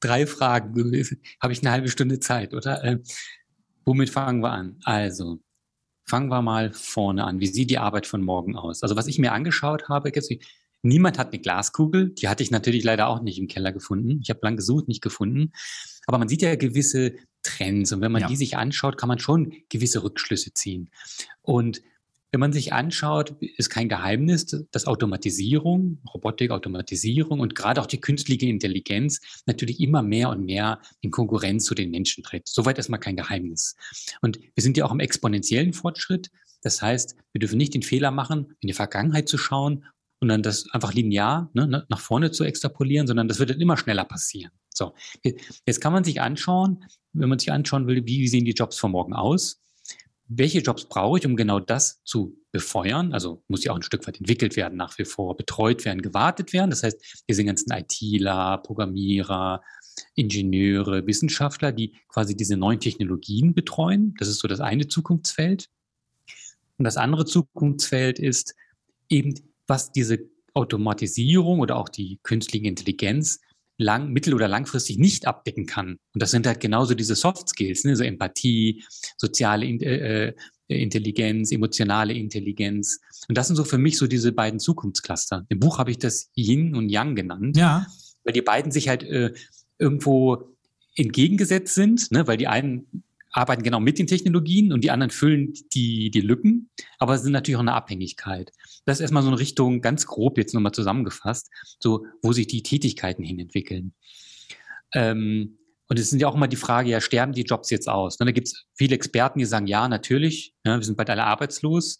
Drei 0.00 0.26
Fragen. 0.26 0.74
Habe 1.40 1.52
ich 1.52 1.62
eine 1.62 1.70
halbe 1.70 1.88
Stunde 1.88 2.20
Zeit, 2.20 2.52
oder? 2.52 2.84
Äh, 2.84 2.98
womit 3.86 4.10
fangen 4.10 4.42
wir 4.42 4.52
an? 4.52 4.76
Also, 4.84 5.40
fangen 6.04 6.28
wir 6.28 6.42
mal 6.42 6.70
vorne 6.74 7.24
an. 7.24 7.40
Wie 7.40 7.46
sieht 7.46 7.70
die 7.70 7.78
Arbeit 7.78 8.06
von 8.06 8.22
morgen 8.22 8.56
aus? 8.56 8.82
Also, 8.82 8.94
was 8.94 9.06
ich 9.06 9.18
mir 9.18 9.32
angeschaut 9.32 9.88
habe, 9.88 10.12
niemand 10.82 11.18
hat 11.18 11.32
eine 11.32 11.40
Glaskugel. 11.40 12.10
Die 12.10 12.28
hatte 12.28 12.42
ich 12.42 12.50
natürlich 12.50 12.84
leider 12.84 13.08
auch 13.08 13.22
nicht 13.22 13.38
im 13.38 13.48
Keller 13.48 13.72
gefunden. 13.72 14.20
Ich 14.22 14.28
habe 14.28 14.40
lang 14.42 14.56
gesucht, 14.56 14.86
nicht 14.86 15.02
gefunden. 15.02 15.52
Aber 16.06 16.18
man 16.18 16.28
sieht 16.28 16.42
ja 16.42 16.54
gewisse 16.56 17.14
Trends 17.44 17.92
und 17.92 18.00
wenn 18.00 18.12
man 18.12 18.22
ja. 18.22 18.28
die 18.28 18.36
sich 18.36 18.56
anschaut, 18.56 18.98
kann 18.98 19.08
man 19.08 19.20
schon 19.20 19.52
gewisse 19.68 20.02
Rückschlüsse 20.02 20.52
ziehen. 20.52 20.90
Und 21.42 21.80
wenn 22.34 22.40
man 22.40 22.52
sich 22.52 22.72
anschaut, 22.72 23.36
ist 23.40 23.70
kein 23.70 23.88
Geheimnis, 23.88 24.46
dass 24.72 24.88
Automatisierung, 24.88 26.00
Robotik, 26.12 26.50
Automatisierung 26.50 27.38
und 27.38 27.54
gerade 27.54 27.80
auch 27.80 27.86
die 27.86 28.00
künstliche 28.00 28.46
Intelligenz 28.46 29.20
natürlich 29.46 29.78
immer 29.78 30.02
mehr 30.02 30.30
und 30.30 30.44
mehr 30.44 30.80
in 31.00 31.12
Konkurrenz 31.12 31.64
zu 31.64 31.76
den 31.76 31.92
Menschen 31.92 32.24
tritt. 32.24 32.48
Soweit 32.48 32.76
erstmal 32.76 32.98
kein 32.98 33.14
Geheimnis. 33.14 33.76
Und 34.20 34.40
wir 34.40 34.62
sind 34.64 34.76
ja 34.76 34.84
auch 34.84 34.90
im 34.90 34.98
exponentiellen 34.98 35.74
Fortschritt. 35.74 36.32
Das 36.60 36.82
heißt, 36.82 37.14
wir 37.32 37.38
dürfen 37.38 37.56
nicht 37.56 37.72
den 37.72 37.82
Fehler 37.82 38.10
machen, 38.10 38.56
in 38.58 38.66
die 38.66 38.72
Vergangenheit 38.72 39.28
zu 39.28 39.38
schauen 39.38 39.84
und 40.18 40.26
dann 40.26 40.42
das 40.42 40.68
einfach 40.72 40.92
linear 40.92 41.50
ne, 41.54 41.86
nach 41.88 42.00
vorne 42.00 42.32
zu 42.32 42.42
extrapolieren, 42.42 43.06
sondern 43.06 43.28
das 43.28 43.38
wird 43.38 43.50
dann 43.50 43.60
immer 43.60 43.76
schneller 43.76 44.04
passieren. 44.04 44.50
So, 44.76 44.92
jetzt 45.22 45.80
kann 45.80 45.92
man 45.92 46.04
sich 46.04 46.20
anschauen, 46.20 46.84
wenn 47.12 47.28
man 47.28 47.38
sich 47.38 47.52
anschauen 47.52 47.86
will, 47.86 48.04
wie 48.06 48.26
sehen 48.28 48.44
die 48.44 48.52
Jobs 48.52 48.76
von 48.76 48.90
morgen 48.90 49.14
aus? 49.14 49.62
Welche 50.26 50.60
Jobs 50.60 50.86
brauche 50.86 51.18
ich, 51.18 51.26
um 51.26 51.36
genau 51.36 51.60
das 51.60 52.02
zu 52.02 52.36
befeuern? 52.50 53.12
Also 53.12 53.44
muss 53.46 53.62
ja 53.62 53.72
auch 53.72 53.76
ein 53.76 53.82
Stück 53.82 54.06
weit 54.06 54.18
entwickelt 54.18 54.56
werden, 54.56 54.76
nach 54.76 54.98
wie 54.98 55.04
vor 55.04 55.36
betreut 55.36 55.84
werden, 55.84 56.02
gewartet 56.02 56.52
werden. 56.52 56.70
Das 56.70 56.82
heißt, 56.82 57.24
diese 57.28 57.44
ganzen 57.44 57.70
ITler, 57.70 58.58
Programmierer, 58.58 59.62
Ingenieure, 60.16 61.06
Wissenschaftler, 61.06 61.70
die 61.70 61.94
quasi 62.08 62.34
diese 62.34 62.56
neuen 62.56 62.80
Technologien 62.80 63.54
betreuen. 63.54 64.14
Das 64.18 64.26
ist 64.26 64.40
so 64.40 64.48
das 64.48 64.60
eine 64.60 64.88
Zukunftsfeld. 64.88 65.68
Und 66.78 66.84
das 66.84 66.96
andere 66.96 67.26
Zukunftsfeld 67.26 68.18
ist 68.18 68.56
eben, 69.08 69.34
was 69.68 69.92
diese 69.92 70.18
Automatisierung 70.54 71.60
oder 71.60 71.76
auch 71.76 71.88
die 71.88 72.18
künstliche 72.22 72.66
Intelligenz 72.66 73.40
lang, 73.76 74.12
mittel- 74.12 74.34
oder 74.34 74.48
langfristig 74.48 74.98
nicht 74.98 75.26
abdecken 75.26 75.66
kann. 75.66 75.98
Und 76.12 76.22
das 76.22 76.30
sind 76.30 76.46
halt 76.46 76.60
genauso 76.60 76.94
diese 76.94 77.14
Soft 77.14 77.48
Skills, 77.48 77.84
ne? 77.84 77.96
so 77.96 78.04
Empathie, 78.04 78.84
soziale 79.16 79.66
äh, 79.66 80.28
äh, 80.28 80.34
Intelligenz, 80.68 81.52
emotionale 81.52 82.14
Intelligenz. 82.14 83.00
Und 83.28 83.36
das 83.36 83.48
sind 83.48 83.56
so 83.56 83.64
für 83.64 83.78
mich 83.78 83.98
so 83.98 84.06
diese 84.06 84.32
beiden 84.32 84.60
Zukunftscluster. 84.60 85.44
Im 85.48 85.60
Buch 85.60 85.78
habe 85.78 85.90
ich 85.90 85.98
das 85.98 86.30
Yin 86.36 86.74
und 86.74 86.88
Yang 86.88 87.16
genannt, 87.16 87.56
ja. 87.56 87.86
weil 88.24 88.32
die 88.32 88.42
beiden 88.42 88.72
sich 88.72 88.88
halt 88.88 89.02
äh, 89.02 89.32
irgendwo 89.78 90.56
entgegengesetzt 90.96 91.74
sind, 91.74 92.10
ne? 92.12 92.26
weil 92.26 92.36
die 92.36 92.46
einen 92.46 93.04
arbeiten 93.34 93.64
genau 93.64 93.80
mit 93.80 93.98
den 93.98 94.06
Technologien 94.06 94.72
und 94.72 94.84
die 94.84 94.92
anderen 94.92 95.10
füllen 95.10 95.52
die, 95.74 96.10
die 96.10 96.20
Lücken, 96.20 96.70
aber 96.98 97.14
es 97.14 97.22
sind 97.22 97.32
natürlich 97.32 97.56
auch 97.56 97.62
eine 97.62 97.74
Abhängigkeit. 97.74 98.52
Das 98.84 98.98
ist 98.98 99.00
erstmal 99.00 99.24
so 99.24 99.28
eine 99.28 99.40
Richtung, 99.40 99.80
ganz 99.80 100.06
grob 100.06 100.38
jetzt 100.38 100.54
nochmal 100.54 100.72
zusammengefasst, 100.72 101.50
so 101.80 102.06
wo 102.22 102.32
sich 102.32 102.46
die 102.46 102.62
Tätigkeiten 102.62 103.24
hin 103.24 103.40
entwickeln. 103.40 103.92
Ähm, 104.92 105.58
und 105.88 105.98
es 105.98 106.10
sind 106.10 106.20
ja 106.20 106.28
auch 106.28 106.36
immer 106.36 106.48
die 106.48 106.56
Frage, 106.56 106.90
ja, 106.90 107.00
sterben 107.00 107.32
die 107.32 107.42
Jobs 107.42 107.70
jetzt 107.70 107.88
aus? 107.88 108.20
Ne, 108.20 108.26
da 108.26 108.32
gibt 108.32 108.46
es 108.46 108.66
viele 108.74 108.94
Experten, 108.94 109.40
die 109.40 109.44
sagen, 109.44 109.66
ja, 109.66 109.88
natürlich, 109.88 110.54
ja, 110.64 110.76
wir 110.76 110.84
sind 110.84 110.96
bald 110.96 111.10
alle 111.10 111.24
arbeitslos. 111.24 111.98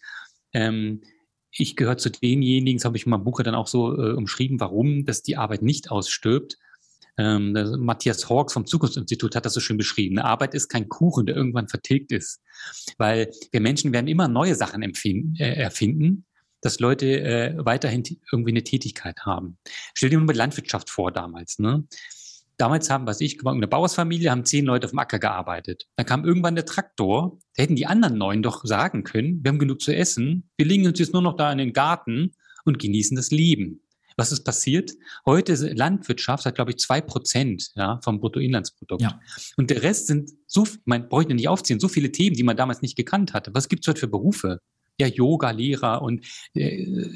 Ähm, 0.52 1.02
ich 1.50 1.74
gehöre 1.74 1.98
zu 1.98 2.10
denjenigen, 2.10 2.78
das 2.78 2.84
habe 2.84 2.96
ich 2.96 3.06
in 3.06 3.10
meinem 3.10 3.24
Buch 3.24 3.42
dann 3.42 3.56
auch 3.56 3.66
so 3.66 3.92
äh, 3.92 4.12
umschrieben, 4.12 4.60
warum 4.60 5.04
dass 5.04 5.22
die 5.22 5.36
Arbeit 5.36 5.62
nicht 5.62 5.90
ausstirbt, 5.90 6.58
ähm, 7.16 7.52
Matthias 7.78 8.28
Hawks 8.28 8.52
vom 8.52 8.66
Zukunftsinstitut 8.66 9.36
hat 9.36 9.44
das 9.44 9.54
so 9.54 9.60
schön 9.60 9.76
beschrieben. 9.76 10.18
Arbeit 10.18 10.54
ist 10.54 10.68
kein 10.68 10.88
Kuchen, 10.88 11.26
der 11.26 11.36
irgendwann 11.36 11.68
vertilgt 11.68 12.12
ist. 12.12 12.40
Weil 12.98 13.30
wir 13.52 13.60
Menschen 13.60 13.92
werden 13.92 14.08
immer 14.08 14.28
neue 14.28 14.54
Sachen 14.54 14.82
empfinden, 14.82 15.36
äh, 15.36 15.54
erfinden, 15.54 16.24
dass 16.60 16.80
Leute 16.80 17.20
äh, 17.20 17.54
weiterhin 17.58 18.02
irgendwie 18.32 18.50
eine 18.50 18.64
Tätigkeit 18.64 19.20
haben. 19.20 19.58
Stell 19.94 20.10
dir 20.10 20.18
mal 20.18 20.32
die 20.32 20.38
Landwirtschaft 20.38 20.90
vor 20.90 21.12
damals. 21.12 21.58
Ne? 21.58 21.84
Damals 22.56 22.88
haben, 22.88 23.06
was 23.06 23.20
ich, 23.20 23.44
eine 23.44 23.68
Bauersfamilie, 23.68 24.30
haben 24.30 24.44
zehn 24.44 24.64
Leute 24.64 24.86
auf 24.86 24.92
dem 24.92 24.98
Acker 24.98 25.18
gearbeitet. 25.18 25.86
Dann 25.96 26.06
kam 26.06 26.24
irgendwann 26.24 26.54
der 26.54 26.64
Traktor. 26.64 27.38
Da 27.56 27.62
hätten 27.62 27.76
die 27.76 27.86
anderen 27.86 28.16
neun 28.16 28.42
doch 28.42 28.64
sagen 28.64 29.04
können, 29.04 29.42
wir 29.42 29.50
haben 29.50 29.58
genug 29.58 29.80
zu 29.80 29.94
essen. 29.94 30.48
Wir 30.56 30.66
legen 30.66 30.86
uns 30.86 30.98
jetzt 30.98 31.12
nur 31.12 31.22
noch 31.22 31.36
da 31.36 31.50
in 31.52 31.58
den 31.58 31.72
Garten 31.72 32.32
und 32.64 32.78
genießen 32.78 33.16
das 33.16 33.30
Leben. 33.30 33.83
Was 34.16 34.32
ist 34.32 34.44
passiert? 34.44 34.92
Heute 35.26 35.54
Landwirtschaft 35.54 36.46
hat, 36.46 36.54
glaube 36.54 36.72
ich, 36.72 36.78
zwei 36.78 37.00
Prozent 37.00 37.70
ja, 37.74 38.00
vom 38.02 38.20
Bruttoinlandsprodukt. 38.20 39.02
Ja. 39.02 39.20
Und 39.56 39.70
der 39.70 39.82
Rest 39.82 40.06
sind 40.06 40.30
so, 40.46 40.66
man 40.84 41.08
bräuchte 41.08 41.34
nicht 41.34 41.48
aufziehen, 41.48 41.80
so 41.80 41.88
viele 41.88 42.12
Themen, 42.12 42.36
die 42.36 42.42
man 42.42 42.56
damals 42.56 42.82
nicht 42.82 42.96
gekannt 42.96 43.32
hatte. 43.32 43.50
Was 43.54 43.68
gibt 43.68 43.84
es 43.84 43.88
heute 43.88 44.00
für 44.00 44.08
Berufe? 44.08 44.60
Ja, 44.98 45.08
Yoga, 45.08 45.50
Lehrer 45.50 46.02
und 46.02 46.24
äh, 46.54 47.08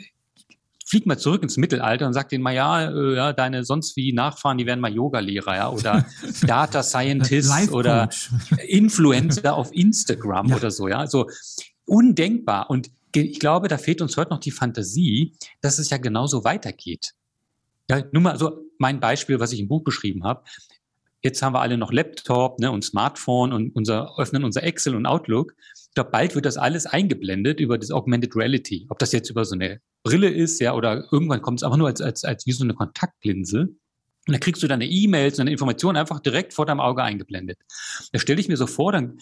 flieg 0.88 1.06
mal 1.06 1.18
zurück 1.18 1.42
ins 1.42 1.58
Mittelalter 1.58 2.06
und 2.06 2.14
sag 2.14 2.30
denen 2.30 2.42
mal, 2.42 2.54
ja, 2.54 2.90
äh, 2.90 3.14
ja, 3.14 3.32
deine 3.32 3.64
sonst 3.64 3.96
wie 3.96 4.12
Nachfahren, 4.12 4.56
die 4.56 4.66
werden 4.66 4.80
mal 4.80 4.92
Yoga-Lehrer, 4.92 5.56
ja, 5.56 5.68
oder 5.70 6.06
Data 6.46 6.82
Scientist 6.82 7.70
oder 7.72 8.08
Influencer 8.66 9.54
auf 9.54 9.72
Instagram 9.72 10.48
ja. 10.48 10.56
oder 10.56 10.70
so, 10.70 10.88
ja. 10.88 11.06
So 11.06 11.28
undenkbar. 11.84 12.70
Und 12.70 12.90
ich 13.14 13.38
glaube, 13.38 13.68
da 13.68 13.78
fehlt 13.78 14.00
uns 14.00 14.16
heute 14.16 14.30
noch 14.30 14.40
die 14.40 14.50
Fantasie, 14.50 15.34
dass 15.60 15.78
es 15.78 15.90
ja 15.90 15.98
genauso 15.98 16.44
weitergeht. 16.44 17.14
Ja, 17.90 18.02
nur 18.12 18.22
mal 18.22 18.38
so 18.38 18.66
mein 18.78 19.00
Beispiel, 19.00 19.40
was 19.40 19.52
ich 19.52 19.60
im 19.60 19.68
Buch 19.68 19.82
beschrieben 19.82 20.24
habe. 20.24 20.44
Jetzt 21.22 21.42
haben 21.42 21.54
wir 21.54 21.60
alle 21.60 21.78
noch 21.78 21.92
Laptop 21.92 22.60
ne, 22.60 22.70
und 22.70 22.84
Smartphone 22.84 23.52
und 23.52 23.74
unser, 23.74 24.18
öffnen 24.18 24.44
unser 24.44 24.62
Excel 24.62 24.94
und 24.94 25.06
Outlook. 25.06 25.54
Ich 25.74 25.94
glaube, 25.94 26.10
bald 26.10 26.34
wird 26.36 26.44
das 26.44 26.56
alles 26.56 26.86
eingeblendet 26.86 27.58
über 27.58 27.76
das 27.76 27.90
Augmented 27.90 28.36
Reality. 28.36 28.86
Ob 28.88 29.00
das 29.00 29.10
jetzt 29.12 29.28
über 29.28 29.44
so 29.44 29.54
eine 29.54 29.80
Brille 30.04 30.28
ist, 30.28 30.60
ja, 30.60 30.74
oder 30.74 31.08
irgendwann 31.10 31.42
kommt 31.42 31.58
es 31.58 31.64
einfach 31.64 31.76
nur 31.76 31.88
als, 31.88 32.00
als, 32.00 32.24
als 32.24 32.46
wie 32.46 32.52
so 32.52 32.62
eine 32.62 32.74
Kontaktlinse. 32.74 33.62
Und 34.28 34.32
da 34.34 34.38
kriegst 34.38 34.62
du 34.62 34.68
deine 34.68 34.86
E-Mails 34.86 35.34
und 35.34 35.38
deine 35.38 35.52
Informationen 35.52 35.96
einfach 35.96 36.20
direkt 36.20 36.52
vor 36.52 36.66
deinem 36.66 36.80
Auge 36.80 37.02
eingeblendet. 37.02 37.58
Da 38.12 38.18
stelle 38.18 38.40
ich 38.40 38.48
mir 38.48 38.58
so 38.58 38.66
vor, 38.66 38.92
dann 38.92 39.18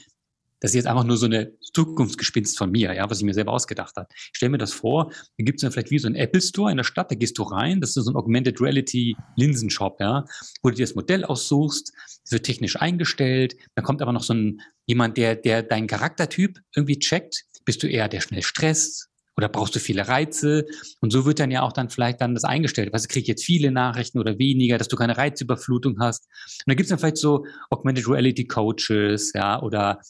das 0.61 0.71
ist 0.71 0.77
jetzt 0.77 0.87
einfach 0.87 1.05
nur 1.05 1.17
so 1.17 1.27
eine 1.27 1.53
Zukunftsgespinst 1.75 2.57
von 2.57 2.71
mir, 2.71 2.95
ja, 2.95 3.09
was 3.11 3.19
ich 3.19 3.25
mir 3.25 3.35
selber 3.35 3.53
ausgedacht 3.53 3.97
habe. 3.97 4.09
Ich 4.11 4.37
stelle 4.37 4.51
mir 4.51 4.59
das 4.59 4.73
vor, 4.73 5.11
da 5.11 5.45
gibt 5.45 5.59
es 5.59 5.63
dann 5.63 5.73
vielleicht 5.73 5.91
wie 5.91 5.99
so 5.99 6.09
ein 6.09 6.15
Apple 6.15 6.41
Store 6.41 6.71
in 6.71 6.77
der 6.77 6.85
Stadt, 6.85 7.11
da 7.11 7.15
gehst 7.15 7.37
du 7.39 7.43
rein, 7.43 7.81
das 7.81 7.97
ist 7.97 8.05
so 8.05 8.11
ein 8.11 8.17
Augmented 8.17 8.61
Reality 8.61 9.17
Linsenshop, 9.37 10.01
ja, 10.01 10.25
wo 10.63 10.71
du 10.71 10.77
dir 10.77 10.87
das 10.87 10.95
Modell 10.95 11.25
aussuchst, 11.25 11.93
wird 12.31 12.45
technisch 12.45 12.77
eingestellt, 12.81 13.57
dann 13.75 13.85
kommt 13.85 14.03
aber 14.03 14.13
noch 14.13 14.23
so 14.23 14.35
ein 14.35 14.61
jemand, 14.87 15.17
der, 15.17 15.37
der 15.37 15.63
deinen 15.63 15.87
Charaktertyp 15.87 16.61
irgendwie 16.75 16.99
checkt. 16.99 17.45
Bist 17.65 17.83
du 17.83 17.89
eher 17.89 18.09
der 18.09 18.21
schnell 18.21 18.43
stresst 18.43 19.09
Oder 19.37 19.49
brauchst 19.49 19.75
du 19.75 19.81
viele 19.81 20.09
Reize? 20.09 20.65
Und 21.01 21.11
so 21.11 21.27
wird 21.27 21.41
dann 21.41 21.51
ja 21.51 21.63
auch 21.63 21.73
dann 21.73 21.91
vielleicht 21.91 22.21
dann 22.21 22.35
das 22.35 22.45
eingestellt. 22.45 22.93
Was 22.93 23.09
kriege 23.09 23.23
ich 23.23 23.29
jetzt 23.29 23.45
viele 23.45 23.71
Nachrichten 23.71 24.19
oder 24.19 24.39
weniger, 24.39 24.79
dass 24.79 24.89
du 24.89 24.97
keine 24.97 25.19
Reizüberflutung 25.19 25.99
hast. 26.01 26.25
Und 26.65 26.71
da 26.71 26.75
gibt 26.75 26.85
es 26.85 26.89
dann 26.91 26.99
vielleicht 26.99 27.19
so 27.19 27.45
Augmented 27.69 28.09
Reality 28.09 28.47
Coaches, 28.47 29.33
ja, 29.35 29.61
oder 29.61 30.01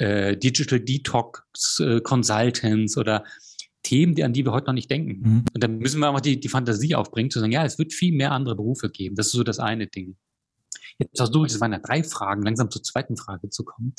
äh, 0.00 0.36
Digital 0.36 0.80
Detox 0.80 1.78
äh, 1.80 2.00
Consultants 2.00 2.96
oder 2.96 3.24
Themen, 3.82 4.14
die, 4.14 4.24
an 4.24 4.32
die 4.32 4.44
wir 4.44 4.52
heute 4.52 4.66
noch 4.66 4.74
nicht 4.74 4.90
denken. 4.90 5.20
Mhm. 5.20 5.44
Und 5.54 5.62
dann 5.62 5.78
müssen 5.78 6.00
wir 6.00 6.08
einfach 6.08 6.20
die, 6.20 6.40
die 6.40 6.48
Fantasie 6.48 6.94
aufbringen, 6.94 7.30
zu 7.30 7.40
sagen, 7.40 7.52
ja, 7.52 7.64
es 7.64 7.78
wird 7.78 7.92
viel 7.92 8.14
mehr 8.14 8.32
andere 8.32 8.56
Berufe 8.56 8.90
geben. 8.90 9.14
Das 9.14 9.26
ist 9.26 9.32
so 9.32 9.42
das 9.42 9.58
eine 9.58 9.86
Ding. 9.86 10.16
Jetzt 10.98 11.16
versuche 11.16 11.46
ich, 11.46 11.52
das 11.52 11.60
waren 11.60 11.72
ja 11.72 11.78
drei 11.78 12.02
Fragen, 12.02 12.42
langsam 12.42 12.70
zur 12.70 12.82
zweiten 12.82 13.16
Frage 13.16 13.48
zu 13.48 13.64
kommen. 13.64 13.94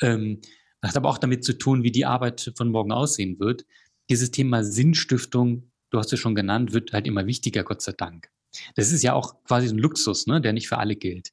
Ähm, 0.00 0.40
das 0.80 0.90
hat 0.90 0.96
aber 0.98 1.10
auch 1.10 1.18
damit 1.18 1.44
zu 1.44 1.58
tun, 1.58 1.82
wie 1.82 1.92
die 1.92 2.06
Arbeit 2.06 2.52
von 2.56 2.70
morgen 2.70 2.92
aussehen 2.92 3.38
wird. 3.38 3.64
Dieses 4.08 4.30
Thema 4.30 4.64
Sinnstiftung, 4.64 5.70
du 5.90 5.98
hast 5.98 6.12
es 6.12 6.20
schon 6.20 6.34
genannt, 6.34 6.72
wird 6.72 6.92
halt 6.92 7.06
immer 7.06 7.26
wichtiger, 7.26 7.64
Gott 7.64 7.82
sei 7.82 7.92
Dank. 7.92 8.30
Das 8.76 8.92
ist 8.92 9.02
ja 9.02 9.12
auch 9.12 9.42
quasi 9.44 9.68
ein 9.68 9.78
Luxus, 9.78 10.26
ne, 10.26 10.40
der 10.40 10.54
nicht 10.54 10.68
für 10.68 10.78
alle 10.78 10.96
gilt. 10.96 11.32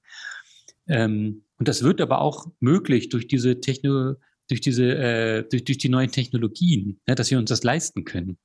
Ähm, 0.88 1.45
und 1.58 1.68
das 1.68 1.84
wird 1.84 2.02
aber 2.02 2.22
auch 2.22 2.48
möglich 2.60 3.10
durch 3.10 3.28
diese 3.28 3.60
Techno, 3.60 4.16
durch 4.50 4.62
diese, 4.62 4.96
äh, 4.96 5.44
durch, 5.50 5.64
durch 5.64 5.78
die 5.78 5.90
neuen 5.90 6.12
Technologien, 6.12 7.00
ne, 7.08 7.16
dass 7.16 7.32
wir 7.32 7.38
uns 7.38 7.50
das 7.50 7.64
leisten 7.64 8.04
können. 8.04 8.38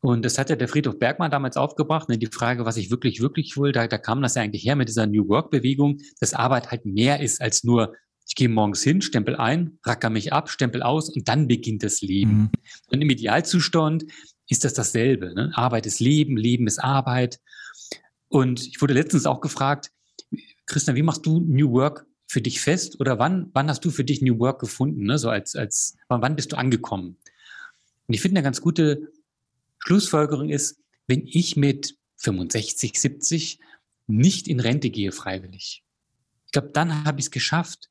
Und 0.00 0.24
das 0.24 0.38
hat 0.38 0.50
ja 0.50 0.56
der 0.56 0.68
Friedhof 0.68 0.98
Bergmann 0.98 1.30
damals 1.30 1.56
aufgebracht. 1.56 2.08
Ne, 2.08 2.18
die 2.18 2.26
Frage, 2.26 2.64
was 2.64 2.76
ich 2.76 2.90
wirklich, 2.90 3.20
wirklich 3.20 3.56
will, 3.56 3.72
da, 3.72 3.86
da 3.86 3.98
kam 3.98 4.22
das 4.22 4.34
ja 4.34 4.42
eigentlich 4.42 4.64
her 4.64 4.76
mit 4.76 4.88
dieser 4.88 5.06
New 5.06 5.28
Work-Bewegung, 5.28 5.98
dass 6.20 6.34
Arbeit 6.34 6.70
halt 6.70 6.84
mehr 6.86 7.20
ist 7.20 7.40
als 7.40 7.64
nur, 7.64 7.94
ich 8.28 8.34
gehe 8.34 8.48
morgens 8.48 8.82
hin, 8.82 9.02
stempel 9.02 9.36
ein, 9.36 9.78
racker 9.84 10.10
mich 10.10 10.32
ab, 10.32 10.50
stempel 10.50 10.82
aus 10.82 11.10
und 11.10 11.28
dann 11.28 11.48
beginnt 11.48 11.82
das 11.82 12.00
Leben. 12.00 12.36
Mhm. 12.36 12.50
Und 12.90 13.02
im 13.02 13.10
Idealzustand 13.10 14.04
ist 14.48 14.64
das 14.64 14.74
dasselbe. 14.74 15.34
Ne? 15.34 15.50
Arbeit 15.54 15.86
ist 15.86 16.00
Leben, 16.00 16.36
Leben 16.36 16.66
ist 16.66 16.78
Arbeit. 16.78 17.40
Und 18.28 18.66
ich 18.66 18.80
wurde 18.80 18.94
letztens 18.94 19.26
auch 19.26 19.40
gefragt, 19.40 19.90
Christian, 20.66 20.96
wie 20.96 21.02
machst 21.02 21.24
du 21.26 21.40
New 21.40 21.72
Work 21.72 22.06
für 22.26 22.40
dich 22.40 22.60
fest 22.60 23.00
oder 23.00 23.18
wann, 23.18 23.50
wann 23.52 23.68
hast 23.68 23.84
du 23.84 23.90
für 23.90 24.04
dich 24.04 24.20
New 24.20 24.38
Work 24.38 24.60
gefunden? 24.60 25.04
Ne? 25.04 25.18
So 25.18 25.30
als, 25.30 25.54
als, 25.54 25.96
wann 26.08 26.36
bist 26.36 26.52
du 26.52 26.56
angekommen? 26.56 27.16
Und 28.08 28.14
ich 28.14 28.20
finde 28.20 28.38
eine 28.38 28.44
ganz 28.44 28.60
gute 28.60 29.12
Schlussfolgerung 29.78 30.50
ist, 30.50 30.78
wenn 31.06 31.26
ich 31.26 31.56
mit 31.56 31.96
65, 32.18 32.98
70 33.00 33.60
nicht 34.08 34.48
in 34.48 34.60
Rente 34.60 34.90
gehe 34.90 35.12
freiwillig. 35.12 35.84
Ich 36.46 36.52
glaube, 36.52 36.70
dann 36.72 37.04
habe 37.04 37.20
ich 37.20 37.26
es 37.26 37.30
geschafft. 37.30 37.88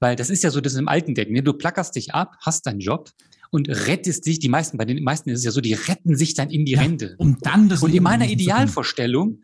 Weil 0.00 0.16
das 0.16 0.30
ist 0.30 0.42
ja 0.42 0.50
so 0.50 0.60
das 0.60 0.74
im 0.74 0.88
alten 0.88 1.14
Denken. 1.14 1.34
Ne? 1.34 1.42
Du 1.42 1.52
plackerst 1.52 1.94
dich 1.94 2.14
ab, 2.14 2.36
hast 2.40 2.66
deinen 2.66 2.80
Job 2.80 3.10
und 3.50 3.68
rettest 3.68 4.26
dich. 4.26 4.38
Die 4.38 4.48
meisten, 4.48 4.78
bei 4.78 4.84
den 4.84 5.02
meisten 5.02 5.30
ist 5.30 5.40
es 5.40 5.44
ja 5.44 5.50
so, 5.50 5.60
die 5.60 5.74
retten 5.74 6.16
sich 6.16 6.34
dann 6.34 6.50
in 6.50 6.64
die 6.64 6.72
ja, 6.72 6.80
Rente. 6.80 7.14
Um 7.18 7.38
dann 7.40 7.68
das 7.68 7.82
und 7.82 7.94
in 7.94 8.02
meiner 8.02 8.26
Idealvorstellung 8.26 9.42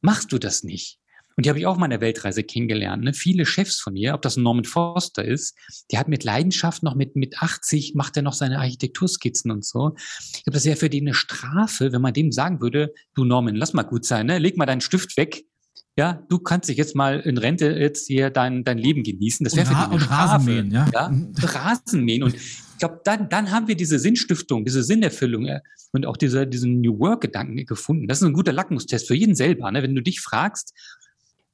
machst 0.00 0.32
du 0.32 0.38
das 0.38 0.64
nicht. 0.64 0.99
Und 1.40 1.46
die 1.46 1.48
habe 1.48 1.58
ich 1.58 1.64
auch 1.64 1.78
mal 1.78 1.86
in 1.86 1.90
der 1.92 2.02
Weltreise 2.02 2.42
kennengelernt. 2.42 3.02
Ne? 3.02 3.14
Viele 3.14 3.46
Chefs 3.46 3.80
von 3.80 3.94
mir, 3.94 4.12
ob 4.12 4.20
das 4.20 4.36
ein 4.36 4.42
Norman 4.42 4.66
Foster 4.66 5.24
ist, 5.24 5.56
der 5.90 5.98
hat 5.98 6.06
mit 6.06 6.22
Leidenschaft 6.22 6.82
noch 6.82 6.94
mit, 6.94 7.16
mit 7.16 7.40
80, 7.40 7.94
macht 7.94 8.14
er 8.18 8.22
noch 8.22 8.34
seine 8.34 8.58
Architekturskizzen 8.58 9.50
und 9.50 9.64
so. 9.64 9.94
Ich 10.34 10.44
glaube, 10.44 10.52
das 10.52 10.66
wäre 10.66 10.76
für 10.76 10.90
den 10.90 11.04
eine 11.04 11.14
Strafe, 11.14 11.94
wenn 11.94 12.02
man 12.02 12.12
dem 12.12 12.30
sagen 12.30 12.60
würde, 12.60 12.92
du 13.14 13.24
Norman, 13.24 13.56
lass 13.56 13.72
mal 13.72 13.84
gut 13.84 14.04
sein, 14.04 14.26
ne? 14.26 14.36
leg 14.36 14.58
mal 14.58 14.66
deinen 14.66 14.82
Stift 14.82 15.16
weg, 15.16 15.46
ja, 15.96 16.22
du 16.28 16.38
kannst 16.40 16.68
dich 16.68 16.76
jetzt 16.76 16.94
mal 16.94 17.20
in 17.20 17.38
Rente 17.38 17.70
jetzt 17.70 18.06
hier 18.06 18.28
dein, 18.28 18.62
dein 18.62 18.76
Leben 18.76 19.02
genießen. 19.02 19.42
Das 19.42 19.56
wäre 19.56 19.64
für 19.64 19.74
dich 19.74 19.82
eine 19.82 19.98
Strafe. 19.98 20.32
Rasenmähen, 20.34 20.70
ja. 20.70 20.90
ja? 20.92 21.10
Rasenmähen. 21.40 22.22
Und 22.22 22.34
ich 22.34 22.78
glaube, 22.78 23.00
dann, 23.02 23.30
dann 23.30 23.50
haben 23.50 23.66
wir 23.66 23.76
diese 23.76 23.98
Sinnstiftung, 23.98 24.66
diese 24.66 24.82
Sinnerfüllung 24.82 25.46
äh, 25.46 25.60
und 25.92 26.04
auch 26.04 26.18
diese, 26.18 26.46
diesen 26.46 26.82
New 26.82 26.98
Work-Gedanken 26.98 27.64
gefunden. 27.64 28.08
Das 28.08 28.20
ist 28.20 28.26
ein 28.26 28.34
guter 28.34 28.52
Lackmustest 28.52 29.08
für 29.08 29.14
jeden 29.14 29.34
selber. 29.34 29.70
Ne? 29.72 29.82
Wenn 29.82 29.94
du 29.94 30.02
dich 30.02 30.20
fragst, 30.20 30.74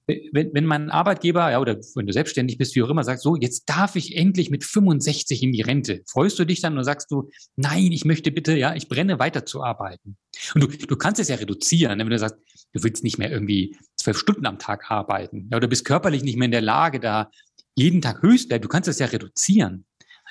wenn, 0.06 0.54
wenn 0.54 0.64
mein 0.64 0.90
Arbeitgeber, 0.90 1.50
ja, 1.50 1.60
oder 1.60 1.78
wenn 1.94 2.06
du 2.06 2.12
selbstständig 2.12 2.58
bist, 2.58 2.76
wie 2.76 2.82
auch 2.82 2.90
immer, 2.90 3.02
sagt, 3.02 3.20
so, 3.20 3.36
jetzt 3.36 3.68
darf 3.68 3.96
ich 3.96 4.16
endlich 4.16 4.50
mit 4.50 4.64
65 4.64 5.42
in 5.42 5.52
die 5.52 5.62
Rente. 5.62 6.02
Freust 6.06 6.38
du 6.38 6.44
dich 6.44 6.60
dann 6.60 6.78
und 6.78 6.84
sagst 6.84 7.10
du, 7.10 7.30
nein, 7.56 7.90
ich 7.90 8.04
möchte 8.04 8.30
bitte, 8.30 8.56
ja, 8.56 8.74
ich 8.74 8.88
brenne 8.88 9.18
weiter 9.18 9.44
zu 9.44 9.62
arbeiten. 9.64 10.16
Und 10.54 10.62
du, 10.62 10.68
du 10.68 10.96
kannst 10.96 11.20
es 11.20 11.28
ja 11.28 11.36
reduzieren, 11.36 11.98
ne? 11.98 12.04
wenn 12.04 12.10
du 12.10 12.18
sagst, 12.18 12.36
du 12.72 12.84
willst 12.84 13.02
nicht 13.02 13.18
mehr 13.18 13.30
irgendwie 13.30 13.76
zwölf 13.96 14.18
Stunden 14.18 14.46
am 14.46 14.58
Tag 14.58 14.90
arbeiten, 14.90 15.48
ja, 15.50 15.56
oder 15.56 15.66
bist 15.66 15.84
körperlich 15.84 16.22
nicht 16.22 16.36
mehr 16.36 16.46
in 16.46 16.52
der 16.52 16.60
Lage, 16.60 17.00
da 17.00 17.30
jeden 17.74 18.00
Tag 18.00 18.22
höchst. 18.22 18.50
Du 18.50 18.68
kannst 18.68 18.88
es 18.88 18.98
ja 18.98 19.06
reduzieren. 19.06 19.84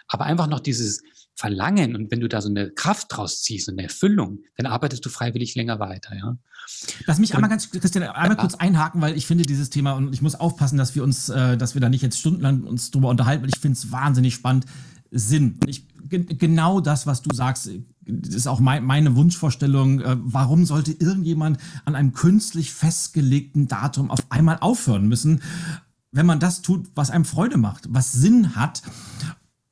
Aber 0.08 0.26
einfach 0.26 0.48
noch 0.48 0.60
dieses 0.60 1.02
Verlangen 1.36 1.96
und 1.96 2.12
wenn 2.12 2.22
du 2.22 2.30
da 2.30 2.42
so 2.42 2.50
eine 2.50 2.72
Kraft 2.72 3.08
draus 3.10 3.42
ziehst 3.42 3.68
und 3.68 3.76
eine 3.76 3.84
Erfüllung, 3.84 4.40
dann 4.56 4.68
arbeitest 4.68 5.06
du 5.06 5.10
freiwillig 5.10 5.56
länger 5.56 5.80
weiter, 5.80 6.16
ja. 6.16 6.38
Lass 7.06 7.20
mich 7.20 7.32
und, 7.32 7.36
einmal 7.36 7.50
ganz, 7.50 7.70
Christian, 7.70 8.04
einmal 8.04 8.30
ja. 8.30 8.36
kurz 8.36 8.56
einhaken, 8.56 9.02
weil 9.02 9.18
ich 9.18 9.28
finde 9.28 9.44
dieses 9.44 9.70
Thema 9.70 9.94
und 9.94 10.14
ich 10.14 10.22
muss 10.22 10.36
aufpassen, 10.36 10.78
dass 10.78 10.96
wir 10.96 11.04
uns, 11.04 11.30
äh, 11.30 11.58
dass 11.58 11.76
wir 11.76 11.82
da 11.82 11.90
nicht 11.90 12.02
jetzt 12.02 12.20
stundenlang 12.20 12.64
uns 12.64 12.90
drüber 12.90 13.10
unterhalten, 13.10 13.44
weil 13.44 13.50
ich 13.50 13.60
finde 13.60 13.78
es 13.78 13.92
wahnsinnig 13.92 14.34
spannend. 14.34 14.66
Sinn. 15.12 15.60
Ich, 15.68 15.86
genau 16.10 16.82
das, 16.82 17.06
was 17.06 17.22
du 17.22 17.34
sagst, 17.34 17.70
ist 18.06 18.48
auch 18.48 18.60
mein, 18.60 18.84
meine 18.84 19.16
Wunschvorstellung. 19.16 20.02
Äh, 20.02 20.18
warum 20.20 20.66
sollte 20.66 20.92
irgendjemand 20.94 21.60
an 21.86 21.96
einem 21.96 22.14
künstlich 22.14 22.72
festgelegten 22.72 23.68
Datum 23.68 24.10
auf 24.10 24.20
einmal 24.30 24.58
aufhören 24.60 25.08
müssen, 25.08 25.42
wenn 26.12 26.26
man 26.26 26.40
das 26.40 26.62
tut, 26.62 26.88
was 26.96 27.12
einem 27.12 27.26
Freude 27.26 27.58
macht, 27.58 27.86
was 27.90 28.14
Sinn 28.14 28.56
hat? 28.56 28.82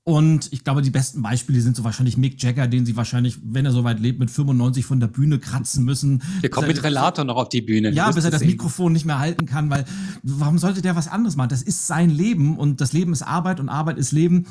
Und 0.05 0.51
ich 0.51 0.65
glaube, 0.65 0.81
die 0.81 0.89
besten 0.89 1.21
Beispiele 1.21 1.61
sind 1.61 1.77
so 1.77 1.85
wahrscheinlich 1.85 2.17
Mick 2.17 2.41
Jagger, 2.43 2.67
den 2.67 2.85
sie 2.85 2.97
wahrscheinlich, 2.97 3.37
wenn 3.41 3.65
er 3.65 3.71
soweit 3.71 4.01
lebt, 4.01 4.19
mit 4.19 4.29
95 4.29 4.85
von 4.85 4.99
der 4.99 5.07
Bühne 5.07 5.39
kratzen 5.39 5.85
müssen. 5.85 6.21
Der 6.41 6.49
kommt 6.49 6.67
mit 6.67 6.83
Relator 6.83 7.23
noch 7.23 7.37
auf 7.37 7.47
die 7.47 7.61
Bühne. 7.61 7.89
Ja, 7.91 8.11
bis 8.11 8.25
er 8.25 8.31
das 8.31 8.41
sehen. 8.41 8.49
Mikrofon 8.49 8.91
nicht 8.91 9.05
mehr 9.05 9.19
halten 9.19 9.45
kann, 9.45 9.69
weil 9.69 9.85
warum 10.21 10.57
sollte 10.57 10.81
der 10.81 10.97
was 10.97 11.07
anderes 11.07 11.37
machen? 11.37 11.49
Das 11.49 11.61
ist 11.61 11.87
sein 11.87 12.09
Leben 12.09 12.57
und 12.57 12.81
das 12.81 12.91
Leben 12.91 13.13
ist 13.13 13.21
Arbeit 13.21 13.61
und 13.61 13.69
Arbeit 13.69 13.97
ist 13.97 14.11
Leben. 14.11 14.45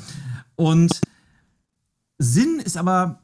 Und 0.55 1.01
Sinn 2.17 2.59
ist 2.59 2.75
aber, 2.75 3.19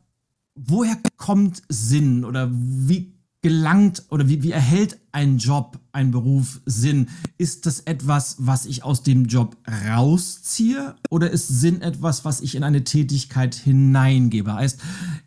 woher 0.54 0.98
kommt 1.18 1.64
Sinn 1.68 2.26
oder 2.26 2.50
wie 2.52 3.12
gelangt 3.42 4.04
oder 4.10 4.28
wie, 4.28 4.44
wie 4.44 4.52
erhält 4.52 5.00
ein 5.12 5.38
Job, 5.38 5.80
ein 5.92 6.12
Beruf 6.12 6.62
Sinn? 6.66 7.10
Ist 7.38 7.66
das 7.66 7.82
etwas, 7.82 8.36
was 8.40 8.66
ich 8.66 8.84
aus 8.84 9.04
dem 9.04 9.26
Job 9.26 9.58
rausziehe 9.88 10.96
oder 11.10 11.32
ist 11.32 11.48
Sinn 11.48 11.82
etwas, 11.82 12.26
was 12.26 12.42
ich 12.42 12.56
in 12.56 12.64
eine 12.64 12.84
Tätigkeit 12.84 13.56
hineingebe? 13.56 14.54
Heißt, 14.54 14.82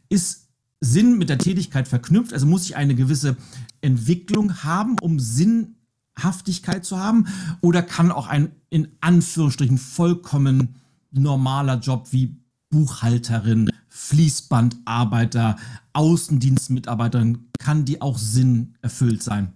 ist 0.09 0.49
Sinn 0.81 1.17
mit 1.17 1.29
der 1.29 1.39
Tätigkeit 1.39 1.89
verknüpft? 1.89 2.33
Also 2.33 2.47
muss 2.47 2.65
ich 2.65 2.77
eine 2.77 2.95
gewisse 2.95 3.37
Entwicklung 3.81 4.63
haben, 4.63 4.97
um 5.01 5.19
Sinnhaftigkeit 5.19 6.85
zu 6.85 6.99
haben? 6.99 7.29
Oder 7.61 7.83
kann 7.83 8.11
auch 8.11 8.27
ein 8.27 8.53
in 8.69 8.89
Anführungsstrichen 9.01 9.79
vollkommen 9.79 10.77
normaler 11.11 11.79
Job 11.79 12.09
wie 12.11 12.37
Buchhalterin, 12.71 13.71
Fließbandarbeiter, 14.03 15.57
Außendienstmitarbeiterin, 15.93 17.51
kann 17.59 17.85
die 17.85 18.01
auch 18.01 18.19
Sinn 18.19 18.77
erfüllt 18.83 19.23
sein? 19.23 19.53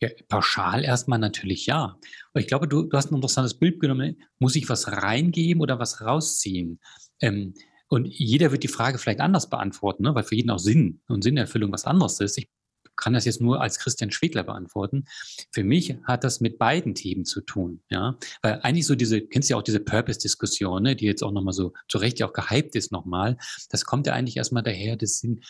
Ja, 0.00 0.08
pauschal 0.28 0.82
erstmal 0.82 1.18
natürlich 1.18 1.66
ja. 1.66 1.98
Aber 2.32 2.40
ich 2.40 2.46
glaube, 2.46 2.66
du, 2.66 2.84
du 2.84 2.96
hast 2.96 3.10
ein 3.10 3.16
interessantes 3.16 3.54
Bild 3.54 3.80
genommen. 3.80 4.16
Muss 4.38 4.56
ich 4.56 4.68
was 4.68 4.90
reingeben 4.90 5.60
oder 5.62 5.78
was 5.78 6.00
rausziehen? 6.00 6.80
Ähm, 7.20 7.54
und 7.88 8.06
jeder 8.06 8.50
wird 8.50 8.62
die 8.62 8.68
Frage 8.68 8.98
vielleicht 8.98 9.20
anders 9.20 9.50
beantworten, 9.50 10.02
ne? 10.02 10.14
weil 10.14 10.24
für 10.24 10.34
jeden 10.34 10.50
auch 10.50 10.58
Sinn 10.58 11.00
und 11.06 11.22
Sinnerfüllung 11.22 11.70
was 11.70 11.84
anderes 11.84 12.18
ist. 12.20 12.38
Ich 12.38 12.48
kann 12.96 13.12
das 13.12 13.24
jetzt 13.24 13.40
nur 13.40 13.60
als 13.60 13.78
Christian 13.78 14.10
Schwedler 14.10 14.44
beantworten. 14.44 15.04
Für 15.50 15.64
mich 15.64 15.96
hat 16.04 16.24
das 16.24 16.40
mit 16.40 16.58
beiden 16.58 16.94
Themen 16.94 17.24
zu 17.24 17.40
tun, 17.40 17.82
ja, 17.90 18.18
weil 18.42 18.60
eigentlich 18.62 18.86
so 18.86 18.94
diese, 18.94 19.20
kennst 19.20 19.48
du 19.48 19.54
ja 19.54 19.58
auch 19.58 19.62
diese 19.62 19.80
Purpose-Diskussion, 19.80 20.82
ne, 20.82 20.96
die 20.96 21.06
jetzt 21.06 21.22
auch 21.22 21.32
nochmal 21.32 21.54
so 21.54 21.72
zu 21.88 21.98
Recht 21.98 22.18
ja 22.18 22.28
auch 22.28 22.32
gehypt 22.32 22.76
ist 22.76 22.92
nochmal. 22.92 23.36
Das 23.70 23.84
kommt 23.84 24.06
ja 24.06 24.12
eigentlich 24.12 24.36
erstmal 24.36 24.62
daher, 24.62 24.96
das 24.96 25.18
sind, 25.18 25.44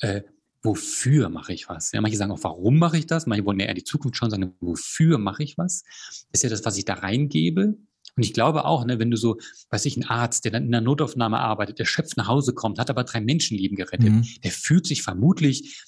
äh, 0.00 0.22
wofür 0.62 1.28
mache 1.28 1.52
ich 1.52 1.68
was? 1.68 1.92
Ja, 1.92 2.00
manche 2.00 2.16
sagen 2.16 2.32
auch, 2.32 2.42
warum 2.42 2.78
mache 2.78 2.98
ich 2.98 3.06
das? 3.06 3.26
Manche 3.26 3.44
wollen 3.44 3.60
ja 3.60 3.66
eher 3.66 3.74
die 3.74 3.84
Zukunft 3.84 4.16
schauen, 4.16 4.30
sagen, 4.30 4.54
wofür 4.60 5.18
mache 5.18 5.42
ich 5.42 5.56
was? 5.56 5.84
Das 6.08 6.24
ist 6.32 6.42
ja 6.42 6.50
das, 6.50 6.64
was 6.64 6.76
ich 6.76 6.84
da 6.84 6.94
reingebe. 6.94 7.76
Und 8.16 8.24
ich 8.24 8.32
glaube 8.32 8.64
auch, 8.64 8.84
ne, 8.84 8.98
wenn 8.98 9.12
du 9.12 9.16
so, 9.16 9.38
weiß 9.70 9.84
ich, 9.84 9.96
ein 9.96 10.04
Arzt, 10.04 10.44
der 10.44 10.50
dann 10.50 10.64
in 10.64 10.72
der 10.72 10.80
Notaufnahme 10.80 11.38
arbeitet, 11.38 11.78
der 11.78 11.84
schöpft 11.84 12.16
nach 12.16 12.26
Hause 12.26 12.52
kommt, 12.52 12.80
hat 12.80 12.90
aber 12.90 13.04
drei 13.04 13.20
Menschenleben 13.20 13.76
gerettet, 13.76 14.10
mhm. 14.10 14.26
der 14.42 14.50
fühlt 14.50 14.86
sich 14.86 15.02
vermutlich 15.02 15.84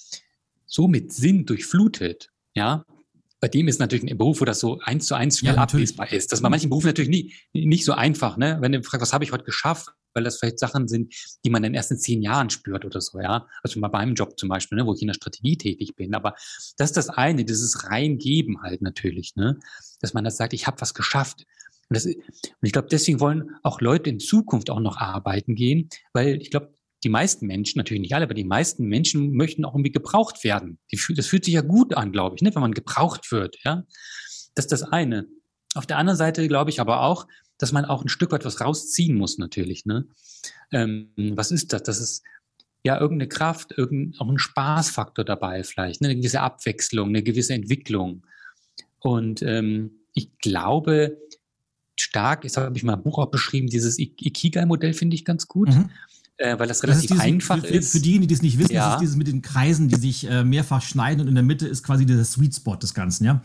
so 0.71 0.87
mit 0.87 1.11
Sinn 1.11 1.45
durchflutet, 1.45 2.29
ja, 2.55 2.85
bei 3.41 3.47
dem 3.47 3.67
ist 3.67 3.79
natürlich 3.79 4.09
ein 4.09 4.17
Beruf, 4.17 4.39
wo 4.39 4.45
das 4.45 4.59
so 4.59 4.79
eins 4.79 5.07
zu 5.07 5.15
eins 5.15 5.39
schnell 5.39 5.55
ja, 5.55 5.61
ablesbar 5.61 6.11
ist. 6.13 6.31
Das 6.31 6.39
ist 6.39 6.43
bei 6.43 6.49
manchen 6.49 6.69
Berufen 6.69 6.87
natürlich 6.87 7.09
nie, 7.09 7.33
nicht 7.53 7.85
so 7.85 7.93
einfach, 7.93 8.37
ne? 8.37 8.59
Wenn 8.61 8.71
du 8.71 8.83
fragst, 8.83 9.01
was 9.01 9.13
habe 9.13 9.23
ich 9.23 9.31
heute 9.31 9.43
geschafft, 9.43 9.89
weil 10.13 10.23
das 10.23 10.37
vielleicht 10.37 10.59
Sachen 10.59 10.87
sind, 10.87 11.13
die 11.43 11.49
man 11.49 11.63
in 11.63 11.71
den 11.71 11.75
ersten 11.75 11.97
zehn 11.97 12.21
Jahren 12.21 12.51
spürt 12.51 12.85
oder 12.85 13.01
so, 13.01 13.19
ja. 13.19 13.47
Also 13.63 13.79
mal 13.79 13.87
beim 13.87 14.13
Job 14.13 14.37
zum 14.39 14.47
Beispiel, 14.47 14.77
ne, 14.77 14.85
wo 14.85 14.93
ich 14.93 15.01
in 15.01 15.07
der 15.07 15.15
Strategie 15.15 15.57
tätig 15.57 15.95
bin. 15.95 16.13
Aber 16.13 16.35
das 16.77 16.91
ist 16.91 16.97
das 16.97 17.09
eine, 17.09 17.43
dieses 17.43 17.89
Reingeben 17.89 18.61
halt 18.61 18.83
natürlich, 18.83 19.35
ne? 19.35 19.59
Dass 20.01 20.13
man 20.13 20.23
das 20.23 20.37
sagt, 20.37 20.53
ich 20.53 20.67
habe 20.67 20.79
was 20.79 20.93
geschafft. 20.93 21.45
Und, 21.89 21.95
das, 21.95 22.05
und 22.05 22.15
ich 22.61 22.71
glaube, 22.71 22.89
deswegen 22.91 23.19
wollen 23.19 23.55
auch 23.63 23.81
Leute 23.81 24.11
in 24.11 24.19
Zukunft 24.19 24.69
auch 24.69 24.79
noch 24.79 24.97
arbeiten 24.97 25.55
gehen, 25.55 25.89
weil 26.13 26.39
ich 26.41 26.51
glaube, 26.51 26.75
die 27.03 27.09
meisten 27.09 27.47
Menschen, 27.47 27.79
natürlich 27.79 28.01
nicht 28.01 28.13
alle, 28.13 28.25
aber 28.25 28.33
die 28.33 28.43
meisten 28.43 28.85
Menschen 28.85 29.33
möchten 29.33 29.65
auch 29.65 29.73
irgendwie 29.73 29.91
gebraucht 29.91 30.43
werden. 30.43 30.77
Die, 30.91 30.99
das 31.15 31.27
fühlt 31.27 31.45
sich 31.45 31.53
ja 31.53 31.61
gut 31.61 31.95
an, 31.95 32.11
glaube 32.11 32.35
ich, 32.35 32.41
ne, 32.41 32.53
wenn 32.53 32.61
man 32.61 32.73
gebraucht 32.73 33.31
wird. 33.31 33.57
Ja, 33.63 33.83
das 34.55 34.65
ist 34.65 34.71
das 34.71 34.83
eine. 34.83 35.27
Auf 35.73 35.85
der 35.85 35.97
anderen 35.97 36.17
Seite 36.17 36.47
glaube 36.47 36.69
ich 36.69 36.79
aber 36.79 37.01
auch, 37.01 37.27
dass 37.57 37.71
man 37.71 37.85
auch 37.85 38.03
ein 38.03 38.09
Stück 38.09 38.31
weit 38.31 38.45
was 38.45 38.61
rausziehen 38.61 39.15
muss, 39.15 39.37
natürlich. 39.37 39.85
Ne? 39.85 40.07
Ähm, 40.71 41.11
was 41.35 41.51
ist 41.51 41.73
das? 41.73 41.83
Das 41.83 41.99
ist 41.99 42.23
ja 42.83 42.99
irgendeine 42.99 43.29
Kraft, 43.29 43.73
irgendein, 43.77 44.19
auch 44.19 44.29
ein 44.29 44.39
Spaßfaktor 44.39 45.23
dabei 45.23 45.63
vielleicht, 45.63 46.01
ne? 46.01 46.09
eine 46.09 46.17
gewisse 46.17 46.41
Abwechslung, 46.41 47.09
eine 47.09 47.23
gewisse 47.23 47.53
Entwicklung. 47.53 48.25
Und 48.99 49.41
ähm, 49.43 49.91
ich 50.13 50.37
glaube, 50.39 51.17
stark, 51.99 52.43
jetzt 52.43 52.57
habe 52.57 52.75
ich 52.75 52.83
mal 52.83 52.93
ein 52.93 53.03
Buch 53.03 53.19
auch 53.19 53.31
beschrieben, 53.31 53.67
dieses 53.67 53.99
Ikigai-Modell 53.99 54.93
finde 54.93 55.15
ich 55.15 55.25
ganz 55.25 55.47
gut. 55.47 55.69
Mhm. 55.69 55.89
Äh, 56.37 56.57
weil 56.57 56.67
das 56.67 56.83
relativ 56.83 57.09
das 57.09 57.17
ist 57.17 57.23
einfach 57.23 57.59
für, 57.59 57.67
ist. 57.67 57.91
Für 57.91 57.99
diejenigen, 57.99 58.27
die 58.27 58.33
es 58.33 58.41
nicht 58.41 58.57
wissen, 58.57 58.73
ja. 58.73 58.85
das 58.85 58.93
ist 58.95 59.01
dieses 59.01 59.15
mit 59.15 59.27
den 59.27 59.41
Kreisen, 59.41 59.89
die 59.89 59.95
sich 59.95 60.27
äh, 60.29 60.43
mehrfach 60.43 60.81
schneiden 60.81 61.21
und 61.21 61.27
in 61.27 61.35
der 61.35 61.43
Mitte 61.43 61.67
ist 61.67 61.83
quasi 61.83 62.05
dieser 62.05 62.25
Sweet 62.25 62.55
Spot 62.55 62.75
des 62.75 62.93
Ganzen, 62.93 63.25
ja? 63.25 63.41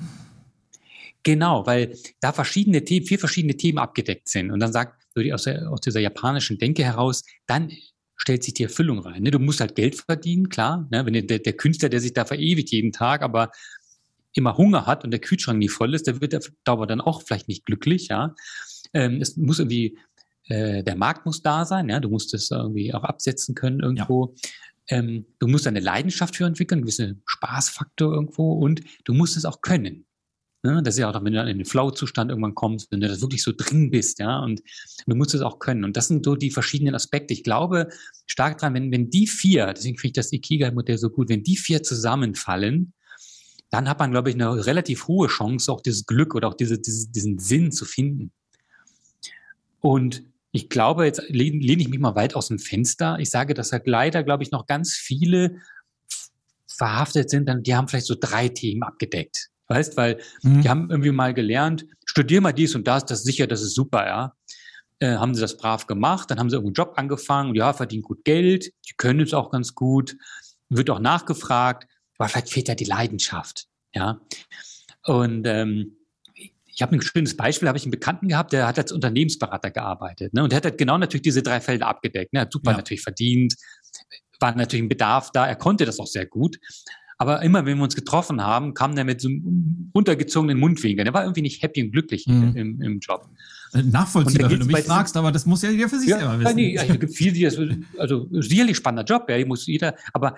Genau, 1.22 1.66
weil 1.66 1.99
da 2.20 2.32
verschiedene 2.32 2.84
Themen, 2.84 3.05
vier 3.05 3.18
verschiedene 3.18 3.57
Themen 3.57 3.78
abgedeckt 3.78 4.28
sind. 4.28 4.53
Und 4.53 4.61
dann 4.61 4.72
sagt, 4.72 5.03
aus, 5.32 5.43
der, 5.43 5.70
aus 5.70 5.80
dieser 5.80 5.99
japanischen 5.99 6.57
Denke 6.59 6.84
heraus, 6.84 7.24
dann 7.47 7.72
stellt 8.16 8.45
sich 8.45 8.55
die 8.55 8.62
Erfüllung 8.62 9.01
rein. 9.01 9.24
Ne? 9.24 9.30
Du 9.30 9.41
musst 9.41 9.61
halt 9.61 9.74
Geld 9.74 9.97
verdienen, 9.97 10.49
klar. 10.49 10.87
Ne? 10.91 11.05
Wenn 11.05 11.26
der, 11.26 11.41
der 11.41 11.53
Künstler, 11.55 11.89
der 11.89 12.01
sich 12.01 12.12
da 12.12 12.24
verewigt 12.24 12.70
jeden 12.70 12.93
Tag, 12.93 13.22
aber 13.22 13.51
immer 14.34 14.57
Hunger 14.57 14.87
hat 14.87 15.05
und 15.05 15.11
der 15.11 15.20
Kühlschrank 15.20 15.59
nie 15.59 15.68
voll 15.68 15.95
ist, 15.95 16.07
der 16.07 16.20
wird 16.20 16.32
der 16.32 16.43
Dauer 16.64 16.87
dann 16.87 17.01
auch 17.01 17.22
vielleicht 17.22 17.49
nicht 17.49 17.64
glücklich, 17.64 18.09
ja. 18.09 18.34
Ähm, 18.95 19.20
es 19.20 19.37
muss 19.37 19.59
irgendwie, 19.59 19.99
äh, 20.49 20.82
der 20.82 20.97
Markt 20.97 21.26
muss 21.26 21.42
da 21.42 21.64
sein, 21.64 21.88
ja. 21.88 22.01
Du 22.01 22.09
musst 22.09 22.34
es 22.34 22.51
irgendwie 22.51 22.94
auch 22.94 23.05
absetzen 23.05 23.55
können 23.55 23.80
irgendwo. 23.80 24.34
Ja. 24.88 24.99
Ähm, 24.99 25.26
du 25.38 25.49
musst 25.49 25.66
eine 25.66 25.80
Leidenschaft 25.80 26.36
für 26.36 26.44
entwickeln, 26.44 26.78
einen 26.78 26.84
gewissen 26.84 27.22
Spaßfaktor 27.26 28.12
irgendwo 28.12 28.53
und 28.53 28.82
du 29.05 29.14
musst 29.14 29.36
es 29.36 29.44
auch 29.44 29.61
können. 29.61 30.07
Ne? 30.62 30.82
Das 30.82 30.94
ist 30.94 31.01
ja 31.01 31.11
auch, 31.11 31.14
wenn 31.24 31.32
du 31.32 31.38
dann 31.38 31.49
in 31.49 31.59
den 31.59 31.66
Flow-Zustand 31.66 32.30
irgendwann 32.30 32.55
kommst, 32.55 32.90
wenn 32.90 33.01
du 33.01 33.09
da 33.09 33.20
wirklich 33.20 33.42
so 33.42 33.53
drin 33.57 33.90
bist, 33.90 34.18
ja, 34.18 34.38
und 34.40 34.62
du 35.07 35.16
musst 35.16 35.34
es 35.34 35.40
auch 35.40 35.59
können. 35.59 35.84
Und 35.84 35.97
das 35.97 36.09
sind 36.09 36.24
so 36.24 36.34
die 36.34 36.51
verschiedenen 36.51 36.94
Aspekte. 36.94 37.34
Ich 37.34 37.44
glaube 37.44 37.88
stark 38.26 38.59
dran, 38.59 38.74
wenn, 38.74 38.90
wenn 38.90 39.11
die 39.11 39.26
vier, 39.26 39.72
deswegen 39.72 39.97
finde 39.97 40.09
ich 40.09 40.14
das 40.14 40.32
Ikigai-Modell 40.32 40.99
so 40.99 41.11
gut, 41.11 41.28
wenn 41.28 41.42
die 41.42 41.57
vier 41.57 41.82
zusammenfallen, 41.82 42.92
dann 43.70 43.88
hat 43.88 43.99
man, 43.99 44.11
glaube 44.11 44.30
ich, 44.30 44.36
eine 44.36 44.66
relativ 44.66 45.09
hohe 45.09 45.28
Chance, 45.28 45.70
auch 45.70 45.80
dieses 45.80 46.07
Glück 46.07 46.34
oder 46.34 46.49
auch 46.49 46.55
diese, 46.55 46.78
diese, 46.80 47.11
diesen 47.11 47.38
Sinn 47.38 47.72
zu 47.72 47.84
finden. 47.84 48.32
Und 49.80 50.24
ich 50.57 50.71
glaube, 50.71 51.05
jetzt 51.05 51.23
lehne, 51.29 51.59
ich 51.59 51.89
mich 51.89 51.99
mal 51.99 52.15
weit 52.15 52.35
aus 52.35 52.49
dem 52.49 52.59
Fenster. 52.59 53.19
Ich 53.21 53.29
sage, 53.29 53.53
dass 53.53 53.73
halt 53.73 53.87
leider, 53.87 54.23
glaube 54.23 54.43
ich, 54.43 54.51
noch 54.51 54.67
ganz 54.67 54.95
viele 54.95 55.61
verhaftet 56.67 57.29
sind, 57.29 57.51
die 57.67 57.75
haben 57.75 57.89
vielleicht 57.89 58.07
so 58.07 58.17
drei 58.19 58.49
Themen 58.49 58.83
abgedeckt. 58.83 59.51
Weißt, 59.69 59.97
weil 59.97 60.19
mhm. 60.43 60.63
die 60.63 60.69
haben 60.69 60.91
irgendwie 60.91 61.11
mal 61.11 61.35
gelernt, 61.35 61.87
studier 62.07 62.41
mal 62.41 62.53
dies 62.53 62.75
und 62.75 62.87
das, 62.87 63.05
das 63.05 63.19
ist 63.21 63.27
sicher, 63.27 63.47
das 63.47 63.63
ist 63.63 63.75
super, 63.75 64.07
ja. 64.07 64.35
Äh, 64.99 65.17
haben 65.17 65.35
sie 65.35 65.43
das 65.43 65.59
brav 65.59 65.87
gemacht, 65.87 66.31
dann 66.31 66.39
haben 66.39 66.49
sie 66.49 66.57
irgendeinen 66.57 66.87
Job 66.87 66.95
angefangen, 66.97 67.55
ja, 67.55 67.75
verdienen 67.75 68.03
gut 68.03 68.25
Geld, 68.25 68.73
die 68.89 68.95
können 68.97 69.21
es 69.21 69.35
auch 69.35 69.51
ganz 69.51 69.75
gut, 69.75 70.17
wird 70.71 70.89
auch 70.89 71.01
nachgefragt, 71.01 71.87
aber 72.17 72.31
vielleicht 72.31 72.51
fehlt 72.51 72.69
ja 72.69 72.75
die 72.75 72.85
Leidenschaft, 72.85 73.67
ja. 73.95 74.21
Und 75.05 75.47
ähm, 75.47 75.95
ich 76.77 76.83
habe 76.83 76.95
ein 76.95 77.01
schönes 77.01 77.37
Beispiel, 77.37 77.68
habe 77.68 77.79
ich 77.79 77.85
einen 77.85 77.91
Bekannten 77.91 78.29
gehabt, 78.29 78.53
der 78.53 78.66
hat 78.66 78.79
als 78.79 78.93
Unternehmensberater 78.93 79.70
gearbeitet, 79.70 80.35
ne, 80.35 80.43
und 80.43 80.53
der 80.53 80.59
hat 80.59 80.64
halt 80.64 80.79
genau 80.79 80.99
natürlich 80.99 81.22
diese 81.22 81.43
drei 81.43 81.61
Felder 81.61 81.89
abgedeckt, 81.89 82.33
ne, 82.33 82.41
hat 82.41 82.53
super 82.53 82.72
ja. 82.72 82.77
natürlich 82.77 83.03
verdient, 83.03 83.55
war 84.39 84.55
natürlich 84.55 84.85
ein 84.85 84.89
Bedarf 84.89 85.31
da, 85.33 85.47
er 85.47 85.57
konnte 85.57 85.87
das 85.87 85.99
auch 85.99 86.07
sehr 86.07 86.27
gut, 86.27 86.59
aber 87.18 87.43
immer, 87.43 87.64
wenn 87.64 87.79
wir 87.79 87.85
uns 87.85 87.95
getroffen 87.95 88.43
haben, 88.43 88.74
kam 88.74 88.95
der 88.95 89.05
mit 89.05 89.22
so 89.22 89.29
einem 89.29 89.91
runtergezogenen 89.95 90.59
Mundwinkel. 90.59 91.03
Der 91.03 91.14
war 91.14 91.22
irgendwie 91.22 91.41
nicht 91.41 91.62
happy 91.62 91.83
und 91.83 91.93
glücklich 91.93 92.27
mhm. 92.27 92.55
im, 92.55 92.83
im 92.83 92.99
Job. 92.99 93.31
Äh, 93.72 93.83
nachvollziehbar, 93.83 94.51
wenn 94.51 94.61
du 94.61 94.66
mich 94.66 94.81
fragst, 94.81 95.16
aber 95.16 95.33
das 95.33 95.47
muss 95.47 95.62
ja 95.62 95.70
jeder 95.70 95.89
für 95.89 95.99
sich 95.99 96.11
ja, 96.11 96.18
selber 96.18 96.39
wissen. 96.39 96.57
Nee, 96.57 96.77
es 96.77 97.01
gibt 97.01 97.14
viele, 97.14 97.33
die 97.33 97.43
das, 97.43 97.59
also 97.99 98.29
sicherlich 98.33 98.77
spannender 98.77 99.05
Job, 99.05 99.31
ja, 99.31 99.47
muss 99.47 99.66
jeder, 99.66 99.95
aber 100.12 100.37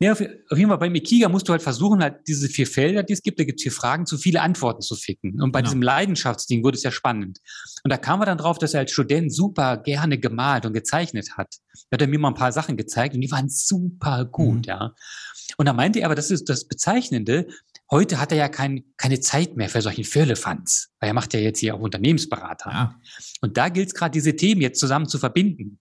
ja, 0.00 0.12
auf, 0.12 0.20
jeden 0.20 0.68
Fall 0.68 0.78
beim 0.78 0.94
Ikiga 0.94 1.28
musst 1.28 1.48
du 1.48 1.52
halt 1.52 1.62
versuchen, 1.62 2.02
halt 2.02 2.26
diese 2.26 2.48
vier 2.48 2.66
Felder, 2.66 3.04
die 3.04 3.12
es 3.12 3.22
gibt, 3.22 3.38
da 3.38 3.44
gibt 3.44 3.60
es 3.60 3.62
vier 3.62 3.72
Fragen, 3.72 4.06
zu 4.06 4.18
viele 4.18 4.40
Antworten 4.40 4.80
zu 4.80 4.96
ficken. 4.96 5.40
Und 5.40 5.52
bei 5.52 5.60
genau. 5.60 5.70
diesem 5.70 5.82
Leidenschaftsding 5.82 6.64
wurde 6.64 6.76
es 6.76 6.82
ja 6.82 6.90
spannend. 6.90 7.38
Und 7.84 7.92
da 7.92 7.96
kam 7.96 8.20
er 8.20 8.26
dann 8.26 8.38
drauf, 8.38 8.58
dass 8.58 8.74
er 8.74 8.80
als 8.80 8.90
Student 8.90 9.32
super 9.32 9.76
gerne 9.76 10.18
gemalt 10.18 10.66
und 10.66 10.72
gezeichnet 10.72 11.36
hat. 11.36 11.54
Da 11.90 11.96
hat 11.96 12.02
er 12.02 12.08
mir 12.08 12.18
mal 12.18 12.28
ein 12.28 12.34
paar 12.34 12.52
Sachen 12.52 12.76
gezeigt 12.76 13.14
und 13.14 13.20
die 13.20 13.30
waren 13.30 13.48
super 13.48 14.24
gut, 14.24 14.56
mhm. 14.56 14.62
ja. 14.64 14.94
Und 15.58 15.66
da 15.66 15.72
meinte 15.72 16.00
er 16.00 16.06
aber, 16.06 16.16
das 16.16 16.30
ist 16.30 16.48
das 16.48 16.66
Bezeichnende, 16.66 17.46
heute 17.90 18.18
hat 18.18 18.32
er 18.32 18.38
ja 18.38 18.48
kein, 18.48 18.84
keine 18.96 19.20
Zeit 19.20 19.56
mehr 19.56 19.68
für 19.68 19.80
solchen 19.80 20.04
Firlefanz, 20.04 20.88
weil 20.98 21.10
er 21.10 21.14
macht 21.14 21.34
ja 21.34 21.40
jetzt 21.40 21.60
hier 21.60 21.76
auch 21.76 21.80
Unternehmensberater. 21.80 22.70
Ja. 22.70 23.00
Und 23.40 23.56
da 23.56 23.68
gilt 23.68 23.88
es 23.88 23.94
gerade, 23.94 24.12
diese 24.12 24.34
Themen 24.34 24.60
jetzt 24.60 24.80
zusammen 24.80 25.06
zu 25.06 25.18
verbinden. 25.18 25.78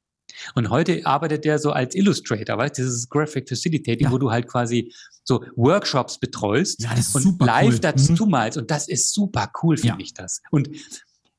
Und 0.55 0.69
heute 0.69 1.05
arbeitet 1.05 1.45
er 1.45 1.59
so 1.59 1.71
als 1.71 1.95
Illustrator, 1.95 2.57
weißt 2.57 2.77
du, 2.77 2.83
dieses 2.83 3.09
Graphic 3.09 3.47
Facilitating, 3.49 4.07
ja. 4.07 4.11
wo 4.11 4.17
du 4.17 4.31
halt 4.31 4.47
quasi 4.47 4.93
so 5.23 5.43
Workshops 5.55 6.19
betreust 6.19 6.81
ja, 6.81 6.91
und 7.13 7.41
live 7.41 7.73
cool. 7.73 7.79
dazu 7.79 8.25
mhm. 8.25 8.31
malst. 8.31 8.57
Und 8.57 8.71
das 8.71 8.87
ist 8.87 9.13
super 9.13 9.51
cool, 9.61 9.77
finde 9.77 9.99
ja. 9.99 10.03
ich 10.03 10.13
das. 10.13 10.41
Und 10.51 10.69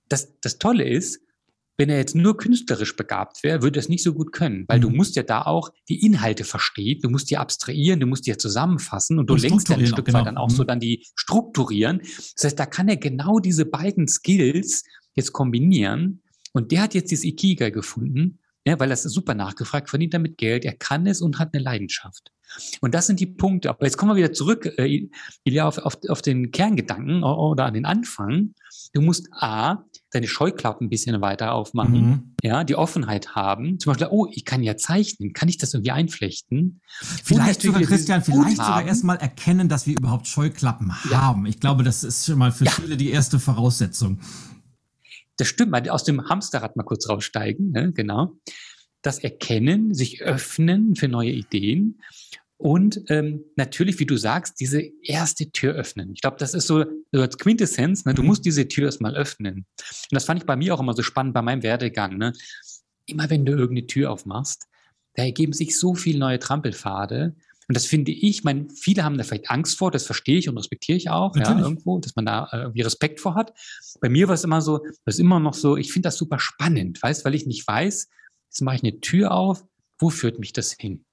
das, 0.08 0.32
das 0.40 0.58
Tolle 0.58 0.88
ist, 0.88 1.20
wenn 1.76 1.90
er 1.90 1.96
jetzt 1.96 2.14
nur 2.14 2.36
künstlerisch 2.36 2.94
begabt 2.94 3.42
wäre, 3.42 3.62
würde 3.62 3.78
er 3.78 3.82
es 3.82 3.88
nicht 3.88 4.04
so 4.04 4.14
gut 4.14 4.32
können, 4.32 4.64
weil 4.68 4.78
mhm. 4.78 4.82
du 4.82 4.90
musst 4.90 5.16
ja 5.16 5.22
da 5.22 5.42
auch 5.42 5.70
die 5.88 6.04
Inhalte 6.06 6.44
verstehen, 6.44 7.00
du 7.02 7.10
musst 7.10 7.30
die 7.30 7.36
abstrahieren, 7.36 7.98
du 7.98 8.06
musst 8.06 8.26
die 8.26 8.30
ja 8.30 8.38
zusammenfassen 8.38 9.18
und 9.18 9.28
du 9.28 9.34
und 9.34 9.42
lenkst 9.42 9.68
ja 9.68 9.76
ein 9.76 9.86
Stück 9.86 10.04
genau. 10.04 10.20
weit 10.20 10.26
dann 10.26 10.36
auch 10.36 10.50
mhm. 10.50 10.54
so 10.54 10.64
dann 10.64 10.78
die 10.78 11.04
strukturieren. 11.16 12.00
Das 12.34 12.44
heißt, 12.44 12.58
da 12.58 12.66
kann 12.66 12.88
er 12.88 12.96
genau 12.96 13.40
diese 13.40 13.64
beiden 13.64 14.06
Skills 14.06 14.84
jetzt 15.14 15.32
kombinieren 15.32 16.22
und 16.52 16.70
der 16.70 16.82
hat 16.82 16.94
jetzt 16.94 17.10
dieses 17.10 17.24
Ikigai 17.24 17.70
gefunden 17.70 18.38
ja, 18.64 18.78
weil 18.80 18.88
das 18.88 19.04
ist 19.04 19.12
super 19.12 19.34
nachgefragt, 19.34 19.90
verdient 19.90 20.14
damit 20.14 20.38
Geld, 20.38 20.64
er 20.64 20.74
kann 20.74 21.06
es 21.06 21.20
und 21.20 21.38
hat 21.38 21.54
eine 21.54 21.62
Leidenschaft. 21.62 22.32
Und 22.80 22.94
das 22.94 23.06
sind 23.06 23.20
die 23.20 23.26
Punkte. 23.26 23.70
Aber 23.70 23.84
jetzt 23.84 23.96
kommen 23.96 24.12
wir 24.12 24.16
wieder 24.16 24.32
zurück, 24.32 24.66
äh, 24.78 25.08
Ilja, 25.44 25.66
auf, 25.66 25.78
auf, 25.78 25.98
auf 26.08 26.22
den 26.22 26.50
Kerngedanken 26.50 27.24
oder 27.24 27.66
an 27.66 27.74
den 27.74 27.84
Anfang. 27.84 28.54
Du 28.92 29.00
musst 29.00 29.28
A, 29.32 29.84
deine 30.12 30.28
Scheuklappen 30.28 30.86
ein 30.86 30.90
bisschen 30.90 31.20
weiter 31.20 31.52
aufmachen, 31.52 32.10
mhm. 32.10 32.34
ja, 32.42 32.62
die 32.62 32.76
Offenheit 32.76 33.34
haben. 33.34 33.80
Zum 33.80 33.90
Beispiel, 33.90 34.08
oh, 34.10 34.28
ich 34.30 34.44
kann 34.44 34.62
ja 34.62 34.76
zeichnen, 34.76 35.32
kann 35.32 35.48
ich 35.48 35.58
das 35.58 35.74
irgendwie 35.74 35.90
einflechten? 35.90 36.80
Vielleicht 37.24 37.62
sogar, 37.62 37.82
Christian, 37.82 38.22
vielleicht 38.22 38.56
sogar 38.56 38.84
erstmal 38.84 39.16
erkennen, 39.16 39.68
dass 39.68 39.86
wir 39.86 39.96
überhaupt 39.98 40.28
Scheuklappen 40.28 40.92
ja. 41.10 41.20
haben. 41.20 41.46
Ich 41.46 41.58
glaube, 41.58 41.82
das 41.82 42.04
ist 42.04 42.26
schon 42.26 42.38
mal 42.38 42.52
für 42.52 42.66
ja. 42.66 42.70
viele 42.70 42.96
die 42.96 43.10
erste 43.10 43.40
Voraussetzung 43.40 44.20
das 45.36 45.48
stimmt, 45.48 45.72
mal 45.72 45.88
aus 45.88 46.04
dem 46.04 46.28
Hamsterrad 46.28 46.76
mal 46.76 46.84
kurz 46.84 47.08
raussteigen, 47.08 47.70
ne? 47.70 47.92
genau. 47.92 48.38
Das 49.02 49.18
Erkennen, 49.18 49.92
sich 49.92 50.22
öffnen 50.22 50.96
für 50.96 51.08
neue 51.08 51.30
Ideen 51.30 52.00
und 52.56 53.02
ähm, 53.08 53.44
natürlich, 53.56 53.98
wie 53.98 54.06
du 54.06 54.16
sagst, 54.16 54.60
diese 54.60 54.80
erste 55.02 55.50
Tür 55.50 55.74
öffnen. 55.74 56.12
Ich 56.14 56.20
glaube, 56.20 56.36
das 56.38 56.54
ist 56.54 56.66
so, 56.66 56.84
so 57.12 57.20
als 57.20 57.36
Quintessenz, 57.36 58.04
ne? 58.04 58.14
du 58.14 58.22
mhm. 58.22 58.28
musst 58.28 58.44
diese 58.44 58.68
Tür 58.68 58.86
erstmal 58.86 59.16
öffnen. 59.16 59.54
Und 59.56 60.12
das 60.12 60.24
fand 60.24 60.40
ich 60.40 60.46
bei 60.46 60.56
mir 60.56 60.74
auch 60.74 60.80
immer 60.80 60.94
so 60.94 61.02
spannend 61.02 61.34
bei 61.34 61.42
meinem 61.42 61.62
Werdegang. 61.62 62.16
Ne? 62.16 62.32
Immer 63.06 63.28
wenn 63.28 63.44
du 63.44 63.52
irgendeine 63.52 63.86
Tür 63.86 64.10
aufmachst, 64.10 64.66
da 65.14 65.24
ergeben 65.24 65.52
sich 65.52 65.78
so 65.78 65.94
viele 65.94 66.18
neue 66.18 66.38
Trampelpfade. 66.38 67.36
Und 67.68 67.76
das 67.76 67.86
finde 67.86 68.12
ich, 68.12 68.44
mein, 68.44 68.70
viele 68.70 69.04
haben 69.04 69.16
da 69.16 69.24
vielleicht 69.24 69.50
Angst 69.50 69.78
vor, 69.78 69.90
das 69.90 70.04
verstehe 70.04 70.38
ich 70.38 70.48
und 70.48 70.56
respektiere 70.56 70.96
ich 70.96 71.10
auch, 71.10 71.34
ja, 71.36 71.58
irgendwo, 71.58 71.98
dass 71.98 72.14
man 72.16 72.26
da 72.26 72.48
äh, 72.52 72.56
irgendwie 72.58 72.82
Respekt 72.82 73.20
vor 73.20 73.34
hat. 73.34 73.52
Bei 74.00 74.08
mir 74.08 74.28
war 74.28 74.34
es 74.34 74.44
immer 74.44 74.60
so, 74.60 74.78
das 75.04 75.16
ist 75.16 75.20
immer 75.20 75.40
noch 75.40 75.54
so, 75.54 75.76
ich 75.76 75.92
finde 75.92 76.08
das 76.08 76.16
super 76.16 76.38
spannend, 76.38 77.02
weißt, 77.02 77.24
weil 77.24 77.34
ich 77.34 77.46
nicht 77.46 77.66
weiß, 77.66 78.08
jetzt 78.46 78.60
mache 78.60 78.76
ich 78.76 78.82
eine 78.82 79.00
Tür 79.00 79.32
auf, 79.32 79.64
wo 79.98 80.10
führt 80.10 80.38
mich 80.38 80.52
das 80.52 80.72
hin? 80.72 81.04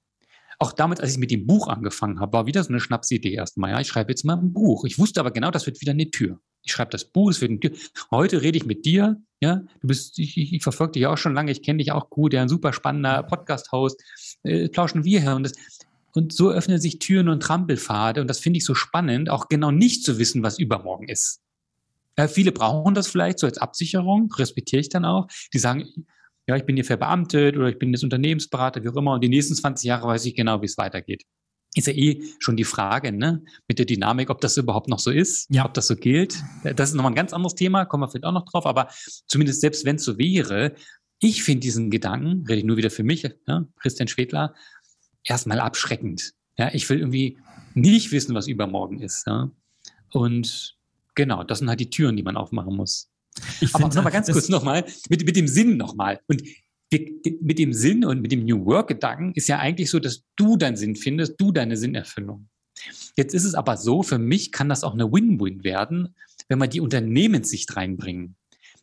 Auch 0.58 0.72
damit, 0.72 1.00
als 1.00 1.12
ich 1.12 1.18
mit 1.18 1.30
dem 1.30 1.46
Buch 1.46 1.66
angefangen 1.66 2.20
habe, 2.20 2.34
war 2.34 2.46
wieder 2.46 2.62
so 2.62 2.68
eine 2.68 2.78
Schnapsidee 2.78 3.32
erstmal. 3.32 3.72
Ja, 3.72 3.80
ich 3.80 3.88
schreibe 3.88 4.12
jetzt 4.12 4.24
mal 4.24 4.36
ein 4.36 4.52
Buch. 4.52 4.84
Ich 4.84 4.96
wusste 4.98 5.18
aber 5.18 5.32
genau, 5.32 5.50
das 5.50 5.66
wird 5.66 5.80
wieder 5.80 5.90
eine 5.90 6.10
Tür. 6.10 6.38
Ich 6.62 6.70
schreibe 6.70 6.92
das 6.92 7.10
Buch, 7.10 7.30
es 7.30 7.40
wird 7.40 7.50
eine 7.50 7.58
Tür. 7.58 7.72
Heute 8.12 8.42
rede 8.42 8.58
ich 8.58 8.64
mit 8.64 8.84
dir, 8.84 9.20
ja, 9.40 9.56
du 9.80 9.88
bist, 9.88 10.20
ich, 10.20 10.36
ich, 10.36 10.52
ich 10.52 10.62
verfolge 10.62 10.92
dich 10.92 11.06
auch 11.06 11.18
schon 11.18 11.34
lange, 11.34 11.50
ich 11.50 11.62
kenne 11.62 11.78
dich 11.78 11.90
auch 11.90 12.10
gut, 12.10 12.32
der 12.32 12.42
ein 12.42 12.48
super 12.48 12.72
spannender 12.72 13.24
Podcast-Host, 13.24 14.00
äh, 14.44 14.68
plauschen 14.68 15.04
wir 15.04 15.20
hier 15.20 15.34
und 15.34 15.42
das, 15.42 15.54
und 16.14 16.32
so 16.32 16.50
öffnen 16.50 16.80
sich 16.80 16.98
Türen 16.98 17.28
und 17.28 17.42
Trampelpfade. 17.42 18.20
Und 18.20 18.28
das 18.28 18.38
finde 18.38 18.58
ich 18.58 18.64
so 18.64 18.74
spannend, 18.74 19.30
auch 19.30 19.48
genau 19.48 19.70
nicht 19.70 20.04
zu 20.04 20.18
wissen, 20.18 20.42
was 20.42 20.58
übermorgen 20.58 21.08
ist. 21.08 21.40
Äh, 22.16 22.28
viele 22.28 22.52
brauchen 22.52 22.94
das 22.94 23.08
vielleicht 23.08 23.38
so 23.38 23.46
als 23.46 23.58
Absicherung, 23.58 24.30
respektiere 24.32 24.80
ich 24.80 24.88
dann 24.88 25.04
auch. 25.04 25.28
Die 25.52 25.58
sagen, 25.58 25.88
ja, 26.46 26.56
ich 26.56 26.64
bin 26.64 26.76
hier 26.76 26.84
verbeamtet 26.84 27.56
oder 27.56 27.68
ich 27.68 27.78
bin 27.78 27.92
jetzt 27.92 28.04
Unternehmensberater, 28.04 28.82
wie 28.82 28.88
auch 28.88 28.96
immer. 28.96 29.14
Und 29.14 29.24
die 29.24 29.28
nächsten 29.28 29.54
20 29.54 29.86
Jahre 29.86 30.08
weiß 30.08 30.24
ich 30.26 30.34
genau, 30.34 30.60
wie 30.60 30.66
es 30.66 30.76
weitergeht. 30.76 31.22
Ist 31.74 31.86
ja 31.86 31.94
eh 31.94 32.22
schon 32.38 32.56
die 32.56 32.64
Frage, 32.64 33.12
ne, 33.12 33.42
mit 33.66 33.78
der 33.78 33.86
Dynamik, 33.86 34.28
ob 34.28 34.42
das 34.42 34.58
überhaupt 34.58 34.88
noch 34.88 34.98
so 34.98 35.10
ist, 35.10 35.48
ja. 35.48 35.64
ob 35.64 35.72
das 35.72 35.86
so 35.86 35.96
gilt. 35.96 36.42
Das 36.76 36.90
ist 36.90 36.94
nochmal 36.94 37.12
ein 37.12 37.16
ganz 37.16 37.32
anderes 37.32 37.54
Thema, 37.54 37.86
kommen 37.86 38.02
wir 38.02 38.08
vielleicht 38.08 38.26
auch 38.26 38.32
noch 38.32 38.44
drauf. 38.44 38.66
Aber 38.66 38.88
zumindest 39.26 39.62
selbst 39.62 39.86
wenn 39.86 39.96
es 39.96 40.04
so 40.04 40.18
wäre, 40.18 40.74
Ich 41.24 41.44
finde 41.44 41.60
diesen 41.60 41.88
Gedanken, 41.90 42.44
rede 42.48 42.58
ich 42.58 42.64
nur 42.64 42.76
wieder 42.76 42.90
für 42.90 43.04
mich, 43.04 43.22
ja, 43.22 43.64
Christian 43.80 44.08
Schwedler, 44.08 44.54
erstmal 45.24 45.60
abschreckend. 45.60 46.32
Ja, 46.58 46.70
ich 46.72 46.88
will 46.88 46.98
irgendwie 46.98 47.38
nicht 47.74 48.12
wissen, 48.12 48.34
was 48.34 48.48
übermorgen 48.48 49.00
ist. 49.00 49.26
Ja. 49.26 49.50
Und 50.10 50.76
genau, 51.14 51.44
das 51.44 51.58
sind 51.60 51.68
halt 51.68 51.80
die 51.80 51.90
Türen, 51.90 52.16
die 52.16 52.22
man 52.22 52.36
aufmachen 52.36 52.76
muss. 52.76 53.08
Ich 53.60 53.74
Aber 53.74 53.88
nochmal 53.88 54.12
ganz 54.12 54.30
kurz 54.30 54.48
nochmal, 54.48 54.84
mit, 55.08 55.24
mit 55.24 55.36
dem 55.36 55.48
Sinn 55.48 55.76
nochmal. 55.76 56.20
Und 56.26 56.42
mit 57.40 57.58
dem 57.58 57.72
Sinn 57.72 58.04
und 58.04 58.20
mit 58.20 58.32
dem 58.32 58.44
New 58.44 58.66
Work-Gedanken 58.66 59.32
ist 59.34 59.48
ja 59.48 59.58
eigentlich 59.58 59.88
so, 59.88 59.98
dass 59.98 60.24
du 60.36 60.58
deinen 60.58 60.76
Sinn 60.76 60.94
findest, 60.94 61.40
du 61.40 61.50
deine 61.50 61.78
Sinnerfüllung. 61.78 62.48
Jetzt 63.16 63.34
ist 63.34 63.44
es 63.44 63.54
aber 63.54 63.76
so, 63.78 64.02
für 64.02 64.18
mich 64.18 64.52
kann 64.52 64.68
das 64.68 64.84
auch 64.84 64.92
eine 64.92 65.10
Win-Win 65.10 65.64
werden, 65.64 66.14
wenn 66.48 66.58
wir 66.58 66.66
die 66.66 66.80
Unternehmenssicht 66.80 67.74
reinbringen. 67.76 68.36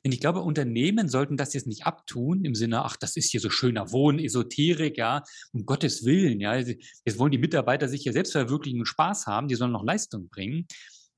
Denn 0.03 0.11
ich 0.13 0.21
glaube, 0.21 0.41
Unternehmen 0.41 1.09
sollten 1.09 1.35
das 1.35 1.53
jetzt 1.53 1.67
nicht 1.67 1.85
abtun 1.85 2.45
im 2.45 2.55
Sinne, 2.55 2.85
ach, 2.85 2.95
das 2.95 3.17
ist 3.17 3.31
hier 3.31 3.41
so 3.41 3.49
schöner 3.49 3.91
Wohn, 3.91 4.17
Esoterik, 4.17 4.97
ja, 4.97 5.23
um 5.51 5.65
Gottes 5.65 6.05
Willen, 6.05 6.39
ja. 6.39 6.55
Jetzt 6.55 7.17
wollen 7.17 7.31
die 7.31 7.37
Mitarbeiter 7.37 7.89
sich 7.89 8.05
ja 8.05 8.13
selbst 8.13 8.31
verwirklichen 8.31 8.79
und 8.79 8.85
Spaß 8.85 9.27
haben, 9.27 9.47
die 9.47 9.55
sollen 9.55 9.73
noch 9.73 9.83
Leistung 9.83 10.29
bringen. 10.29 10.67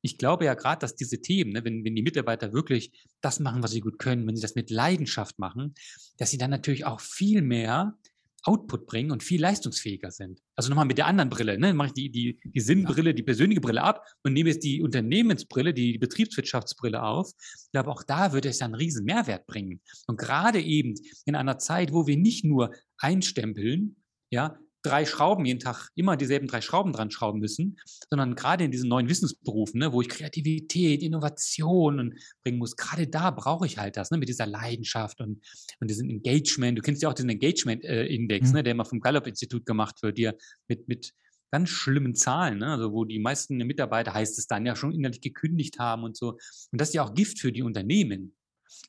Ich 0.01 0.17
glaube 0.17 0.45
ja 0.45 0.55
gerade, 0.55 0.79
dass 0.79 0.95
diese 0.95 1.21
Themen, 1.21 1.51
ne, 1.51 1.63
wenn, 1.63 1.85
wenn 1.85 1.95
die 1.95 2.01
Mitarbeiter 2.01 2.53
wirklich 2.53 2.91
das 3.21 3.39
machen, 3.39 3.61
was 3.61 3.71
sie 3.71 3.81
gut 3.81 3.99
können, 3.99 4.25
wenn 4.27 4.35
sie 4.35 4.41
das 4.41 4.55
mit 4.55 4.71
Leidenschaft 4.71 5.37
machen, 5.37 5.75
dass 6.17 6.31
sie 6.31 6.39
dann 6.39 6.49
natürlich 6.49 6.85
auch 6.85 7.01
viel 7.01 7.43
mehr 7.43 7.95
Output 8.43 8.87
bringen 8.87 9.11
und 9.11 9.23
viel 9.23 9.41
leistungsfähiger 9.41 10.11
sind. 10.11 10.41
Also 10.55 10.69
nochmal 10.69 10.85
mit 10.85 10.97
der 10.97 11.07
anderen 11.07 11.29
Brille, 11.29 11.59
ne? 11.59 11.73
mache 11.73 11.87
ich 11.87 11.93
die, 11.93 12.09
die, 12.09 12.39
die 12.43 12.59
Sinnbrille, 12.59 13.13
die 13.13 13.23
persönliche 13.23 13.61
Brille 13.61 13.81
ab 13.81 14.05
und 14.23 14.33
nehme 14.33 14.49
jetzt 14.49 14.63
die 14.63 14.81
Unternehmensbrille, 14.81 15.73
die 15.73 15.97
Betriebswirtschaftsbrille 15.97 17.01
auf. 17.01 17.31
Ich 17.37 17.71
glaube, 17.71 17.91
auch 17.91 18.03
da 18.03 18.33
würde 18.33 18.49
es 18.49 18.61
einen 18.61 18.75
riesen 18.75 19.05
Mehrwert 19.05 19.45
bringen. 19.45 19.81
Und 20.07 20.17
gerade 20.17 20.59
eben 20.61 20.95
in 21.25 21.35
einer 21.35 21.57
Zeit, 21.59 21.93
wo 21.93 22.07
wir 22.07 22.17
nicht 22.17 22.43
nur 22.43 22.71
einstempeln, 22.97 23.95
ja, 24.31 24.57
drei 24.83 25.05
Schrauben 25.05 25.45
jeden 25.45 25.59
Tag 25.59 25.89
immer 25.95 26.17
dieselben 26.17 26.47
drei 26.47 26.61
Schrauben 26.61 26.93
dran 26.93 27.11
schrauben 27.11 27.39
müssen, 27.39 27.77
sondern 28.09 28.35
gerade 28.35 28.63
in 28.63 28.71
diesen 28.71 28.89
neuen 28.89 29.09
Wissensberufen, 29.09 29.79
ne, 29.79 29.93
wo 29.93 30.01
ich 30.01 30.09
Kreativität, 30.09 31.03
Innovation 31.03 32.15
bringen 32.43 32.57
muss, 32.57 32.75
gerade 32.75 33.07
da 33.07 33.31
brauche 33.31 33.65
ich 33.65 33.77
halt 33.77 33.97
das, 33.97 34.11
ne, 34.11 34.17
mit 34.17 34.29
dieser 34.29 34.47
Leidenschaft 34.47 35.21
und, 35.21 35.43
und 35.79 35.89
diesem 35.89 36.09
Engagement. 36.09 36.77
Du 36.77 36.81
kennst 36.81 37.01
ja 37.01 37.09
auch 37.09 37.13
diesen 37.13 37.29
Engagement-Index, 37.29 38.49
mhm. 38.49 38.55
ne, 38.55 38.63
der 38.63 38.71
immer 38.71 38.85
vom 38.85 38.99
Gallup-Institut 38.99 39.65
gemacht 39.65 40.01
wird, 40.01 40.17
dir 40.17 40.37
mit, 40.67 40.87
mit 40.87 41.13
ganz 41.51 41.69
schlimmen 41.69 42.15
Zahlen, 42.15 42.59
ne? 42.59 42.67
also 42.67 42.93
wo 42.93 43.03
die 43.03 43.19
meisten 43.19 43.57
Mitarbeiter, 43.57 44.13
heißt 44.13 44.39
es 44.39 44.47
dann, 44.47 44.65
ja 44.65 44.75
schon 44.75 44.93
innerlich 44.93 45.21
gekündigt 45.21 45.79
haben 45.79 46.03
und 46.03 46.15
so. 46.15 46.37
Und 46.71 46.81
das 46.81 46.89
ist 46.89 46.93
ja 46.93 47.03
auch 47.03 47.13
Gift 47.13 47.39
für 47.39 47.51
die 47.51 47.61
Unternehmen. 47.61 48.35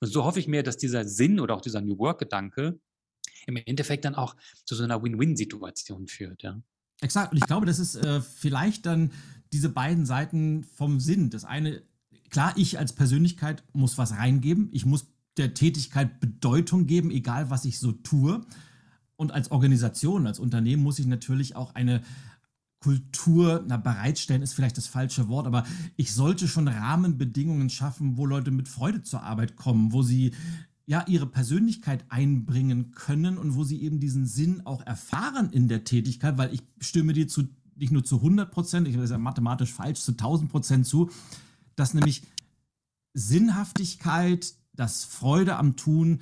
Und 0.00 0.08
so 0.08 0.24
hoffe 0.24 0.38
ich 0.38 0.46
mir, 0.46 0.62
dass 0.62 0.76
dieser 0.76 1.04
Sinn 1.04 1.40
oder 1.40 1.54
auch 1.54 1.60
dieser 1.60 1.80
New 1.80 1.98
Work-Gedanke 1.98 2.78
im 3.46 3.56
Endeffekt 3.56 4.04
dann 4.04 4.14
auch 4.14 4.36
zu 4.64 4.74
so 4.74 4.84
einer 4.84 5.02
Win-Win-Situation 5.02 6.06
führt. 6.06 6.42
Ja. 6.42 6.60
Exakt. 7.00 7.32
Und 7.32 7.38
ich 7.38 7.46
glaube, 7.46 7.66
das 7.66 7.78
ist 7.78 7.96
äh, 7.96 8.20
vielleicht 8.20 8.86
dann 8.86 9.12
diese 9.52 9.68
beiden 9.68 10.06
Seiten 10.06 10.64
vom 10.64 11.00
Sinn. 11.00 11.30
Das 11.30 11.44
eine, 11.44 11.82
klar, 12.30 12.54
ich 12.56 12.78
als 12.78 12.92
Persönlichkeit 12.92 13.64
muss 13.72 13.98
was 13.98 14.12
reingeben. 14.12 14.68
Ich 14.72 14.86
muss 14.86 15.06
der 15.36 15.54
Tätigkeit 15.54 16.20
Bedeutung 16.20 16.86
geben, 16.86 17.10
egal 17.10 17.50
was 17.50 17.64
ich 17.64 17.78
so 17.78 17.92
tue. 17.92 18.44
Und 19.16 19.32
als 19.32 19.50
Organisation, 19.50 20.26
als 20.26 20.38
Unternehmen 20.38 20.82
muss 20.82 20.98
ich 20.98 21.06
natürlich 21.06 21.56
auch 21.56 21.74
eine 21.74 22.02
Kultur, 22.80 23.64
na, 23.68 23.76
bereitstellen 23.76 24.42
ist 24.42 24.54
vielleicht 24.54 24.76
das 24.76 24.88
falsche 24.88 25.28
Wort, 25.28 25.46
aber 25.46 25.64
ich 25.96 26.12
sollte 26.12 26.48
schon 26.48 26.66
Rahmenbedingungen 26.66 27.70
schaffen, 27.70 28.16
wo 28.16 28.26
Leute 28.26 28.50
mit 28.50 28.68
Freude 28.68 29.02
zur 29.02 29.22
Arbeit 29.22 29.54
kommen, 29.54 29.92
wo 29.92 30.02
sie 30.02 30.32
ja, 30.92 31.06
ihre 31.08 31.24
Persönlichkeit 31.24 32.04
einbringen 32.10 32.90
können 32.90 33.38
und 33.38 33.56
wo 33.56 33.64
sie 33.64 33.80
eben 33.80 33.98
diesen 33.98 34.26
Sinn 34.26 34.66
auch 34.66 34.84
erfahren 34.84 35.48
in 35.50 35.66
der 35.66 35.84
Tätigkeit, 35.84 36.36
weil 36.36 36.52
ich 36.52 36.62
stimme 36.80 37.14
dir 37.14 37.26
zu, 37.26 37.48
nicht 37.76 37.92
nur 37.92 38.04
zu 38.04 38.16
100 38.16 38.50
Prozent, 38.50 38.86
ich 38.86 38.98
weiß 38.98 39.08
ja 39.08 39.16
mathematisch 39.16 39.72
falsch, 39.72 40.00
zu 40.00 40.12
1000 40.12 40.50
Prozent 40.50 40.86
zu, 40.86 41.08
dass 41.76 41.94
nämlich 41.94 42.24
Sinnhaftigkeit, 43.14 44.52
das 44.74 45.06
Freude 45.06 45.56
am 45.56 45.76
Tun 45.76 46.20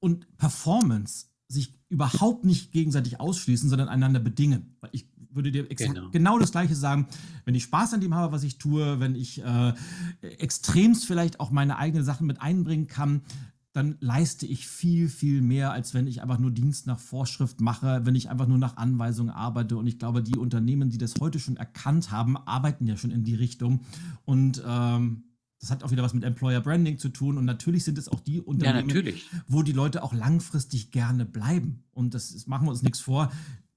und 0.00 0.36
Performance 0.36 1.28
sich 1.48 1.74
überhaupt 1.88 2.44
nicht 2.44 2.72
gegenseitig 2.72 3.20
ausschließen, 3.20 3.70
sondern 3.70 3.88
einander 3.88 4.20
bedingen. 4.20 4.76
Weil 4.80 4.90
ich 4.92 5.08
würde 5.30 5.50
dir 5.50 5.64
genau. 5.64 6.10
genau. 6.10 6.38
das 6.38 6.52
Gleiche 6.52 6.74
sagen, 6.74 7.06
wenn 7.46 7.54
ich 7.54 7.62
Spaß 7.62 7.94
an 7.94 8.02
dem 8.02 8.14
habe, 8.14 8.34
was 8.34 8.42
ich 8.42 8.58
tue, 8.58 9.00
wenn 9.00 9.14
ich 9.14 9.42
äh, 9.42 9.72
extremst 10.20 11.06
vielleicht 11.06 11.40
auch 11.40 11.50
meine 11.50 11.78
eigenen 11.78 12.04
Sachen 12.04 12.26
mit 12.26 12.42
einbringen 12.42 12.86
kann, 12.86 13.22
dann 13.72 13.96
leiste 14.00 14.46
ich 14.46 14.66
viel, 14.66 15.08
viel 15.08 15.42
mehr, 15.42 15.72
als 15.72 15.94
wenn 15.94 16.06
ich 16.06 16.22
einfach 16.22 16.38
nur 16.38 16.50
Dienst 16.50 16.86
nach 16.86 16.98
Vorschrift 16.98 17.60
mache, 17.60 18.00
wenn 18.04 18.14
ich 18.14 18.30
einfach 18.30 18.46
nur 18.46 18.58
nach 18.58 18.76
Anweisungen 18.76 19.30
arbeite. 19.30 19.76
Und 19.76 19.86
ich 19.86 19.98
glaube, 19.98 20.22
die 20.22 20.36
Unternehmen, 20.36 20.90
die 20.90 20.98
das 20.98 21.14
heute 21.20 21.38
schon 21.38 21.56
erkannt 21.56 22.10
haben, 22.10 22.36
arbeiten 22.36 22.86
ja 22.86 22.96
schon 22.96 23.10
in 23.10 23.24
die 23.24 23.34
Richtung. 23.34 23.80
Und 24.24 24.62
ähm, 24.66 25.24
das 25.60 25.70
hat 25.70 25.84
auch 25.84 25.90
wieder 25.90 26.02
was 26.02 26.14
mit 26.14 26.24
Employer 26.24 26.60
Branding 26.60 26.98
zu 26.98 27.08
tun. 27.10 27.36
Und 27.36 27.44
natürlich 27.44 27.84
sind 27.84 27.98
es 27.98 28.08
auch 28.08 28.20
die 28.20 28.40
Unternehmen, 28.40 28.88
ja, 28.88 29.12
wo 29.48 29.62
die 29.62 29.72
Leute 29.72 30.02
auch 30.02 30.14
langfristig 30.14 30.90
gerne 30.90 31.24
bleiben. 31.24 31.84
Und 31.92 32.14
das 32.14 32.30
ist, 32.30 32.48
machen 32.48 32.66
wir 32.66 32.70
uns 32.70 32.82
nichts 32.82 33.00
vor. 33.00 33.30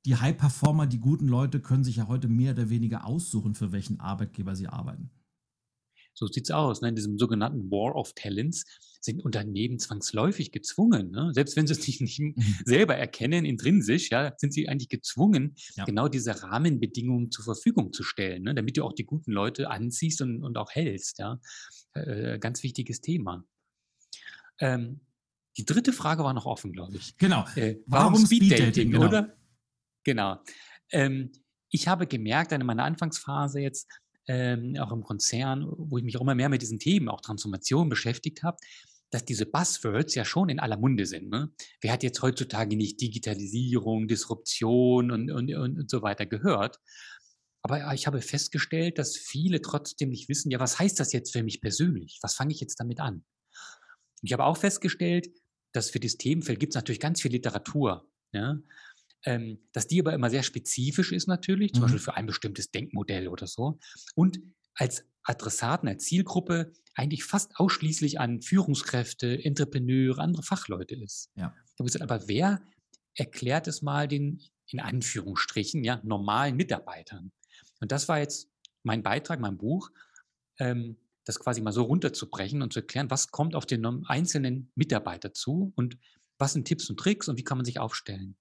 Die 0.05 0.15
High-Performer, 0.15 0.87
die 0.87 0.99
guten 0.99 1.27
Leute 1.27 1.59
können 1.59 1.83
sich 1.83 1.97
ja 1.97 2.07
heute 2.07 2.27
mehr 2.27 2.53
oder 2.53 2.69
weniger 2.69 3.05
aussuchen, 3.05 3.55
für 3.55 3.71
welchen 3.71 3.99
Arbeitgeber 3.99 4.55
sie 4.55 4.67
arbeiten. 4.67 5.11
So 6.13 6.27
sieht 6.27 6.45
es 6.45 6.51
aus, 6.51 6.81
ne? 6.81 6.89
in 6.89 6.95
diesem 6.95 7.17
sogenannten 7.17 7.71
War 7.71 7.95
of 7.95 8.13
Talents 8.13 8.63
sind 8.99 9.23
Unternehmen 9.23 9.79
zwangsläufig 9.79 10.51
gezwungen, 10.51 11.09
ne? 11.11 11.31
selbst 11.33 11.55
wenn 11.55 11.65
sie 11.65 11.73
es 11.73 11.87
nicht, 11.87 12.01
nicht 12.01 12.19
mhm. 12.37 12.55
selber 12.65 12.95
erkennen, 12.95 13.45
intrinsisch, 13.45 14.11
ja, 14.11 14.33
sind 14.37 14.53
sie 14.53 14.69
eigentlich 14.69 14.89
gezwungen, 14.89 15.55
ja. 15.75 15.85
genau 15.85 16.07
diese 16.07 16.43
Rahmenbedingungen 16.43 17.31
zur 17.31 17.45
Verfügung 17.45 17.93
zu 17.93 18.03
stellen, 18.03 18.43
ne? 18.43 18.53
damit 18.53 18.77
du 18.77 18.83
auch 18.83 18.93
die 18.93 19.05
guten 19.05 19.31
Leute 19.31 19.69
anziehst 19.69 20.21
und, 20.21 20.43
und 20.43 20.57
auch 20.57 20.71
hältst. 20.71 21.19
Ja? 21.19 21.39
Äh, 21.93 22.37
ganz 22.39 22.61
wichtiges 22.61 23.01
Thema. 23.01 23.43
Ähm, 24.59 25.01
die 25.57 25.65
dritte 25.65 25.93
Frage 25.93 26.23
war 26.23 26.33
noch 26.33 26.45
offen, 26.45 26.71
glaube 26.71 26.95
ich. 26.95 27.17
Genau. 27.17 27.45
Äh, 27.55 27.77
warum, 27.85 28.13
warum 28.13 28.25
Speeddating, 28.25 28.91
genau. 28.91 29.07
oder? 29.07 29.35
Genau. 30.03 30.37
Ähm, 30.91 31.31
ich 31.69 31.87
habe 31.87 32.05
gemerkt, 32.07 32.51
in 32.51 32.65
meiner 32.65 32.83
Anfangsphase 32.83 33.59
jetzt, 33.59 33.87
ähm, 34.27 34.75
auch 34.79 34.91
im 34.91 35.03
Konzern, 35.03 35.65
wo 35.67 35.97
ich 35.97 36.03
mich 36.03 36.17
auch 36.17 36.21
immer 36.21 36.35
mehr 36.35 36.49
mit 36.49 36.61
diesen 36.61 36.79
Themen, 36.79 37.09
auch 37.09 37.21
Transformation 37.21 37.89
beschäftigt 37.89 38.43
habe, 38.43 38.57
dass 39.11 39.25
diese 39.25 39.45
Buzzwords 39.45 40.15
ja 40.15 40.23
schon 40.23 40.49
in 40.49 40.59
aller 40.59 40.77
Munde 40.77 41.05
sind. 41.05 41.29
Ne? 41.29 41.51
Wer 41.81 41.91
hat 41.91 42.03
jetzt 42.03 42.21
heutzutage 42.21 42.77
nicht 42.77 43.01
Digitalisierung, 43.01 44.07
Disruption 44.07 45.11
und, 45.11 45.29
und, 45.31 45.53
und 45.53 45.89
so 45.89 46.01
weiter 46.01 46.25
gehört? 46.25 46.79
Aber 47.63 47.93
ich 47.93 48.07
habe 48.07 48.21
festgestellt, 48.21 48.97
dass 48.97 49.17
viele 49.17 49.61
trotzdem 49.61 50.09
nicht 50.09 50.29
wissen, 50.29 50.49
ja, 50.49 50.59
was 50.59 50.79
heißt 50.79 50.99
das 50.99 51.13
jetzt 51.13 51.31
für 51.31 51.43
mich 51.43 51.61
persönlich? 51.61 52.17
Was 52.21 52.33
fange 52.33 52.53
ich 52.53 52.59
jetzt 52.59 52.79
damit 52.79 52.99
an? 52.99 53.15
Und 53.15 53.23
ich 54.23 54.33
habe 54.33 54.45
auch 54.45 54.57
festgestellt, 54.57 55.29
dass 55.73 55.89
für 55.89 55.99
das 55.99 56.17
Themenfeld 56.17 56.59
gibt 56.59 56.73
es 56.73 56.75
natürlich 56.75 56.99
ganz 56.99 57.21
viel 57.21 57.31
Literatur. 57.31 58.09
Ja? 58.33 58.57
Ähm, 59.25 59.59
dass 59.71 59.87
die 59.87 59.99
aber 59.99 60.13
immer 60.13 60.29
sehr 60.29 60.43
spezifisch 60.43 61.11
ist 61.11 61.27
natürlich, 61.27 61.73
zum 61.73 61.81
mhm. 61.81 61.85
Beispiel 61.85 61.99
für 61.99 62.15
ein 62.15 62.25
bestimmtes 62.25 62.71
Denkmodell 62.71 63.27
oder 63.27 63.47
so. 63.47 63.79
Und 64.15 64.39
als 64.75 65.05
Adressaten, 65.23 65.87
als 65.87 66.05
Zielgruppe 66.05 66.73
eigentlich 66.95 67.23
fast 67.23 67.55
ausschließlich 67.55 68.19
an 68.19 68.41
Führungskräfte, 68.41 69.43
Entrepreneure, 69.43 70.19
andere 70.19 70.43
Fachleute 70.43 70.95
ist. 70.95 71.29
Ja. 71.35 71.55
Aber 71.99 72.27
wer 72.27 72.61
erklärt 73.15 73.67
es 73.67 73.81
mal 73.81 74.07
den, 74.07 74.41
in 74.67 74.79
Anführungsstrichen, 74.79 75.83
ja, 75.83 76.01
normalen 76.03 76.55
Mitarbeitern? 76.55 77.31
Und 77.79 77.91
das 77.91 78.07
war 78.07 78.19
jetzt 78.19 78.49
mein 78.83 79.03
Beitrag, 79.03 79.39
mein 79.39 79.57
Buch, 79.57 79.89
ähm, 80.59 80.97
das 81.25 81.39
quasi 81.39 81.61
mal 81.61 81.71
so 81.71 81.83
runterzubrechen 81.83 82.61
und 82.61 82.73
zu 82.73 82.79
erklären, 82.79 83.11
was 83.11 83.29
kommt 83.29 83.55
auf 83.55 83.65
den 83.65 83.85
einzelnen 84.07 84.71
Mitarbeiter 84.75 85.33
zu 85.33 85.71
und 85.75 85.97
was 86.37 86.53
sind 86.53 86.67
Tipps 86.67 86.89
und 86.89 86.99
Tricks 86.99 87.27
und 87.27 87.37
wie 87.37 87.43
kann 87.43 87.57
man 87.57 87.65
sich 87.65 87.79
aufstellen. 87.79 88.35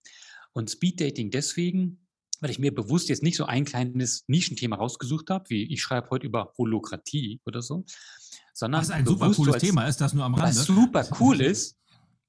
Und 0.53 0.71
Speeddating 0.71 1.31
deswegen, 1.31 2.07
weil 2.41 2.51
ich 2.51 2.59
mir 2.59 2.75
bewusst 2.75 3.09
jetzt 3.09 3.23
nicht 3.23 3.37
so 3.37 3.45
ein 3.45 3.65
kleines 3.65 4.25
Nischenthema 4.27 4.77
rausgesucht 4.77 5.31
habe, 5.31 5.49
wie 5.49 5.73
ich 5.73 5.83
schreibe 5.83 6.11
heute 6.11 6.27
über 6.27 6.53
Holokratie 6.59 7.41
oder 7.45 7.63
so, 7.63 7.85
sondern. 8.53 8.81
Was 8.81 8.91
ein 8.91 9.07
super 9.07 9.33
cooles 9.33 9.55
als, 9.55 9.63
Thema 9.63 9.87
ist, 9.87 10.01
das 10.01 10.15
nur 10.15 10.25
am 10.25 10.35
Rande. 10.35 10.57
Was 10.57 10.67
super 10.67 11.07
cool 11.21 11.41
ist. 11.41 11.77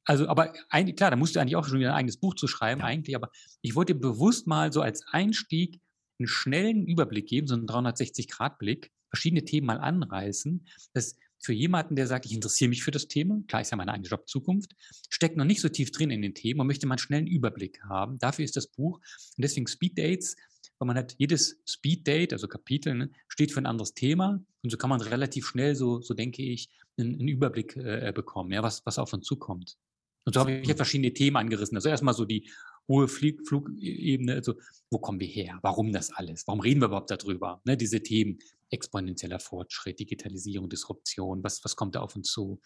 Also, 0.03 0.27
aber 0.27 0.53
eigentlich, 0.69 0.95
klar, 0.95 1.11
da 1.11 1.15
musst 1.15 1.35
du 1.35 1.39
eigentlich 1.39 1.55
auch 1.55 1.65
schon 1.65 1.79
wieder 1.79 1.91
ein 1.91 1.97
eigenes 1.99 2.17
Buch 2.17 2.35
zu 2.35 2.47
schreiben, 2.47 2.81
ja. 2.81 2.87
eigentlich, 2.87 3.15
aber 3.15 3.29
ich 3.61 3.75
wollte 3.75 3.93
bewusst 3.93 4.47
mal 4.47 4.73
so 4.73 4.81
als 4.81 5.05
Einstieg 5.07 5.79
einen 6.19 6.27
schnellen 6.27 6.85
Überblick 6.87 7.27
geben, 7.27 7.47
so 7.47 7.53
einen 7.53 7.67
360-Grad-Blick, 7.67 8.91
verschiedene 9.09 9.45
Themen 9.45 9.67
mal 9.67 9.79
anreißen, 9.79 10.67
dass 10.93 11.17
für 11.41 11.53
jemanden, 11.53 11.95
der 11.95 12.07
sagt, 12.07 12.25
ich 12.25 12.33
interessiere 12.33 12.69
mich 12.69 12.83
für 12.83 12.91
das 12.91 13.07
Thema, 13.07 13.41
klar 13.47 13.61
ist 13.61 13.71
ja 13.71 13.77
meine 13.77 13.91
eigene 13.93 14.07
Jobzukunft, 14.07 14.73
steckt 15.09 15.37
noch 15.37 15.45
nicht 15.45 15.61
so 15.61 15.69
tief 15.69 15.91
drin 15.91 16.11
in 16.11 16.21
den 16.21 16.35
Themen 16.35 16.59
und 16.59 16.67
möchte 16.67 16.85
mal 16.87 16.93
einen 16.93 16.99
schnellen 16.99 17.27
Überblick 17.27 17.81
haben. 17.83 18.19
Dafür 18.19 18.45
ist 18.45 18.55
das 18.55 18.67
Buch 18.67 18.97
und 18.97 19.41
deswegen 19.41 19.67
Speed 19.67 19.97
Dates, 19.97 20.35
weil 20.77 20.87
man 20.87 20.97
hat 20.97 21.15
jedes 21.17 21.59
Speed 21.67 22.07
Date, 22.07 22.33
also 22.33 22.47
Kapitel, 22.47 22.93
ne, 22.93 23.09
steht 23.27 23.51
für 23.51 23.59
ein 23.59 23.65
anderes 23.65 23.93
Thema 23.93 24.39
und 24.61 24.69
so 24.69 24.77
kann 24.77 24.89
man 24.89 25.01
relativ 25.01 25.47
schnell, 25.47 25.75
so, 25.75 26.01
so 26.01 26.13
denke 26.13 26.43
ich, 26.43 26.69
einen, 26.97 27.19
einen 27.19 27.27
Überblick 27.27 27.75
äh, 27.75 28.11
bekommen, 28.13 28.51
ja, 28.51 28.61
was, 28.61 28.85
was 28.85 28.99
auf 28.99 29.13
uns 29.13 29.25
zukommt. 29.25 29.77
Und 30.25 30.33
so 30.33 30.41
habe 30.41 30.53
ich 30.53 30.73
verschiedene 30.75 31.13
Themen 31.13 31.37
angerissen. 31.37 31.75
Also 31.77 31.89
erstmal 31.89 32.13
so 32.13 32.25
die 32.25 32.47
hohe 32.87 33.07
Flieg 33.07 33.47
Flugebene, 33.47 34.33
also 34.33 34.55
wo 34.89 34.99
kommen 34.99 35.19
wir 35.19 35.27
her? 35.27 35.59
Warum 35.61 35.91
das 35.91 36.11
alles? 36.11 36.45
Warum 36.47 36.59
reden 36.59 36.81
wir 36.81 36.87
überhaupt 36.87 37.11
darüber? 37.11 37.61
Ne, 37.65 37.77
diese 37.77 38.01
Themen, 38.01 38.39
exponentieller 38.69 39.39
Fortschritt, 39.39 39.99
Digitalisierung, 39.99 40.69
Disruption, 40.69 41.43
was, 41.43 41.63
was 41.63 41.75
kommt 41.75 41.95
da 41.95 42.01
auf 42.01 42.15
uns 42.15 42.31
zu? 42.31 42.59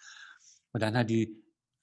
Und 0.71 0.81
dann 0.81 0.95
halt 0.95 1.09
die, 1.09 1.35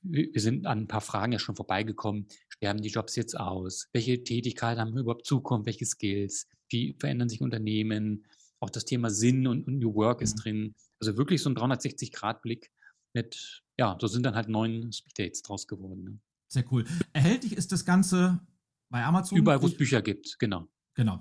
wir 0.02 0.40
sind 0.40 0.66
an 0.66 0.80
ein 0.80 0.88
paar 0.88 1.00
Fragen 1.00 1.32
ja 1.32 1.38
schon 1.38 1.56
vorbeigekommen. 1.56 2.26
Sterben 2.48 2.82
die 2.82 2.88
Jobs 2.88 3.16
jetzt 3.16 3.38
aus? 3.38 3.88
Welche 3.92 4.22
Tätigkeiten 4.22 4.80
haben 4.80 4.96
überhaupt 4.96 5.26
Zukunft? 5.26 5.66
Welche 5.66 5.86
Skills? 5.86 6.48
Wie 6.68 6.96
verändern 6.98 7.28
sich 7.28 7.40
Unternehmen? 7.40 8.26
Auch 8.60 8.70
das 8.70 8.84
Thema 8.84 9.10
Sinn 9.10 9.46
und, 9.46 9.66
und 9.66 9.78
New 9.78 9.94
Work 9.94 10.22
ist 10.22 10.36
mhm. 10.38 10.40
drin. 10.40 10.74
Also 11.00 11.16
wirklich 11.16 11.42
so 11.42 11.50
ein 11.50 11.56
360-Grad-Blick 11.56 12.70
mit, 13.14 13.62
ja, 13.78 13.96
so 14.00 14.06
sind 14.06 14.24
dann 14.24 14.34
halt 14.34 14.48
neun 14.48 14.92
Speed 14.92 15.18
Dates 15.18 15.42
draus 15.42 15.66
geworden. 15.66 16.04
Ne? 16.04 16.18
Sehr 16.52 16.64
cool. 16.70 16.84
Erhältlich 17.14 17.56
ist 17.56 17.72
das 17.72 17.86
Ganze 17.86 18.38
bei 18.90 19.02
Amazon? 19.02 19.38
Überall, 19.38 19.62
wo 19.62 19.66
es 19.66 19.76
Bücher 19.76 20.02
gibt, 20.02 20.38
genau. 20.38 20.68
Genau. 20.94 21.18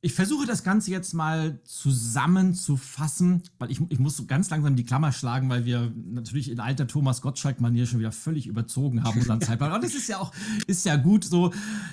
Ich 0.00 0.14
versuche 0.14 0.46
das 0.46 0.64
Ganze 0.64 0.90
jetzt 0.90 1.14
mal 1.14 1.62
zusammenzufassen, 1.62 3.44
weil 3.58 3.70
ich, 3.70 3.80
ich 3.88 4.00
muss 4.00 4.16
so 4.16 4.26
ganz 4.26 4.50
langsam 4.50 4.74
die 4.74 4.84
Klammer 4.84 5.12
schlagen, 5.12 5.48
weil 5.48 5.64
wir 5.64 5.92
natürlich 5.94 6.50
in 6.50 6.58
alter 6.58 6.88
Thomas 6.88 7.22
Gottschalk-Manier 7.22 7.86
schon 7.86 8.00
wieder 8.00 8.10
völlig 8.10 8.48
überzogen 8.48 9.04
haben 9.04 9.20
unseren 9.20 9.40
Zeitplan. 9.42 9.70
Aber 9.70 9.80
das 9.80 9.94
ist 9.94 10.08
ja 10.08 10.18
auch, 10.18 10.32
ist 10.66 10.84
ja 10.84 10.96
gut 10.96 11.22
so. 11.22 11.52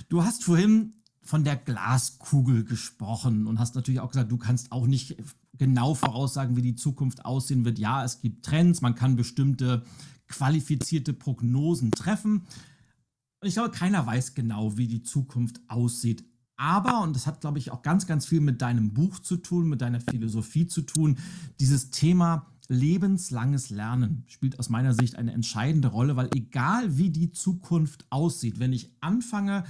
Du 0.10 0.24
hast 0.24 0.44
vorhin 0.44 0.96
von 1.22 1.44
der 1.44 1.58
Glaskugel 1.58 2.66
gesprochen 2.66 3.46
und 3.46 3.60
hast 3.60 3.76
natürlich 3.76 4.00
auch 4.00 4.10
gesagt, 4.10 4.32
du 4.32 4.38
kannst 4.38 4.72
auch 4.72 4.88
nicht 4.88 5.18
genau 5.54 5.94
voraussagen, 5.94 6.56
wie 6.56 6.64
die 6.64 6.76
Zukunft 6.76 7.26
aussehen 7.26 7.64
wird. 7.64 7.78
Ja, 7.78 8.04
es 8.04 8.22
gibt 8.22 8.44
Trends, 8.44 8.82
man 8.82 8.96
kann 8.96 9.16
bestimmte 9.16 9.84
qualifizierte 10.28 11.14
Prognosen 11.14 11.92
treffen. 11.92 12.48
Und 13.42 13.48
ich 13.48 13.56
glaube, 13.56 13.72
keiner 13.72 14.06
weiß 14.06 14.36
genau, 14.36 14.78
wie 14.78 14.88
die 14.88 15.02
Zukunft 15.02 15.62
aussieht. 15.68 16.24
Aber, 16.58 17.02
und 17.02 17.16
das 17.16 17.26
hat, 17.26 17.42
glaube 17.42 17.58
ich, 17.58 17.72
auch 17.72 17.82
ganz, 17.82 18.06
ganz 18.06 18.28
viel 18.28 18.40
mit 18.40 18.62
deinem 18.62 18.94
Buch 18.94 19.18
zu 19.18 19.38
tun, 19.38 19.68
mit 19.68 19.82
deiner 19.82 20.00
Philosophie 20.00 20.68
zu 20.68 20.84
tun, 20.84 21.18
dieses 21.60 21.90
Thema 21.90 22.46
lebenslanges 22.68 23.72
Lernen 23.72 24.24
spielt 24.28 24.60
aus 24.60 24.70
meiner 24.70 24.94
Sicht 24.94 25.16
eine 25.16 25.34
entscheidende 25.34 25.88
Rolle, 25.88 26.16
weil 26.16 26.30
egal 26.36 26.98
wie 26.98 27.10
die 27.10 27.32
Zukunft 27.32 28.06
aussieht, 28.12 28.60
wenn 28.60 28.74
ich 28.74 28.96
anfange, 29.02 29.64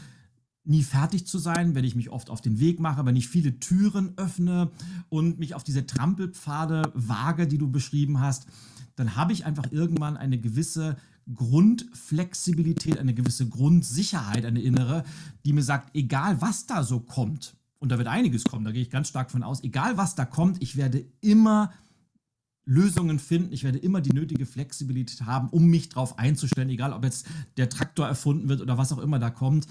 nie 0.65 0.83
fertig 0.83 1.25
zu 1.25 1.39
sein, 1.39 1.73
wenn 1.73 1.85
ich 1.85 1.95
mich 1.95 2.09
oft 2.09 2.29
auf 2.29 2.41
den 2.41 2.59
Weg 2.59 2.79
mache, 2.79 3.05
wenn 3.05 3.15
ich 3.15 3.29
viele 3.29 3.57
Türen 3.59 4.13
öffne 4.17 4.69
und 5.07 5.39
mich 5.39 5.55
auf 5.55 5.63
diese 5.63 5.85
Trampelpfade 5.87 6.91
wage, 6.93 7.47
die 7.47 7.57
du 7.57 7.71
beschrieben 7.71 8.19
hast, 8.19 8.47
dann 8.95 9.15
habe 9.15 9.31
ich 9.31 9.45
einfach 9.45 9.71
irgendwann 9.71 10.17
eine 10.17 10.37
gewisse 10.37 10.97
Grundflexibilität, 11.33 12.97
eine 12.97 13.13
gewisse 13.13 13.47
Grundsicherheit, 13.47 14.45
eine 14.45 14.61
innere, 14.61 15.03
die 15.45 15.53
mir 15.53 15.63
sagt, 15.63 15.95
egal 15.95 16.41
was 16.41 16.65
da 16.65 16.83
so 16.83 16.99
kommt, 16.99 17.55
und 17.79 17.89
da 17.89 17.97
wird 17.97 18.07
einiges 18.07 18.43
kommen, 18.43 18.63
da 18.63 18.71
gehe 18.71 18.83
ich 18.83 18.91
ganz 18.91 19.07
stark 19.07 19.31
von 19.31 19.43
aus, 19.43 19.63
egal 19.63 19.97
was 19.97 20.15
da 20.15 20.25
kommt, 20.25 20.61
ich 20.61 20.75
werde 20.75 21.05
immer 21.21 21.71
Lösungen 22.65 23.17
finden, 23.17 23.53
ich 23.53 23.63
werde 23.63 23.79
immer 23.79 24.01
die 24.01 24.13
nötige 24.13 24.45
Flexibilität 24.45 25.25
haben, 25.25 25.49
um 25.49 25.65
mich 25.65 25.89
darauf 25.89 26.19
einzustellen, 26.19 26.69
egal 26.69 26.93
ob 26.93 27.03
jetzt 27.03 27.25
der 27.57 27.69
Traktor 27.69 28.07
erfunden 28.07 28.49
wird 28.49 28.61
oder 28.61 28.77
was 28.77 28.93
auch 28.93 28.99
immer 28.99 29.17
da 29.17 29.31
kommt. 29.31 29.65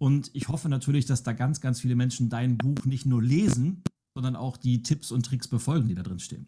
Und 0.00 0.30
ich 0.34 0.48
hoffe 0.48 0.68
natürlich, 0.68 1.06
dass 1.06 1.22
da 1.22 1.32
ganz, 1.32 1.60
ganz 1.60 1.80
viele 1.80 1.94
Menschen 1.94 2.28
dein 2.28 2.58
Buch 2.58 2.84
nicht 2.84 3.06
nur 3.06 3.22
lesen, 3.22 3.82
sondern 4.14 4.34
auch 4.34 4.56
die 4.56 4.82
Tipps 4.82 5.12
und 5.12 5.24
Tricks 5.24 5.46
befolgen, 5.46 5.88
die 5.88 5.94
da 5.94 6.02
drin 6.02 6.18
stehen. 6.18 6.46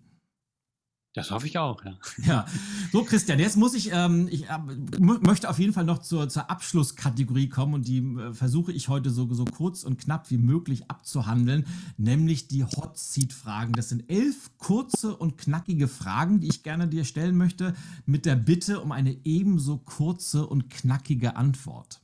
Das 1.14 1.30
hoffe 1.30 1.46
ich 1.46 1.58
auch, 1.58 1.84
ja. 1.84 1.96
Ja, 2.26 2.46
so 2.90 3.04
Christian, 3.04 3.38
jetzt 3.38 3.56
muss 3.56 3.74
ich, 3.74 3.92
ähm, 3.92 4.26
ich 4.28 4.48
äh, 4.48 4.58
möchte 4.98 5.48
auf 5.48 5.60
jeden 5.60 5.72
Fall 5.72 5.84
noch 5.84 5.98
zur, 5.98 6.28
zur 6.28 6.50
Abschlusskategorie 6.50 7.48
kommen 7.48 7.72
und 7.74 7.86
die 7.86 7.98
äh, 7.98 8.34
versuche 8.34 8.72
ich 8.72 8.88
heute 8.88 9.10
so, 9.10 9.32
so 9.32 9.44
kurz 9.44 9.84
und 9.84 10.00
knapp 10.00 10.28
wie 10.32 10.38
möglich 10.38 10.90
abzuhandeln, 10.90 11.66
nämlich 11.98 12.48
die 12.48 12.64
Hot 12.64 12.98
Seat 12.98 13.32
Fragen. 13.32 13.74
Das 13.74 13.90
sind 13.90 14.10
elf 14.10 14.50
kurze 14.58 15.16
und 15.16 15.38
knackige 15.38 15.86
Fragen, 15.86 16.40
die 16.40 16.48
ich 16.48 16.64
gerne 16.64 16.88
dir 16.88 17.04
stellen 17.04 17.36
möchte, 17.36 17.74
mit 18.06 18.26
der 18.26 18.34
Bitte 18.34 18.80
um 18.80 18.90
eine 18.90 19.16
ebenso 19.24 19.78
kurze 19.78 20.44
und 20.48 20.68
knackige 20.68 21.36
Antwort. 21.36 22.00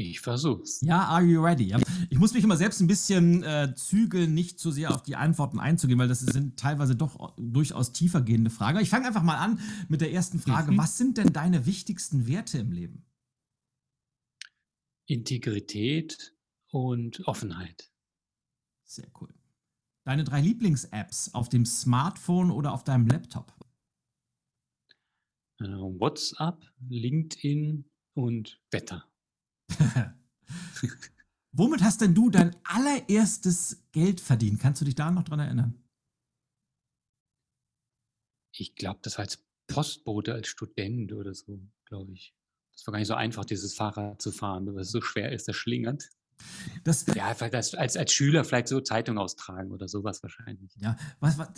Ich 0.00 0.20
versuch's. 0.20 0.80
Ja, 0.80 1.08
are 1.08 1.24
you 1.24 1.42
ready? 1.42 1.74
Ich 2.08 2.18
muss 2.20 2.32
mich 2.32 2.44
immer 2.44 2.56
selbst 2.56 2.80
ein 2.80 2.86
bisschen 2.86 3.42
äh, 3.42 3.74
zügeln, 3.74 4.32
nicht 4.32 4.60
zu 4.60 4.70
sehr 4.70 4.94
auf 4.94 5.02
die 5.02 5.16
Antworten 5.16 5.58
einzugehen, 5.58 5.98
weil 5.98 6.06
das 6.06 6.20
sind 6.20 6.56
teilweise 6.56 6.94
doch 6.94 7.34
durchaus 7.36 7.90
tiefer 7.90 8.22
gehende 8.22 8.50
Fragen. 8.50 8.78
Ich 8.78 8.90
fange 8.90 9.08
einfach 9.08 9.24
mal 9.24 9.38
an 9.38 9.58
mit 9.88 10.00
der 10.00 10.12
ersten 10.12 10.38
Frage. 10.38 10.70
Mhm. 10.70 10.78
Was 10.78 10.98
sind 10.98 11.18
denn 11.18 11.32
deine 11.32 11.66
wichtigsten 11.66 12.28
Werte 12.28 12.58
im 12.58 12.70
Leben? 12.70 13.06
Integrität 15.06 16.32
und 16.70 17.26
Offenheit. 17.26 17.90
Sehr 18.84 19.08
cool. 19.20 19.34
Deine 20.04 20.22
drei 20.22 20.40
Lieblings-Apps 20.40 21.34
auf 21.34 21.48
dem 21.48 21.66
Smartphone 21.66 22.52
oder 22.52 22.72
auf 22.72 22.84
deinem 22.84 23.08
Laptop? 23.08 23.52
Äh, 25.60 25.64
WhatsApp, 25.64 26.62
LinkedIn 26.88 27.84
und 28.14 28.60
Wetter. 28.70 29.07
Womit 31.52 31.82
hast 31.82 32.00
denn 32.00 32.14
du 32.14 32.30
dein 32.30 32.54
allererstes 32.64 33.82
Geld 33.92 34.20
verdient? 34.20 34.60
Kannst 34.60 34.80
du 34.80 34.84
dich 34.84 34.94
da 34.94 35.10
noch 35.10 35.24
dran 35.24 35.40
erinnern? 35.40 35.82
Ich 38.52 38.74
glaube, 38.74 39.00
das 39.02 39.18
war 39.18 39.24
als 39.24 39.44
Postbote, 39.66 40.34
als 40.34 40.48
Student 40.48 41.12
oder 41.12 41.34
so, 41.34 41.60
glaube 41.84 42.12
ich. 42.12 42.34
Das 42.72 42.86
war 42.86 42.92
gar 42.92 42.98
nicht 42.98 43.08
so 43.08 43.14
einfach, 43.14 43.44
dieses 43.44 43.74
Fahrrad 43.74 44.22
zu 44.22 44.30
fahren, 44.30 44.66
weil 44.66 44.82
es 44.82 44.90
so 44.90 45.00
schwer 45.00 45.32
ist, 45.32 45.48
das 45.48 45.56
schlingert. 45.56 46.08
Das, 46.84 47.04
ja, 47.14 47.26
als, 47.26 47.74
als, 47.74 47.96
als 47.96 48.12
Schüler 48.12 48.44
vielleicht 48.44 48.68
so 48.68 48.80
Zeitung 48.80 49.18
austragen 49.18 49.72
oder 49.72 49.88
sowas 49.88 50.22
wahrscheinlich. 50.22 50.70
Ja, 50.76 50.96
was, 51.18 51.38
was, 51.38 51.48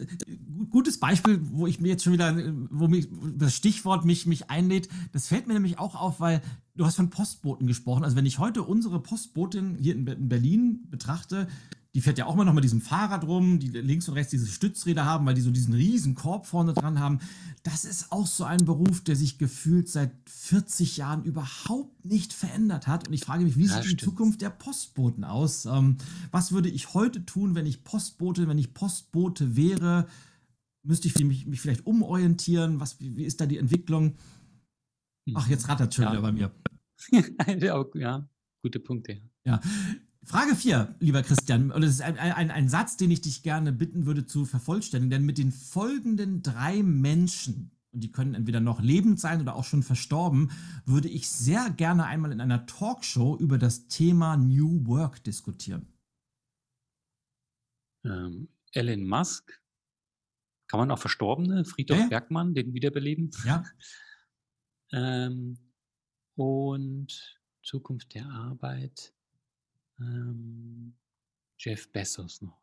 gutes 0.70 0.98
Beispiel, 0.98 1.38
wo 1.42 1.66
ich 1.66 1.80
mir 1.80 1.88
jetzt 1.88 2.04
schon 2.04 2.14
wieder, 2.14 2.34
wo 2.70 2.88
mich 2.88 3.08
das 3.36 3.54
Stichwort 3.54 4.04
mich, 4.04 4.26
mich 4.26 4.48
einlädt, 4.48 4.88
das 5.12 5.28
fällt 5.28 5.46
mir 5.46 5.54
nämlich 5.54 5.78
auch 5.78 5.94
auf, 5.94 6.20
weil 6.20 6.40
du 6.80 6.86
hast 6.86 6.96
von 6.96 7.10
Postboten 7.10 7.66
gesprochen. 7.66 8.04
Also 8.04 8.16
wenn 8.16 8.24
ich 8.24 8.38
heute 8.38 8.62
unsere 8.62 9.00
Postbotin 9.02 9.76
hier 9.78 9.94
in 9.94 10.28
Berlin 10.28 10.86
betrachte, 10.88 11.46
die 11.94 12.00
fährt 12.00 12.16
ja 12.16 12.24
auch 12.24 12.32
immer 12.32 12.46
noch 12.46 12.54
mit 12.54 12.64
diesem 12.64 12.80
Fahrrad 12.80 13.24
rum, 13.24 13.58
die 13.58 13.68
links 13.68 14.08
und 14.08 14.14
rechts 14.14 14.30
diese 14.30 14.46
Stützräder 14.46 15.04
haben, 15.04 15.26
weil 15.26 15.34
die 15.34 15.42
so 15.42 15.50
diesen 15.50 15.74
riesen 15.74 16.14
Korb 16.14 16.46
vorne 16.46 16.72
dran 16.72 16.98
haben. 16.98 17.18
Das 17.64 17.84
ist 17.84 18.12
auch 18.12 18.26
so 18.26 18.44
ein 18.44 18.64
Beruf, 18.64 19.02
der 19.02 19.14
sich 19.14 19.36
gefühlt 19.36 19.90
seit 19.90 20.12
40 20.26 20.96
Jahren 20.96 21.22
überhaupt 21.24 22.06
nicht 22.06 22.32
verändert 22.32 22.86
hat. 22.86 23.08
Und 23.08 23.12
ich 23.12 23.24
frage 23.24 23.44
mich, 23.44 23.58
wie 23.58 23.66
ja, 23.66 23.82
sieht 23.82 24.00
die 24.00 24.04
Zukunft 24.04 24.40
der 24.40 24.50
Postboten 24.50 25.24
aus? 25.24 25.66
Ähm, 25.66 25.98
was 26.30 26.50
würde 26.52 26.70
ich 26.70 26.94
heute 26.94 27.26
tun, 27.26 27.54
wenn 27.54 27.66
ich 27.66 27.84
Postbote, 27.84 28.48
wenn 28.48 28.56
ich 28.56 28.72
Postbote 28.72 29.54
wäre? 29.54 30.06
Müsste 30.82 31.08
ich 31.08 31.18
mich, 31.22 31.44
mich 31.44 31.60
vielleicht 31.60 31.84
umorientieren? 31.84 32.80
Was, 32.80 33.00
wie, 33.00 33.18
wie, 33.18 33.24
ist 33.24 33.38
da 33.38 33.44
die 33.44 33.58
Entwicklung? 33.58 34.14
Ach, 35.34 35.48
jetzt 35.48 35.68
rattert 35.68 35.94
schon 35.94 36.04
ja. 36.04 36.12
wieder 36.12 36.22
bei 36.22 36.32
mir. 36.32 36.50
ja, 37.94 38.28
gute 38.62 38.80
Punkte. 38.80 39.20
Ja, 39.44 39.60
Frage 40.24 40.54
4, 40.54 40.96
lieber 41.00 41.22
Christian, 41.22 41.72
und 41.72 41.82
das 41.82 41.90
ist 41.90 42.02
ein, 42.02 42.18
ein, 42.18 42.50
ein, 42.50 42.68
Satz, 42.68 42.96
den 42.96 43.10
ich 43.10 43.22
dich 43.22 43.42
gerne 43.42 43.72
bitten 43.72 44.06
würde 44.06 44.26
zu 44.26 44.44
vervollständigen, 44.44 45.10
denn 45.10 45.24
mit 45.24 45.38
den 45.38 45.50
folgenden 45.50 46.42
drei 46.42 46.82
Menschen, 46.82 47.72
und 47.92 48.04
die 48.04 48.12
können 48.12 48.34
entweder 48.34 48.60
noch 48.60 48.80
lebend 48.80 49.18
sein 49.18 49.40
oder 49.40 49.56
auch 49.56 49.64
schon 49.64 49.82
verstorben, 49.82 50.50
würde 50.84 51.08
ich 51.08 51.28
sehr 51.28 51.70
gerne 51.70 52.04
einmal 52.04 52.32
in 52.32 52.40
einer 52.40 52.66
Talkshow 52.66 53.36
über 53.38 53.58
das 53.58 53.88
Thema 53.88 54.36
New 54.36 54.86
Work 54.86 55.24
diskutieren. 55.24 55.86
Ähm, 58.04 58.48
Elon 58.72 59.06
Musk, 59.06 59.60
kann 60.68 60.78
man 60.78 60.90
auch 60.92 60.98
Verstorbene, 61.00 61.64
Friedhof 61.64 61.98
äh? 61.98 62.08
Bergmann, 62.08 62.54
den 62.54 62.72
wiederbeleben. 62.74 63.30
Ja. 63.44 63.64
ähm, 64.92 65.58
und 66.36 67.40
Zukunft 67.62 68.14
der 68.14 68.26
Arbeit 68.26 69.12
ähm, 70.00 70.94
Jeff 71.58 71.92
Bezos 71.92 72.40
noch. 72.42 72.60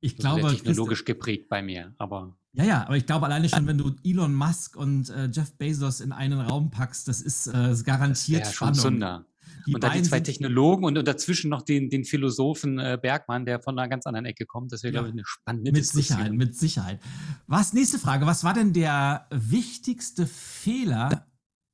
Ich 0.00 0.14
das 0.14 0.20
glaube, 0.20 0.50
technologisch 0.50 1.04
geprägt 1.04 1.48
bei 1.48 1.60
mir, 1.60 1.94
aber. 1.98 2.36
Ja, 2.52 2.64
ja, 2.64 2.82
aber 2.86 2.96
ich 2.96 3.06
glaube 3.06 3.26
alleine 3.26 3.48
schon, 3.48 3.66
wenn 3.66 3.78
du 3.78 3.94
Elon 4.04 4.32
Musk 4.32 4.76
und 4.76 5.10
äh, 5.10 5.26
Jeff 5.26 5.52
Bezos 5.56 6.00
in 6.00 6.12
einen 6.12 6.40
Raum 6.40 6.70
packst, 6.70 7.08
das 7.08 7.20
ist, 7.20 7.48
äh, 7.48 7.74
garantiert 7.84 8.42
das 8.42 8.54
Spannung. 8.54 8.74
Schon 8.74 8.82
Zunder. 8.82 9.26
Die 9.66 9.74
und 9.74 9.82
dann 9.82 9.92
die 9.92 10.02
zwei 10.02 10.20
Technologen 10.20 10.84
und, 10.84 10.96
und, 10.96 11.06
dazwischen 11.06 11.50
noch 11.50 11.62
den, 11.62 11.90
den 11.90 12.04
Philosophen 12.04 12.78
äh, 12.78 12.98
Bergmann, 13.00 13.44
der 13.44 13.60
von 13.60 13.78
einer 13.78 13.88
ganz 13.88 14.06
anderen 14.06 14.24
Ecke 14.24 14.46
kommt. 14.46 14.72
Das 14.72 14.82
wäre, 14.82 14.94
ja, 14.94 15.00
glaube 15.00 15.08
ich, 15.08 15.14
eine 15.14 15.24
spannende 15.26 15.72
Mit 15.72 15.84
Sicherheit, 15.84 16.32
mit 16.32 16.56
Sicherheit. 16.56 17.00
Was, 17.46 17.72
nächste 17.72 17.98
Frage. 17.98 18.24
Was 18.24 18.44
war 18.44 18.54
denn 18.54 18.72
der 18.72 19.26
wichtigste 19.30 20.26
Fehler 20.26 21.27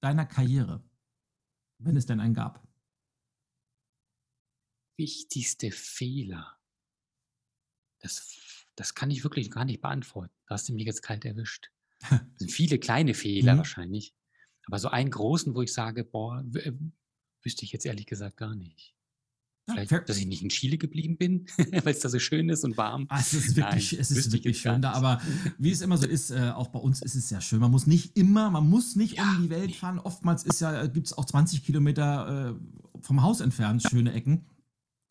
deiner 0.04 0.26
Karriere? 0.26 0.82
Wenn 1.78 1.96
es 1.96 2.06
denn 2.06 2.20
einen 2.20 2.34
gab 2.34 2.64
wichtigste 4.96 5.70
Fehler? 5.70 6.58
Das, 8.00 8.66
das 8.76 8.94
kann 8.94 9.10
ich 9.10 9.24
wirklich 9.24 9.50
gar 9.50 9.64
nicht 9.64 9.80
beantworten. 9.80 10.34
Da 10.46 10.54
hast 10.54 10.68
du 10.68 10.74
mich 10.74 10.84
jetzt 10.84 11.02
kalt 11.02 11.24
erwischt. 11.24 11.70
Das 12.00 12.20
sind 12.38 12.50
viele 12.50 12.78
kleine 12.78 13.14
Fehler 13.14 13.54
mhm. 13.54 13.58
wahrscheinlich. 13.58 14.14
Aber 14.66 14.78
so 14.78 14.88
einen 14.88 15.10
großen, 15.10 15.54
wo 15.54 15.62
ich 15.62 15.72
sage, 15.72 16.04
boah, 16.04 16.42
wüsste 17.42 17.64
ich 17.64 17.72
jetzt 17.72 17.86
ehrlich 17.86 18.06
gesagt 18.06 18.36
gar 18.36 18.54
nicht. 18.54 18.93
Vielleicht, 19.66 20.08
dass 20.08 20.18
ich 20.18 20.26
nicht 20.26 20.42
in 20.42 20.50
Chile 20.50 20.76
geblieben 20.76 21.16
bin, 21.16 21.46
weil 21.84 21.94
es 21.94 22.00
da 22.00 22.10
so 22.10 22.18
schön 22.18 22.50
ist 22.50 22.64
und 22.64 22.76
warm. 22.76 23.06
Ah, 23.08 23.20
es 23.20 23.32
ist 23.32 23.56
wirklich, 23.56 23.92
Nein, 23.92 24.00
es 24.00 24.10
ist 24.10 24.32
wirklich 24.32 24.58
schön 24.60 24.82
da, 24.82 24.92
aber 24.92 25.22
wie 25.58 25.70
es 25.70 25.80
immer 25.80 25.96
so 25.96 26.06
ist, 26.06 26.30
äh, 26.30 26.50
auch 26.54 26.68
bei 26.68 26.78
uns 26.78 27.00
ist 27.00 27.14
es 27.14 27.30
ja 27.30 27.40
schön. 27.40 27.60
Man 27.60 27.70
muss 27.70 27.86
nicht 27.86 28.16
immer, 28.16 28.50
man 28.50 28.68
muss 28.68 28.94
nicht 28.94 29.16
ja, 29.16 29.22
um 29.22 29.42
die 29.42 29.50
Welt 29.50 29.68
nee. 29.68 29.74
fahren. 29.74 29.98
Oftmals 29.98 30.44
ist 30.44 30.60
ja, 30.60 30.86
gibt 30.86 31.06
es 31.06 31.16
auch 31.16 31.24
20 31.24 31.64
Kilometer 31.64 32.50
äh, 32.50 33.00
vom 33.00 33.22
Haus 33.22 33.40
entfernt 33.40 33.82
schöne 33.82 34.12
Ecken. 34.12 34.44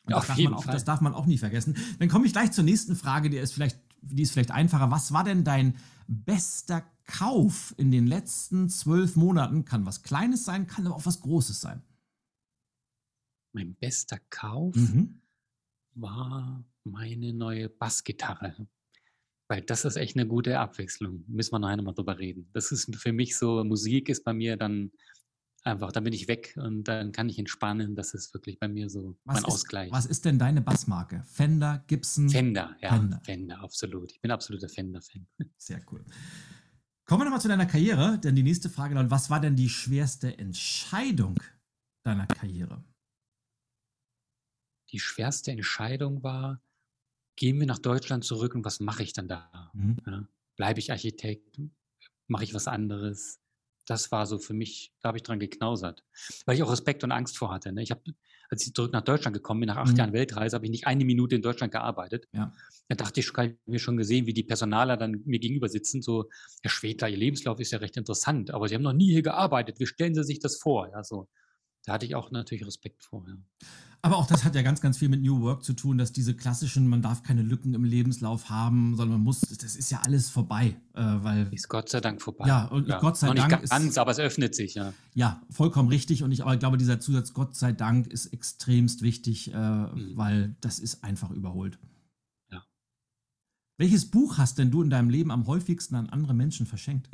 Ja, 0.08 0.18
das, 0.18 0.28
darf 0.28 0.38
man 0.38 0.54
auch, 0.54 0.66
das 0.66 0.84
darf 0.84 1.00
man 1.00 1.14
auch 1.14 1.26
nie 1.26 1.38
vergessen. 1.38 1.76
Dann 1.98 2.08
komme 2.08 2.26
ich 2.26 2.32
gleich 2.32 2.52
zur 2.52 2.64
nächsten 2.64 2.94
Frage, 2.94 3.30
die 3.30 3.38
ist 3.38 3.54
vielleicht, 3.54 3.80
die 4.02 4.22
ist 4.22 4.32
vielleicht 4.32 4.52
einfacher. 4.52 4.90
Was 4.90 5.12
war 5.12 5.24
denn 5.24 5.42
dein 5.42 5.74
bester 6.06 6.84
Kauf 7.06 7.74
in 7.76 7.90
den 7.90 8.06
letzten 8.06 8.68
zwölf 8.68 9.16
Monaten? 9.16 9.64
Kann 9.64 9.84
was 9.84 10.02
Kleines 10.04 10.44
sein, 10.44 10.68
kann 10.68 10.86
aber 10.86 10.94
auch 10.94 11.06
was 11.06 11.22
Großes 11.22 11.60
sein 11.60 11.82
mein 13.54 13.74
bester 13.74 14.18
Kauf 14.30 14.74
mhm. 14.74 15.20
war 15.94 16.64
meine 16.84 17.32
neue 17.32 17.68
Bassgitarre. 17.68 18.68
Weil 19.48 19.62
das 19.62 19.84
ist 19.84 19.96
echt 19.96 20.16
eine 20.16 20.26
gute 20.26 20.58
Abwechslung. 20.58 21.24
Müssen 21.28 21.52
wir 21.52 21.58
nachher 21.58 21.76
nochmal 21.76 21.94
drüber 21.94 22.18
reden. 22.18 22.48
Das 22.52 22.72
ist 22.72 22.94
für 22.96 23.12
mich 23.12 23.36
so, 23.36 23.62
Musik 23.62 24.08
ist 24.08 24.24
bei 24.24 24.32
mir 24.32 24.56
dann 24.56 24.90
einfach, 25.64 25.92
dann 25.92 26.04
bin 26.04 26.12
ich 26.12 26.28
weg 26.28 26.54
und 26.56 26.84
dann 26.84 27.12
kann 27.12 27.28
ich 27.28 27.38
entspannen. 27.38 27.94
Das 27.94 28.14
ist 28.14 28.32
wirklich 28.32 28.58
bei 28.58 28.68
mir 28.68 28.88
so 28.88 29.16
was 29.24 29.34
mein 29.34 29.44
ist, 29.44 29.48
Ausgleich. 29.48 29.92
Was 29.92 30.06
ist 30.06 30.24
denn 30.24 30.38
deine 30.38 30.62
Bassmarke? 30.62 31.22
Fender, 31.26 31.84
Gibson? 31.86 32.28
Fender, 32.28 32.76
ja. 32.80 32.90
Fender, 32.90 33.20
Fender 33.24 33.60
absolut. 33.62 34.12
Ich 34.12 34.20
bin 34.20 34.30
absoluter 34.30 34.68
Fender-Fan. 34.68 35.26
Sehr 35.56 35.80
cool. 35.90 36.04
Kommen 37.06 37.20
wir 37.20 37.24
nochmal 37.24 37.40
zu 37.40 37.48
deiner 37.48 37.66
Karriere, 37.66 38.18
denn 38.18 38.34
die 38.34 38.42
nächste 38.42 38.70
Frage 38.70 38.94
lautet, 38.94 39.10
was 39.10 39.28
war 39.28 39.40
denn 39.40 39.56
die 39.56 39.68
schwerste 39.68 40.38
Entscheidung 40.38 41.38
deiner 42.02 42.26
Karriere? 42.26 42.82
Die 44.94 45.00
schwerste 45.00 45.50
Entscheidung 45.50 46.22
war, 46.22 46.62
gehen 47.34 47.58
wir 47.58 47.66
nach 47.66 47.80
Deutschland 47.80 48.24
zurück 48.24 48.54
und 48.54 48.64
was 48.64 48.78
mache 48.78 49.02
ich 49.02 49.12
dann 49.12 49.26
da? 49.26 49.70
Mhm. 49.74 49.96
Ja, 50.06 50.28
Bleibe 50.56 50.78
ich 50.78 50.92
Architekt? 50.92 51.60
Mache 52.28 52.44
ich 52.44 52.54
was 52.54 52.68
anderes? 52.68 53.40
Das 53.86 54.12
war 54.12 54.24
so 54.24 54.38
für 54.38 54.54
mich, 54.54 54.94
da 55.00 55.08
habe 55.08 55.18
ich 55.18 55.24
dran 55.24 55.40
geknausert, 55.40 56.04
weil 56.46 56.54
ich 56.54 56.62
auch 56.62 56.70
Respekt 56.70 57.02
und 57.02 57.10
Angst 57.10 57.36
vor 57.36 57.52
hatte. 57.52 57.72
Ne? 57.72 57.82
Ich 57.82 57.90
habe, 57.90 58.02
als 58.48 58.64
ich 58.64 58.72
zurück 58.72 58.92
nach 58.92 59.02
Deutschland 59.02 59.34
gekommen 59.34 59.60
bin, 59.60 59.66
nach 59.66 59.78
acht 59.78 59.92
mhm. 59.92 59.98
Jahren 59.98 60.12
Weltreise, 60.12 60.54
habe 60.54 60.64
ich 60.64 60.70
nicht 60.70 60.86
eine 60.86 61.04
Minute 61.04 61.34
in 61.34 61.42
Deutschland 61.42 61.72
gearbeitet. 61.72 62.28
Ja. 62.32 62.52
Da 62.88 62.94
dachte 62.94 63.18
ich, 63.18 63.26
ich 63.26 63.36
habe 63.36 63.58
mir 63.66 63.80
schon 63.80 63.96
gesehen, 63.96 64.26
wie 64.26 64.32
die 64.32 64.44
Personaler 64.44 64.96
dann 64.96 65.22
mir 65.24 65.40
gegenüber 65.40 65.68
sitzen, 65.68 66.02
so, 66.02 66.30
Herr 66.62 66.70
Schwedler, 66.70 67.08
Ihr 67.08 67.16
Lebenslauf 67.16 67.58
ist 67.58 67.72
ja 67.72 67.78
recht 67.78 67.96
interessant, 67.96 68.52
aber 68.52 68.68
Sie 68.68 68.76
haben 68.76 68.82
noch 68.82 68.92
nie 68.92 69.10
hier 69.10 69.22
gearbeitet. 69.22 69.80
Wie 69.80 69.86
stellen 69.86 70.14
Sie 70.14 70.22
sich 70.22 70.38
das 70.38 70.56
vor? 70.56 70.88
Ja, 70.90 71.02
so 71.02 71.28
da 71.84 71.92
hatte 71.92 72.06
ich 72.06 72.14
auch 72.14 72.30
natürlich 72.30 72.66
Respekt 72.66 73.02
vor. 73.02 73.24
Ja. 73.28 73.36
Aber 74.04 74.18
auch 74.18 74.26
das 74.26 74.44
hat 74.44 74.54
ja 74.54 74.60
ganz, 74.60 74.82
ganz 74.82 74.98
viel 74.98 75.08
mit 75.08 75.22
New 75.22 75.40
Work 75.40 75.64
zu 75.64 75.72
tun, 75.72 75.96
dass 75.96 76.12
diese 76.12 76.34
klassischen, 76.34 76.86
man 76.88 77.00
darf 77.00 77.22
keine 77.22 77.40
Lücken 77.40 77.72
im 77.72 77.84
Lebenslauf 77.84 78.50
haben, 78.50 78.96
sondern 78.96 79.16
man 79.16 79.24
muss, 79.24 79.40
das 79.40 79.76
ist 79.76 79.90
ja 79.90 80.02
alles 80.04 80.28
vorbei, 80.28 80.76
äh, 80.92 81.00
weil 81.00 81.48
ist 81.50 81.70
Gott 81.70 81.88
sei 81.88 82.02
Dank 82.02 82.20
vorbei. 82.20 82.46
Ja, 82.46 82.66
und 82.66 82.86
ja. 82.86 83.00
Gott 83.00 83.16
sei 83.16 83.28
Noch 83.28 83.34
Dank 83.34 83.62
nicht 83.62 83.70
ganz, 83.70 83.84
ist, 83.86 83.96
aber 83.96 84.10
es 84.10 84.18
öffnet 84.18 84.54
sich. 84.54 84.74
Ja, 84.74 84.92
ja, 85.14 85.40
vollkommen 85.48 85.88
richtig. 85.88 86.22
Und 86.22 86.32
ich, 86.32 86.42
aber 86.42 86.52
ich 86.52 86.58
glaube, 86.58 86.76
dieser 86.76 87.00
Zusatz 87.00 87.32
Gott 87.32 87.56
sei 87.56 87.72
Dank 87.72 88.06
ist 88.08 88.26
extremst 88.26 89.00
wichtig, 89.00 89.54
äh, 89.54 89.56
mhm. 89.56 90.12
weil 90.16 90.54
das 90.60 90.80
ist 90.80 91.02
einfach 91.02 91.30
überholt. 91.30 91.78
Ja. 92.52 92.62
Welches 93.78 94.10
Buch 94.10 94.36
hast 94.36 94.58
denn 94.58 94.70
du 94.70 94.82
in 94.82 94.90
deinem 94.90 95.08
Leben 95.08 95.30
am 95.30 95.46
häufigsten 95.46 95.94
an 95.94 96.10
andere 96.10 96.34
Menschen 96.34 96.66
verschenkt? 96.66 97.08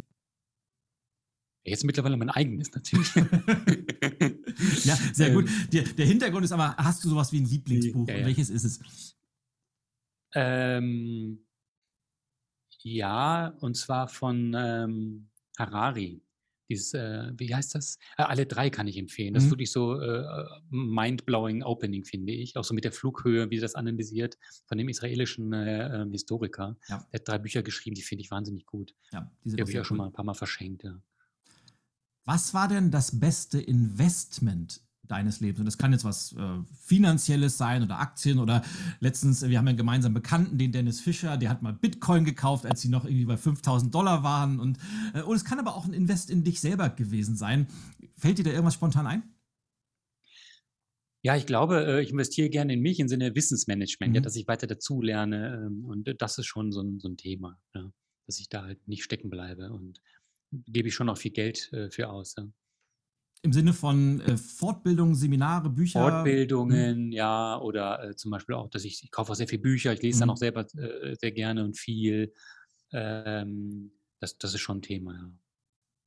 Jetzt 1.62 1.84
mittlerweile 1.84 2.16
mein 2.16 2.30
eigenes 2.30 2.72
natürlich. 2.72 3.14
ja, 4.84 4.96
sehr 5.12 5.30
gut. 5.32 5.46
Ähm. 5.46 5.68
Der, 5.72 5.82
der, 5.82 6.06
Hintergrund 6.06 6.44
ist 6.44 6.52
aber, 6.52 6.74
hast 6.76 7.04
du 7.04 7.08
sowas 7.10 7.32
wie 7.32 7.40
ein 7.40 7.44
Lieblingsbuch? 7.44 8.08
Ja, 8.08 8.16
ja. 8.16 8.26
welches 8.26 8.48
ist 8.48 8.64
es? 8.64 9.16
Ähm, 10.34 11.44
ja, 12.82 13.48
und 13.60 13.76
zwar 13.76 14.08
von 14.08 14.54
ähm, 14.56 15.28
Harari. 15.58 16.22
Dieses, 16.70 16.94
äh, 16.94 17.32
wie 17.36 17.52
heißt 17.52 17.74
das? 17.74 17.98
Äh, 18.16 18.22
alle 18.22 18.46
drei 18.46 18.70
kann 18.70 18.86
ich 18.86 18.96
empfehlen. 18.96 19.34
Das 19.34 19.42
mhm. 19.42 19.46
ist 19.46 19.52
wirklich 19.52 19.72
so 19.72 20.00
äh, 20.00 20.24
mind-blowing 20.70 21.64
Opening, 21.64 22.04
finde 22.04 22.32
ich. 22.32 22.56
Auch 22.56 22.62
so 22.62 22.74
mit 22.74 22.84
der 22.84 22.92
Flughöhe, 22.92 23.50
wie 23.50 23.58
das 23.58 23.74
analysiert, 23.74 24.38
von 24.66 24.78
dem 24.78 24.88
israelischen 24.88 25.52
äh, 25.52 26.02
ähm, 26.02 26.12
Historiker. 26.12 26.76
Ja. 26.88 27.04
Der 27.12 27.20
hat 27.20 27.28
drei 27.28 27.38
Bücher 27.38 27.62
geschrieben, 27.62 27.96
die 27.96 28.02
finde 28.02 28.22
ich 28.22 28.30
wahnsinnig 28.30 28.66
gut. 28.66 28.94
Ja, 29.12 29.30
die, 29.44 29.56
die 29.56 29.60
habe 29.60 29.70
ich 29.70 29.80
auch 29.80 29.84
schon 29.84 29.96
mal 29.96 30.06
ein 30.06 30.12
paar 30.12 30.24
Mal 30.24 30.34
verschenkt, 30.34 30.84
ja. 30.84 31.02
Was 32.24 32.54
war 32.54 32.68
denn 32.68 32.90
das 32.90 33.18
beste 33.18 33.60
Investment 33.60 34.80
deines 35.08 35.40
Lebens? 35.40 35.60
Und 35.60 35.66
das 35.66 35.78
kann 35.78 35.92
jetzt 35.92 36.04
was 36.04 36.32
äh, 36.34 36.58
Finanzielles 36.84 37.58
sein 37.58 37.82
oder 37.82 37.98
Aktien 37.98 38.38
oder 38.38 38.62
letztens, 39.00 39.42
wir 39.42 39.58
haben 39.58 39.66
ja 39.66 39.70
einen 39.70 39.78
gemeinsamen 39.78 40.14
Bekannten, 40.14 40.58
den 40.58 40.72
Dennis 40.72 41.00
Fischer, 41.00 41.36
der 41.36 41.50
hat 41.50 41.62
mal 41.62 41.72
Bitcoin 41.72 42.24
gekauft, 42.24 42.66
als 42.66 42.80
sie 42.82 42.88
noch 42.88 43.04
irgendwie 43.04 43.24
bei 43.24 43.36
5000 43.36 43.94
Dollar 43.94 44.22
waren. 44.22 44.60
Und, 44.60 44.78
äh, 45.14 45.22
und 45.22 45.36
es 45.36 45.44
kann 45.44 45.58
aber 45.58 45.74
auch 45.74 45.86
ein 45.86 45.92
Invest 45.92 46.30
in 46.30 46.44
dich 46.44 46.60
selber 46.60 46.90
gewesen 46.90 47.36
sein. 47.36 47.66
Fällt 48.16 48.38
dir 48.38 48.44
da 48.44 48.50
irgendwas 48.50 48.74
spontan 48.74 49.06
ein? 49.06 49.22
Ja, 51.22 51.36
ich 51.36 51.44
glaube, 51.44 51.84
äh, 51.86 52.02
ich 52.02 52.10
investiere 52.10 52.48
gerne 52.48 52.72
in 52.72 52.80
mich 52.80 52.98
im 52.98 53.08
Sinne 53.08 53.34
Wissensmanagement, 53.34 54.10
mhm. 54.10 54.14
ja, 54.16 54.20
dass 54.22 54.36
ich 54.36 54.48
weiter 54.48 54.66
dazulerne. 54.66 55.66
Ähm, 55.66 55.84
und 55.84 56.14
das 56.18 56.38
ist 56.38 56.46
schon 56.46 56.72
so 56.72 56.80
ein, 56.80 56.98
so 56.98 57.08
ein 57.08 57.16
Thema, 57.16 57.60
ja, 57.74 57.92
dass 58.26 58.40
ich 58.40 58.48
da 58.48 58.62
halt 58.62 58.86
nicht 58.88 59.04
stecken 59.04 59.28
bleibe 59.28 59.70
und 59.70 60.00
gebe 60.50 60.88
ich 60.88 60.94
schon 60.94 61.06
noch 61.06 61.18
viel 61.18 61.32
Geld 61.32 61.72
äh, 61.72 61.90
für 61.90 62.08
aus. 62.08 62.34
Ja. 62.36 62.46
Im 63.42 63.52
Sinne 63.52 63.72
von 63.72 64.20
äh, 64.20 64.36
Fortbildungen, 64.36 65.14
Seminare, 65.14 65.70
Bücher? 65.70 66.00
Fortbildungen, 66.00 66.96
hm. 67.06 67.12
ja, 67.12 67.58
oder 67.58 68.10
äh, 68.10 68.16
zum 68.16 68.30
Beispiel 68.30 68.54
auch, 68.54 68.68
dass 68.68 68.84
ich, 68.84 69.02
ich 69.02 69.10
kaufe 69.10 69.32
auch 69.32 69.36
sehr 69.36 69.48
viele 69.48 69.62
Bücher, 69.62 69.92
ich 69.92 70.02
lese 70.02 70.18
mhm. 70.18 70.20
dann 70.20 70.30
auch 70.30 70.36
selber 70.36 70.66
äh, 70.76 71.14
sehr 71.16 71.32
gerne 71.32 71.64
und 71.64 71.78
viel. 71.78 72.34
Ähm, 72.92 73.92
das, 74.20 74.36
das 74.36 74.52
ist 74.52 74.60
schon 74.60 74.78
ein 74.78 74.82
Thema, 74.82 75.14
ja. 75.14 75.32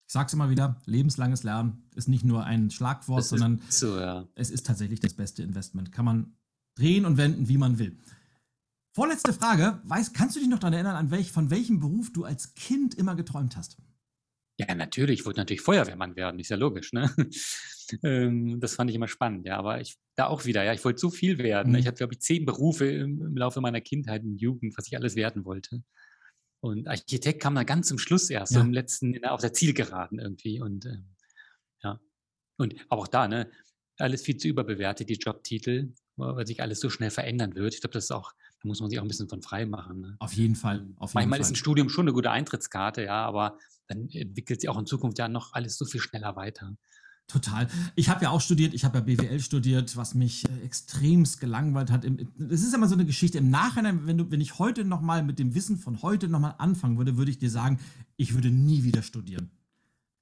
Ich 0.05 0.13
sag's 0.13 0.33
immer 0.33 0.51
wieder, 0.51 0.79
lebenslanges 0.85 1.43
Lernen 1.43 1.89
ist 1.95 2.07
nicht 2.07 2.23
nur 2.23 2.43
ein 2.43 2.69
Schlagwort, 2.69 3.21
das 3.21 3.29
sondern 3.29 3.61
so, 3.69 3.97
ja. 3.97 4.27
es 4.35 4.51
ist 4.51 4.67
tatsächlich 4.67 4.99
das 4.99 5.15
beste 5.15 5.41
Investment. 5.41 5.91
Kann 5.91 6.05
man 6.05 6.37
drehen 6.75 7.05
und 7.05 7.17
wenden, 7.17 7.47
wie 7.47 7.57
man 7.57 7.79
will. 7.79 7.97
Vorletzte 8.93 9.33
Frage. 9.33 9.81
Weiß, 9.85 10.13
kannst 10.13 10.35
du 10.35 10.39
dich 10.39 10.49
noch 10.49 10.59
daran 10.59 10.73
erinnern, 10.73 10.95
an 10.97 11.09
welch, 11.09 11.31
von 11.31 11.49
welchem 11.49 11.79
Beruf 11.79 12.13
du 12.13 12.25
als 12.25 12.53
Kind 12.53 12.93
immer 12.93 13.15
geträumt 13.15 13.57
hast? 13.57 13.77
Ja, 14.57 14.73
natürlich. 14.75 15.21
Ich 15.21 15.25
wollte 15.25 15.39
natürlich 15.39 15.61
Feuerwehrmann 15.61 16.15
werden, 16.15 16.39
ist 16.39 16.49
ja 16.49 16.57
logisch, 16.57 16.93
ne? 16.93 17.13
ähm, 18.03 18.59
das 18.59 18.75
fand 18.75 18.89
ich 18.89 18.95
immer 18.95 19.07
spannend, 19.07 19.47
ja. 19.47 19.57
Aber 19.57 19.81
ich, 19.81 19.97
da 20.15 20.27
auch 20.27 20.45
wieder, 20.45 20.63
ja, 20.63 20.73
ich 20.73 20.85
wollte 20.85 20.99
so 20.99 21.09
viel 21.09 21.39
werden. 21.39 21.73
Mhm. 21.73 21.79
Ich 21.79 21.87
hatte, 21.87 21.97
glaube 21.97 22.13
ich, 22.13 22.21
zehn 22.21 22.45
Berufe 22.45 22.85
im, 22.85 23.21
im, 23.21 23.37
Laufe 23.37 23.61
meiner 23.61 23.81
Kindheit 23.81 24.23
und 24.23 24.37
Jugend, 24.37 24.77
was 24.77 24.87
ich 24.87 24.95
alles 24.95 25.15
werden 25.15 25.45
wollte. 25.45 25.83
Und 26.61 26.87
Architekt 26.87 27.41
kam 27.41 27.55
dann 27.55 27.65
ganz 27.65 27.87
zum 27.87 27.97
Schluss 27.97 28.29
erst, 28.29 28.53
ja. 28.53 28.59
so 28.59 28.65
im 28.65 28.73
letzten, 28.73 29.25
auf 29.25 29.41
der 29.41 29.53
Zielgeraden 29.53 30.19
irgendwie. 30.19 30.61
Und 30.61 30.85
ähm, 30.85 31.15
ja. 31.81 31.99
Und 32.57 32.75
auch 32.89 33.07
da, 33.07 33.27
ne, 33.27 33.49
alles 33.97 34.21
viel 34.21 34.37
zu 34.37 34.47
überbewertet, 34.47 35.09
die 35.09 35.15
Jobtitel, 35.15 35.93
weil 36.15 36.45
sich 36.45 36.61
alles 36.61 36.79
so 36.79 36.89
schnell 36.89 37.09
verändern 37.09 37.55
wird. 37.55 37.73
Ich 37.73 37.81
glaube, 37.81 37.93
das 37.93 38.05
ist 38.05 38.11
auch, 38.11 38.31
da 38.61 38.67
muss 38.67 38.79
man 38.79 38.89
sich 38.89 38.99
auch 38.99 39.03
ein 39.03 39.07
bisschen 39.07 39.29
von 39.29 39.41
frei 39.41 39.65
machen. 39.65 40.01
Ne? 40.01 40.15
Auf 40.19 40.33
jeden 40.33 40.55
Fall. 40.55 40.87
Auf 40.97 41.11
jeden 41.11 41.13
Manchmal 41.15 41.39
Fall. 41.39 41.41
ist 41.41 41.51
ein 41.51 41.55
Studium 41.55 41.89
schon 41.89 42.05
eine 42.05 42.13
gute 42.13 42.31
Eintrittskarte, 42.31 43.03
ja, 43.03 43.25
aber 43.25 43.57
dann 43.87 44.09
entwickelt 44.09 44.61
sich 44.61 44.69
auch 44.69 44.77
in 44.77 44.85
Zukunft 44.85 45.19
ja 45.19 45.27
noch 45.27 45.53
alles 45.53 45.77
so 45.77 45.85
viel 45.85 46.01
schneller 46.01 46.35
weiter. 46.35 46.75
Total. 47.27 47.67
Ich 47.95 48.09
habe 48.09 48.23
ja 48.23 48.29
auch 48.31 48.41
studiert, 48.41 48.73
ich 48.73 48.83
habe 48.83 48.97
ja 48.97 49.03
BWL 49.03 49.39
studiert, 49.39 49.95
was 49.95 50.13
mich 50.13 50.43
äh, 50.43 50.65
extremst 50.65 51.39
gelangweilt 51.39 51.89
hat. 51.89 52.05
Es 52.05 52.63
ist 52.63 52.73
immer 52.73 52.87
so 52.87 52.95
eine 52.95 53.05
Geschichte. 53.05 53.37
Im 53.37 53.49
Nachhinein, 53.49 54.05
wenn, 54.05 54.17
du, 54.17 54.29
wenn 54.29 54.41
ich 54.41 54.59
heute 54.59 54.83
nochmal 54.83 55.23
mit 55.23 55.39
dem 55.39 55.55
Wissen 55.55 55.77
von 55.77 56.01
heute 56.01 56.27
nochmal 56.27 56.55
anfangen 56.57 56.97
würde, 56.97 57.17
würde 57.17 57.31
ich 57.31 57.39
dir 57.39 57.49
sagen, 57.49 57.79
ich 58.17 58.33
würde 58.33 58.51
nie 58.51 58.83
wieder 58.83 59.01
studieren. 59.03 59.51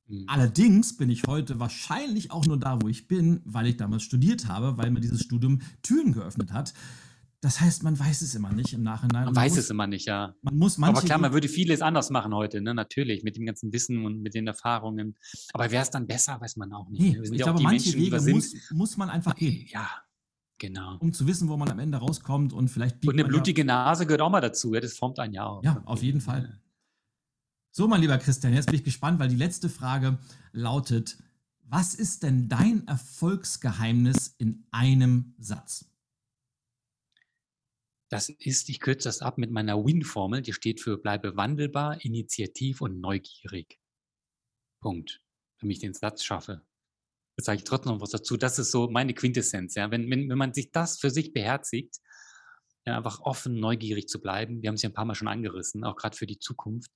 Mhm. 0.08 0.26
Allerdings 0.28 0.96
bin 0.96 1.10
ich 1.10 1.24
heute 1.26 1.60
wahrscheinlich 1.60 2.32
auch 2.32 2.46
nur 2.46 2.60
da, 2.60 2.80
wo 2.82 2.88
ich 2.88 3.08
bin, 3.08 3.42
weil 3.46 3.68
ich 3.68 3.78
damals 3.78 4.04
studiert 4.04 4.48
habe, 4.48 4.78
weil 4.78 4.92
mir 4.92 5.02
dieses 5.02 5.22
Studium 5.22 5.62
Türen 5.82 6.14
geöffnet 6.14 6.54
hat. 6.54 6.74
Das 7.42 7.60
heißt, 7.60 7.82
man 7.82 7.98
weiß 7.98 8.22
es 8.22 8.36
immer 8.36 8.54
nicht 8.54 8.72
im 8.72 8.84
Nachhinein. 8.84 9.26
Man, 9.26 9.34
man 9.34 9.44
weiß 9.44 9.54
muss, 9.54 9.64
es 9.64 9.70
immer 9.72 9.88
nicht, 9.88 10.06
ja. 10.06 10.36
Man 10.44 10.58
muss 10.58 10.80
Aber 10.80 11.02
klar, 11.02 11.18
man 11.18 11.34
würde 11.34 11.48
vieles 11.48 11.82
anders 11.82 12.12
machen 12.12 12.36
heute, 12.36 12.62
ne? 12.62 12.76
natürlich, 12.76 13.24
mit 13.24 13.36
dem 13.36 13.48
ganzen 13.48 13.74
Wissen 13.74 14.06
und 14.06 14.22
mit 14.22 14.36
den 14.36 14.46
Erfahrungen. 14.46 15.18
Aber 15.52 15.72
wäre 15.72 15.82
es 15.82 15.90
dann 15.90 16.06
besser, 16.06 16.40
weiß 16.40 16.58
man 16.58 16.72
auch 16.72 16.88
nicht. 16.90 17.02
Nee, 17.02 17.18
ne? 17.18 17.24
ich 17.24 17.40
ja 17.40 17.46
glaube, 17.46 17.64
manche 17.64 17.98
Menschen, 17.98 18.14
Wege 18.22 18.32
muss, 18.32 18.54
muss 18.72 18.96
man 18.96 19.10
einfach 19.10 19.34
gehen. 19.34 19.66
Ja, 19.72 19.90
genau. 20.60 20.98
Um 21.00 21.14
zu 21.14 21.26
wissen, 21.26 21.50
wo 21.50 21.58
man 21.58 21.68
am 21.72 21.80
Ende 21.80 21.98
rauskommt 21.98 22.54
und 22.54 22.68
vielleicht... 22.68 23.04
Und 23.08 23.16
eine 23.16 23.26
blutige 23.26 23.62
ja, 23.62 23.66
Nase 23.66 24.06
gehört 24.06 24.22
auch 24.22 24.30
mal 24.30 24.42
dazu, 24.42 24.76
ja? 24.76 24.80
das 24.80 24.94
formt 24.94 25.18
einen 25.18 25.34
ja 25.34 25.48
auch. 25.48 25.64
Ja, 25.64 25.82
auf 25.86 26.04
jeden 26.04 26.22
Fall. 26.22 26.62
So, 27.72 27.88
mein 27.88 28.02
lieber 28.02 28.20
Christian, 28.20 28.54
jetzt 28.54 28.68
bin 28.68 28.76
ich 28.76 28.84
gespannt, 28.84 29.20
weil 29.20 29.30
die 29.30 29.36
letzte 29.36 29.68
Frage 29.68 30.20
lautet, 30.52 31.18
was 31.64 31.96
ist 31.96 32.22
denn 32.22 32.50
dein 32.50 32.86
Erfolgsgeheimnis 32.86 34.36
in 34.38 34.68
einem 34.70 35.34
Satz? 35.40 35.91
Das 38.12 38.28
ist, 38.28 38.68
ich 38.68 38.82
kürze 38.82 39.08
das 39.08 39.22
ab 39.22 39.38
mit 39.38 39.52
meiner 39.52 39.86
Win-Formel, 39.86 40.42
die 40.42 40.52
steht 40.52 40.82
für 40.82 40.98
bleibe 40.98 41.38
wandelbar, 41.38 42.04
initiativ 42.04 42.82
und 42.82 43.00
neugierig. 43.00 43.80
Punkt. 44.82 45.22
damit 45.60 45.78
ich 45.78 45.82
den 45.82 45.94
Satz 45.94 46.24
schaffe. 46.24 46.66
Jetzt 47.38 47.46
sage 47.46 47.60
ich 47.60 47.64
trotzdem 47.64 47.94
noch 47.94 48.02
was 48.02 48.10
dazu. 48.10 48.36
Das 48.36 48.60
ist 48.60 48.72
so 48.72 48.90
meine 48.90 49.14
Quintessenz. 49.14 49.76
Ja? 49.76 49.92
Wenn, 49.92 50.10
wenn, 50.12 50.30
wenn 50.30 50.38
man 50.38 50.54
sich 50.54 50.72
das 50.72 51.00
für 51.00 51.10
sich 51.10 51.32
beherzigt, 51.32 52.00
ja, 52.86 52.98
einfach 52.98 53.22
offen, 53.22 53.60
neugierig 53.60 54.10
zu 54.10 54.20
bleiben. 54.20 54.62
Wir 54.62 54.68
haben 54.68 54.76
es 54.76 54.82
ja 54.82 54.90
ein 54.90 54.94
paar 54.94 55.06
Mal 55.06 55.16
schon 55.16 55.28
angerissen, 55.28 55.84
auch 55.84 55.96
gerade 55.96 56.18
für 56.18 56.26
die 56.26 56.40
Zukunft. 56.40 56.92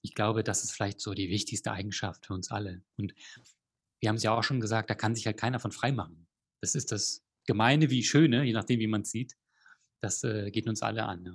Ich 0.00 0.14
glaube, 0.14 0.44
das 0.44 0.64
ist 0.64 0.70
vielleicht 0.70 1.00
so 1.00 1.12
die 1.12 1.28
wichtigste 1.28 1.72
Eigenschaft 1.72 2.26
für 2.26 2.34
uns 2.34 2.50
alle. 2.50 2.82
Und 2.96 3.14
wir 4.00 4.08
haben 4.08 4.16
es 4.16 4.22
ja 4.22 4.32
auch 4.32 4.44
schon 4.44 4.60
gesagt, 4.60 4.90
da 4.90 4.94
kann 4.94 5.14
sich 5.14 5.26
halt 5.26 5.36
keiner 5.36 5.60
von 5.60 5.72
frei 5.72 5.92
machen. 5.92 6.28
Das 6.62 6.74
ist 6.74 6.92
das 6.92 7.22
Gemeine 7.46 7.90
wie 7.90 8.04
Schöne, 8.04 8.44
je 8.44 8.52
nachdem, 8.52 8.80
wie 8.80 8.86
man 8.86 9.02
es 9.02 9.10
sieht. 9.10 9.34
Das 10.04 10.22
äh, 10.22 10.50
geht 10.50 10.68
uns 10.68 10.82
alle 10.82 11.06
an. 11.06 11.24
Ja. 11.24 11.32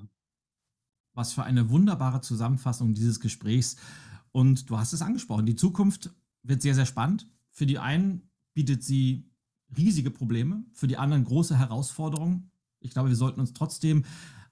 Was 1.14 1.34
für 1.34 1.44
eine 1.44 1.72
wunderbare 1.72 2.22
Zusammenfassung 2.22 2.94
dieses 2.94 3.20
Gesprächs. 3.20 3.78
Und 4.32 4.70
du 4.70 4.78
hast 4.78 4.94
es 4.94 5.02
angesprochen, 5.02 5.48
die 5.48 5.56
Zukunft 5.56 6.14
wird 6.44 6.62
sehr, 6.62 6.76
sehr 6.76 6.86
spannend. 6.86 7.28
Für 7.50 7.66
die 7.66 7.80
einen 7.80 8.30
bietet 8.54 8.84
sie 8.84 9.28
riesige 9.76 10.12
Probleme, 10.12 10.64
für 10.74 10.88
die 10.88 10.98
anderen 10.98 11.24
große 11.24 11.58
Herausforderungen. 11.58 12.52
Ich 12.80 12.92
glaube, 12.92 13.10
wir 13.10 13.16
sollten 13.16 13.40
uns 13.40 13.54
trotzdem 13.54 14.06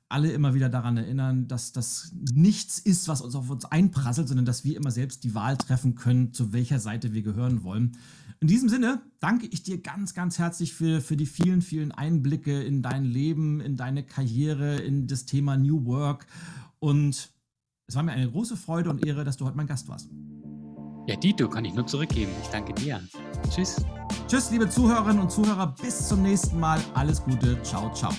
alle 0.09 0.32
immer 0.32 0.55
wieder 0.55 0.70
daran 0.70 0.97
erinnern, 0.97 1.47
dass 1.47 1.74
das 1.74 2.11
nichts 2.34 2.80
ist, 2.80 3.07
was 3.07 3.22
uns 3.22 3.36
auf 3.36 3.51
uns 3.51 3.65
einprasselt, 3.65 4.28
sondern 4.28 4.45
dass 4.45 4.63
wir 4.63 4.78
immer 4.78 4.91
selbst 4.91 5.24
die 5.26 5.36
Wahl 5.36 5.57
treffen 5.57 5.93
können, 5.93 6.34
zu 6.34 6.53
welcher 6.53 6.80
Seite 6.80 7.13
wir 7.13 7.22
gehören 7.22 7.63
wollen. 7.63 7.97
In 8.39 8.47
diesem 8.47 8.69
Sinne 8.69 9.01
danke 9.19 9.47
ich 9.47 9.63
dir 9.63 9.81
ganz, 9.81 10.13
ganz 10.13 10.38
herzlich 10.38 10.73
für, 10.73 11.01
für 11.01 11.17
die 11.17 11.25
vielen, 11.25 11.61
vielen 11.61 11.91
Einblicke 11.91 12.61
in 12.63 12.81
dein 12.81 13.03
Leben, 13.03 13.61
in 13.61 13.77
deine 13.77 14.03
Karriere, 14.03 14.75
in 14.75 15.07
das 15.07 15.25
Thema 15.25 15.57
New 15.57 15.85
Work. 15.85 16.27
Und 16.79 17.31
es 17.88 17.95
war 17.95 18.03
mir 18.03 18.11
eine 18.11 18.29
große 18.29 18.55
Freude 18.55 18.89
und 18.89 19.05
Ehre, 19.05 19.23
dass 19.23 19.38
du 19.38 19.45
heute 19.45 19.57
mein 19.57 19.67
Gast 19.67 19.88
warst. 19.88 20.09
Ja, 21.07 21.15
Dito, 21.15 21.49
kann 21.49 21.65
ich 21.65 21.73
nur 21.73 21.88
zurückgeben. 21.88 22.31
Ich 22.43 22.49
danke 22.49 22.73
dir. 22.73 23.01
Tschüss. 23.49 23.77
Tschüss, 24.27 24.51
liebe 24.51 24.69
Zuhörerinnen 24.69 25.21
und 25.21 25.31
Zuhörer. 25.31 25.73
Bis 25.81 26.07
zum 26.07 26.21
nächsten 26.21 26.59
Mal. 26.59 26.81
Alles 26.93 27.23
Gute. 27.23 27.61
Ciao, 27.63 27.91
ciao. 27.93 28.13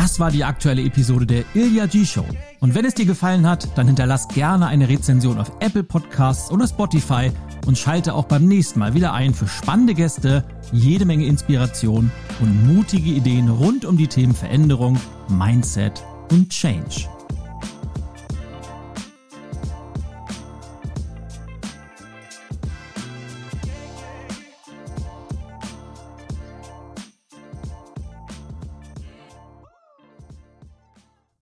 Das 0.00 0.18
war 0.18 0.30
die 0.30 0.44
aktuelle 0.44 0.82
Episode 0.82 1.26
der 1.26 1.44
Ilya 1.52 1.84
G 1.84 2.06
Show. 2.06 2.24
Und 2.60 2.74
wenn 2.74 2.86
es 2.86 2.94
dir 2.94 3.04
gefallen 3.04 3.46
hat, 3.46 3.68
dann 3.76 3.86
hinterlass 3.86 4.28
gerne 4.28 4.66
eine 4.66 4.88
Rezension 4.88 5.38
auf 5.38 5.52
Apple 5.60 5.82
Podcasts 5.82 6.50
oder 6.50 6.66
Spotify 6.66 7.30
und 7.66 7.76
schalte 7.76 8.14
auch 8.14 8.24
beim 8.24 8.46
nächsten 8.46 8.78
Mal 8.78 8.94
wieder 8.94 9.12
ein 9.12 9.34
für 9.34 9.46
spannende 9.46 9.92
Gäste, 9.92 10.42
jede 10.72 11.04
Menge 11.04 11.26
Inspiration 11.26 12.10
und 12.40 12.66
mutige 12.66 13.10
Ideen 13.10 13.50
rund 13.50 13.84
um 13.84 13.98
die 13.98 14.06
Themen 14.06 14.34
Veränderung, 14.34 14.98
Mindset 15.28 16.02
und 16.30 16.48
Change. 16.48 17.06